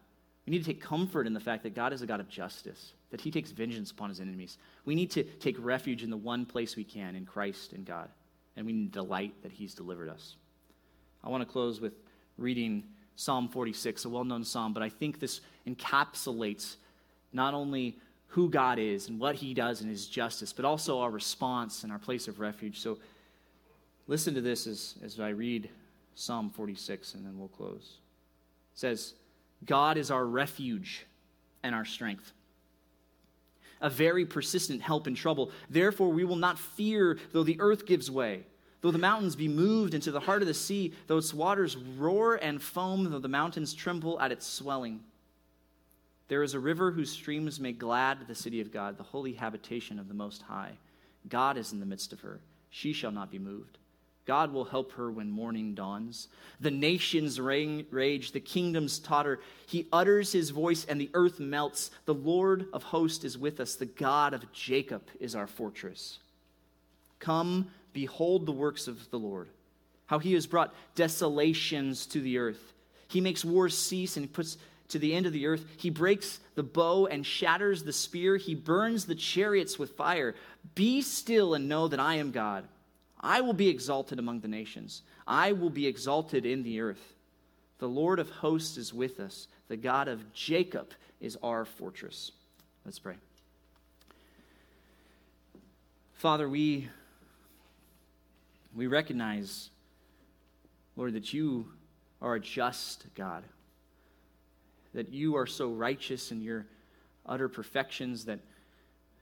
We 0.47 0.53
need 0.53 0.61
to 0.61 0.73
take 0.73 0.81
comfort 0.81 1.27
in 1.27 1.35
the 1.35 1.41
fact 1.41 1.63
that 1.65 1.75
God 1.75 1.93
is 1.93 2.03
a 2.03 2.07
God 2.07 2.21
of 2.21 2.29
justice 2.29 2.93
that 3.11 3.21
he 3.21 3.31
takes 3.31 3.51
vengeance 3.51 3.91
upon 3.91 4.11
his 4.11 4.21
enemies. 4.21 4.59
We 4.85 4.95
need 4.95 5.11
to 5.13 5.23
take 5.23 5.57
refuge 5.59 6.03
in 6.03 6.11
the 6.11 6.17
one 6.17 6.45
place 6.45 6.77
we 6.77 6.85
can, 6.85 7.17
in 7.17 7.25
Christ 7.25 7.73
and 7.73 7.85
God. 7.85 8.09
And 8.57 8.67
we 8.67 8.73
need 8.73 8.93
to 8.93 9.01
delight 9.01 9.35
that 9.43 9.53
he's 9.53 9.75
delivered 9.75 10.09
us. 10.09 10.37
I 11.23 11.29
want 11.29 11.43
to 11.43 11.51
close 11.51 11.81
with 11.81 11.95
reading 12.37 12.85
Psalm 13.17 13.49
46, 13.49 14.05
a 14.05 14.09
well 14.09 14.25
known 14.25 14.45
psalm, 14.45 14.73
but 14.73 14.83
I 14.83 14.89
think 14.89 15.21
this 15.21 15.41
encapsulates 15.67 16.77
not 17.33 17.55
only 17.55 17.99
who 18.29 18.49
God 18.49 18.79
is 18.79 19.09
and 19.09 19.19
what 19.19 19.35
he 19.35 19.55
does 19.55 19.81
in 19.81 19.89
his 19.89 20.07
justice, 20.07 20.53
but 20.53 20.65
also 20.65 21.01
our 21.01 21.11
response 21.11 21.83
and 21.83 21.93
our 21.93 21.99
place 21.99 22.29
of 22.29 22.41
refuge. 22.41 22.79
So 22.81 22.99
listen 24.07 24.35
to 24.35 24.41
this 24.41 24.67
as, 24.67 24.95
as 25.03 25.19
I 25.19 25.31
read 25.31 25.69
Psalm 26.15 26.51
46, 26.51 27.15
and 27.15 27.25
then 27.25 27.39
we'll 27.39 27.49
close. 27.49 27.99
It 28.75 28.79
says, 28.79 29.15
God 29.65 29.97
is 29.97 30.11
our 30.11 30.25
refuge 30.25 31.07
and 31.63 31.75
our 31.75 31.85
strength 31.85 32.33
a 33.81 33.91
very 33.91 34.25
persistent 34.25 34.83
help 34.83 35.07
in 35.07 35.15
trouble. 35.15 35.51
Therefore, 35.71 36.11
we 36.11 36.25
will 36.25 36.37
not 36.37 36.59
fear 36.59 37.19
though 37.33 37.45
the 37.45 37.61
earth 37.61 37.87
gives 37.87 38.11
way, 38.11 38.45
though 38.81 38.91
the 38.91 38.99
mountains 38.99 39.37
be 39.37 39.49
moved 39.49 39.95
into 39.95 40.11
the 40.11 40.21
heart 40.21 40.43
of 40.43 40.49
the 40.49 40.55
sea, 40.55 40.93
though 41.07 41.19
its 41.19 41.35
waters 41.35 41.77
roar 41.77 42.37
and 42.37 42.63
foam, 42.63 43.11
though 43.11 43.19
the 43.19 43.29
mountains 43.29 43.75
tremble 43.75 44.21
at 44.21 44.33
its 44.33 44.47
swelling. 44.47 45.01
There 46.29 46.43
is 46.43 46.55
a 46.55 46.61
river 46.61 46.91
whose 46.91 47.11
streams 47.11 47.59
make 47.59 47.79
glad 47.79 48.29
the 48.29 48.35
city 48.35 48.61
of 48.61 48.73
God, 48.73 48.99
the 48.99 49.03
holy 49.03 49.33
habitation 49.33 49.99
of 49.99 50.09
the 50.09 50.15
Most 50.15 50.43
High. 50.43 50.73
God 51.29 51.57
is 51.57 51.73
in 51.73 51.81
the 51.81 51.87
midst 51.87 52.13
of 52.13 52.21
her. 52.21 52.41
She 52.71 52.93
shall 52.93 53.11
not 53.11 53.31
be 53.31 53.39
moved. 53.39 53.79
God 54.27 54.53
will 54.53 54.67
help 54.67 54.93
her 54.93 55.11
when 55.11 55.31
morning 55.31 55.75
dawns. 55.75 56.29
The 56.61 56.71
nations 56.71 57.41
rage, 57.41 58.33
the 58.33 58.41
kingdoms 58.41 58.99
totter. 58.99 59.41
He 59.67 59.87
utters 59.91 60.33
his 60.33 60.51
voice, 60.51 60.85
and 60.85 61.01
the 61.01 61.09
earth 61.15 61.41
melts. 61.41 61.91
The 62.05 62.13
Lord 62.13 62.67
of 62.75 62.83
hosts 62.83 63.25
is 63.25 63.39
with 63.39 63.59
us. 63.59 63.75
The 63.75 63.87
God 63.87 64.35
of 64.35 64.53
Jacob 64.53 65.03
is 65.19 65.35
our 65.35 65.47
fortress. 65.47 66.19
Come, 67.21 67.71
behold 67.93 68.47
the 68.47 68.53
works 68.53 68.89
of 68.89 69.11
the 69.11 69.19
Lord, 69.19 69.49
how 70.07 70.19
he 70.19 70.35
has 70.35 70.47
brought 70.47 70.75
desolations 70.95 72.07
to 72.07 72.21
the 72.21 72.39
earth. 72.39 72.73
He 73.09 73.21
makes 73.21 73.45
wars 73.45 73.77
cease 73.77 74.17
and 74.17 74.33
puts 74.33 74.59
to 74.89 74.99
the 74.99 75.15
end 75.15 75.27
of 75.27 75.33
the 75.33 75.47
earth. 75.47 75.65
He 75.77 75.91
breaks 75.91 76.41
the 76.55 76.63
bow 76.63 77.07
and 77.07 77.25
shatters 77.25 77.83
the 77.83 77.93
spear. 77.93 78.37
He 78.37 78.55
burns 78.55 79.05
the 79.05 79.15
chariots 79.15 79.79
with 79.79 79.97
fire. 79.97 80.35
Be 80.75 81.03
still 81.03 81.55
and 81.55 81.69
know 81.69 81.89
that 81.89 82.01
I 82.01 82.17
am 82.17 82.31
God. 82.31 82.65
I 83.21 83.41
will 83.41 83.53
be 83.53 83.69
exalted 83.69 84.19
among 84.19 84.41
the 84.41 84.49
nations. 84.49 85.03
I 85.27 85.53
will 85.53 85.71
be 85.71 85.87
exalted 85.87 86.47
in 86.47 86.63
the 86.63 86.81
earth. 86.81 87.15
The 87.79 87.89
Lord 87.89 88.19
of 88.19 88.31
hosts 88.31 88.77
is 88.77 88.95
with 88.95 89.21
us. 89.21 89.49
The 89.69 89.77
God 89.77 90.09
of 90.09 90.33
Jacob 90.33 90.93
is 91.21 91.37
our 91.43 91.65
fortress. 91.65 92.33
Let's 92.85 92.99
pray. 92.99 93.17
Father, 96.15 96.49
we, 96.49 96.89
we 98.79 98.87
recognize, 98.87 99.71
Lord, 100.97 101.15
that 101.15 101.33
you 101.33 101.69
are 102.23 102.37
a 102.37 102.41
just 102.41 103.07
God, 103.15 103.45
that 104.95 105.11
you 105.11 105.37
are 105.37 105.47
so 105.47 105.71
righteous 105.71 106.33
in 106.33 106.41
your 106.41 106.67
utter 107.27 107.49
perfections 107.49 108.25
that 108.25 108.41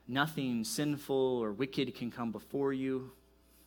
nothing 0.07 0.63
sinful 0.63 1.41
or 1.43 1.53
wicked 1.53 1.95
can 1.95 2.11
come 2.11 2.31
before 2.31 2.73
you 2.73 3.11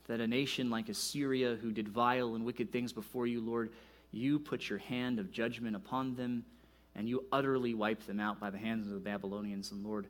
that 0.10 0.20
a 0.20 0.28
nation 0.28 0.72
like 0.72 0.90
Assyria, 0.90 1.56
who 1.62 1.72
did 1.72 1.88
vile 1.88 2.34
and 2.34 2.44
wicked 2.44 2.72
things 2.72 2.92
before 2.92 3.28
you, 3.28 3.40
Lord, 3.40 3.70
you 4.12 4.40
put 4.40 4.68
your 4.68 4.80
hand 4.80 5.20
of 5.20 5.32
judgment 5.32 5.76
upon 5.76 6.16
them 6.16 6.44
and 6.96 7.08
you 7.08 7.24
utterly 7.32 7.76
wipe 7.76 8.04
them 8.08 8.20
out 8.20 8.40
by 8.40 8.50
the 8.50 8.58
hands 8.58 8.88
of 8.88 8.94
the 8.94 9.00
Babylonians. 9.00 9.72
And 9.72 9.86
Lord, 9.86 10.08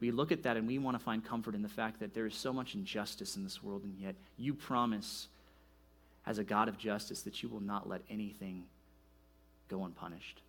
we 0.00 0.10
look 0.10 0.30
at 0.30 0.42
that 0.44 0.56
and 0.56 0.66
we 0.66 0.78
want 0.78 0.96
to 0.96 1.02
find 1.02 1.24
comfort 1.24 1.54
in 1.54 1.62
the 1.62 1.68
fact 1.68 2.00
that 2.00 2.14
there 2.14 2.26
is 2.26 2.34
so 2.34 2.52
much 2.52 2.74
injustice 2.74 3.36
in 3.36 3.44
this 3.44 3.62
world, 3.62 3.82
and 3.84 3.96
yet 3.98 4.14
you 4.36 4.54
promise, 4.54 5.28
as 6.26 6.38
a 6.38 6.44
God 6.44 6.68
of 6.68 6.78
justice, 6.78 7.22
that 7.22 7.42
you 7.42 7.48
will 7.48 7.60
not 7.60 7.88
let 7.88 8.02
anything 8.08 8.64
go 9.68 9.84
unpunished. 9.84 10.42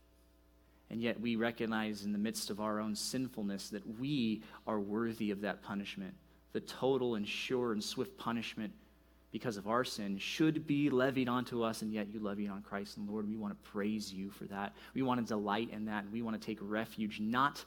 And 0.92 1.02
yet 1.02 1.20
we 1.20 1.36
recognize 1.36 2.04
in 2.04 2.12
the 2.12 2.18
midst 2.18 2.50
of 2.50 2.60
our 2.60 2.80
own 2.80 2.96
sinfulness 2.96 3.70
that 3.70 4.00
we 4.00 4.42
are 4.66 4.80
worthy 4.80 5.32
of 5.32 5.42
that 5.42 5.62
punishment, 5.62 6.14
the 6.54 6.62
total 6.62 7.16
and 7.16 7.28
sure 7.28 7.74
and 7.74 7.84
swift 7.84 8.18
punishment 8.18 8.74
because 9.32 9.58
of 9.58 9.68
our 9.68 9.84
sin 9.84 10.18
should 10.18 10.66
be 10.66 10.90
levied 10.90 11.30
onto 11.30 11.62
us, 11.62 11.84
and 11.84 11.94
yet 11.94 12.08
you 12.12 12.20
levy 12.20 12.46
it 12.46 12.50
on 12.50 12.64
Christ. 12.64 12.98
And 12.98 13.08
Lord, 13.08 13.28
we 13.28 13.36
want 13.36 13.54
to 13.54 13.70
praise 13.70 14.12
you 14.12 14.32
for 14.32 14.46
that. 14.46 14.74
We 14.96 15.04
want 15.04 15.20
to 15.20 15.26
delight 15.26 15.70
in 15.72 15.86
that, 15.86 16.06
and 16.06 16.12
we 16.12 16.24
want 16.24 16.40
to 16.40 16.44
take 16.44 16.58
refuge 16.62 17.20
not 17.20 17.64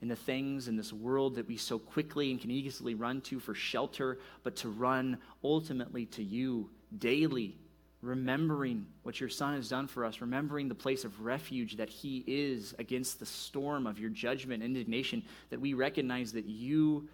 in 0.00 0.08
the 0.08 0.16
things 0.16 0.68
in 0.68 0.76
this 0.76 0.92
world 0.92 1.34
that 1.34 1.48
we 1.48 1.56
so 1.56 1.78
quickly 1.78 2.30
and 2.30 2.40
can 2.40 2.50
easily 2.50 2.94
run 2.94 3.20
to 3.22 3.40
for 3.40 3.54
shelter, 3.54 4.18
but 4.44 4.56
to 4.56 4.68
run 4.68 5.18
ultimately 5.42 6.06
to 6.06 6.22
you 6.22 6.70
daily, 6.98 7.56
remembering 8.00 8.86
what 9.02 9.18
your 9.18 9.28
Son 9.28 9.54
has 9.54 9.68
done 9.68 9.88
for 9.88 10.04
us, 10.04 10.20
remembering 10.20 10.68
the 10.68 10.74
place 10.74 11.04
of 11.04 11.20
refuge 11.22 11.76
that 11.76 11.88
He 11.88 12.22
is 12.26 12.74
against 12.78 13.18
the 13.18 13.26
storm 13.26 13.86
of 13.86 13.98
your 13.98 14.10
judgment, 14.10 14.62
and 14.62 14.76
indignation, 14.76 15.22
that 15.50 15.60
we 15.60 15.74
recognize 15.74 16.32
that 16.32 16.46
you 16.46 17.08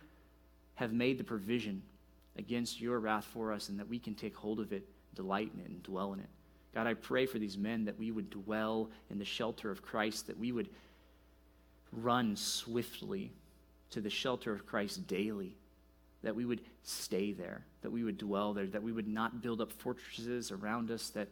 have 0.74 0.92
made 0.92 1.16
the 1.16 1.24
provision 1.24 1.82
against 2.36 2.80
your 2.80 2.98
wrath 2.98 3.24
for 3.24 3.52
us 3.52 3.68
and 3.68 3.78
that 3.78 3.88
we 3.88 3.98
can 3.98 4.14
take 4.14 4.34
hold 4.34 4.60
of 4.60 4.72
it, 4.72 4.86
delight 5.14 5.50
in 5.54 5.60
it, 5.60 5.68
and 5.68 5.82
dwell 5.82 6.12
in 6.12 6.20
it. 6.20 6.28
God, 6.74 6.86
I 6.86 6.94
pray 6.94 7.24
for 7.24 7.38
these 7.38 7.56
men 7.56 7.84
that 7.84 7.98
we 7.98 8.10
would 8.10 8.28
dwell 8.30 8.90
in 9.08 9.18
the 9.18 9.24
shelter 9.24 9.70
of 9.70 9.80
Christ, 9.80 10.26
that 10.26 10.38
we 10.38 10.50
would 10.50 10.68
run 11.96 12.36
swiftly 12.36 13.32
to 13.90 14.00
the 14.00 14.10
shelter 14.10 14.52
of 14.52 14.66
Christ 14.66 15.06
daily, 15.06 15.56
that 16.22 16.34
we 16.34 16.44
would 16.44 16.60
stay 16.82 17.32
there, 17.32 17.64
that 17.82 17.90
we 17.90 18.02
would 18.02 18.18
dwell 18.18 18.52
there, 18.52 18.66
that 18.66 18.82
we 18.82 18.92
would 18.92 19.08
not 19.08 19.42
build 19.42 19.60
up 19.60 19.72
fortresses 19.72 20.50
around 20.50 20.90
us 20.90 21.10
that, 21.10 21.28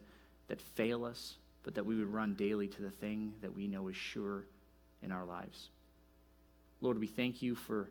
that 0.47 0.61
fail 0.61 1.03
us, 1.03 1.35
but 1.63 1.75
that 1.75 1.85
we 1.85 1.97
would 1.97 2.11
run 2.11 2.35
daily 2.35 2.67
to 2.67 2.81
the 2.81 2.89
thing 2.89 3.33
that 3.41 3.53
we 3.53 3.67
know 3.67 3.87
is 3.87 3.95
sure 3.95 4.45
in 5.01 5.11
our 5.11 5.25
lives. 5.25 5.69
Lord, 6.81 6.99
we 6.99 7.07
thank 7.07 7.41
you 7.41 7.55
for 7.55 7.89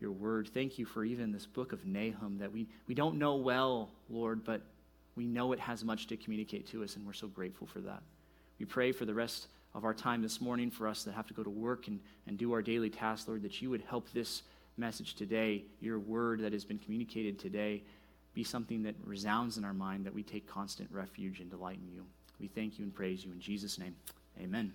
your 0.00 0.12
word. 0.12 0.48
Thank 0.52 0.78
you 0.78 0.86
for 0.86 1.04
even 1.04 1.30
this 1.32 1.46
book 1.46 1.72
of 1.72 1.84
Nahum 1.84 2.38
that 2.38 2.52
we, 2.52 2.66
we 2.86 2.94
don't 2.94 3.18
know 3.18 3.36
well, 3.36 3.90
Lord, 4.08 4.44
but 4.44 4.62
we 5.16 5.26
know 5.26 5.52
it 5.52 5.60
has 5.60 5.84
much 5.84 6.06
to 6.06 6.16
communicate 6.16 6.66
to 6.68 6.82
us, 6.82 6.96
and 6.96 7.06
we're 7.06 7.12
so 7.12 7.26
grateful 7.28 7.66
for 7.66 7.80
that. 7.80 8.02
We 8.58 8.64
pray 8.64 8.92
for 8.92 9.04
the 9.04 9.14
rest 9.14 9.48
of 9.74 9.84
our 9.84 9.94
time 9.94 10.22
this 10.22 10.40
morning 10.40 10.70
for 10.70 10.88
us 10.88 11.04
that 11.04 11.12
have 11.12 11.26
to 11.28 11.34
go 11.34 11.42
to 11.42 11.50
work 11.50 11.88
and, 11.88 12.00
and 12.26 12.36
do 12.36 12.52
our 12.52 12.62
daily 12.62 12.90
tasks, 12.90 13.28
Lord, 13.28 13.42
that 13.42 13.62
you 13.62 13.70
would 13.70 13.82
help 13.82 14.10
this 14.12 14.42
message 14.76 15.14
today, 15.14 15.64
your 15.80 15.98
word 15.98 16.40
that 16.40 16.52
has 16.52 16.64
been 16.64 16.78
communicated 16.78 17.38
today, 17.38 17.82
be 18.34 18.44
something 18.44 18.82
that 18.82 18.94
resounds 19.04 19.58
in 19.58 19.64
our 19.64 19.74
mind, 19.74 20.06
that 20.06 20.14
we 20.14 20.22
take 20.22 20.46
constant 20.46 20.90
refuge 20.92 21.40
and 21.40 21.50
delight 21.50 21.78
in 21.84 21.92
you. 21.92 22.04
We 22.40 22.48
thank 22.48 22.78
you 22.78 22.84
and 22.84 22.94
praise 22.94 23.24
you 23.24 23.32
in 23.32 23.40
Jesus' 23.40 23.78
name. 23.78 23.94
Amen. 24.40 24.72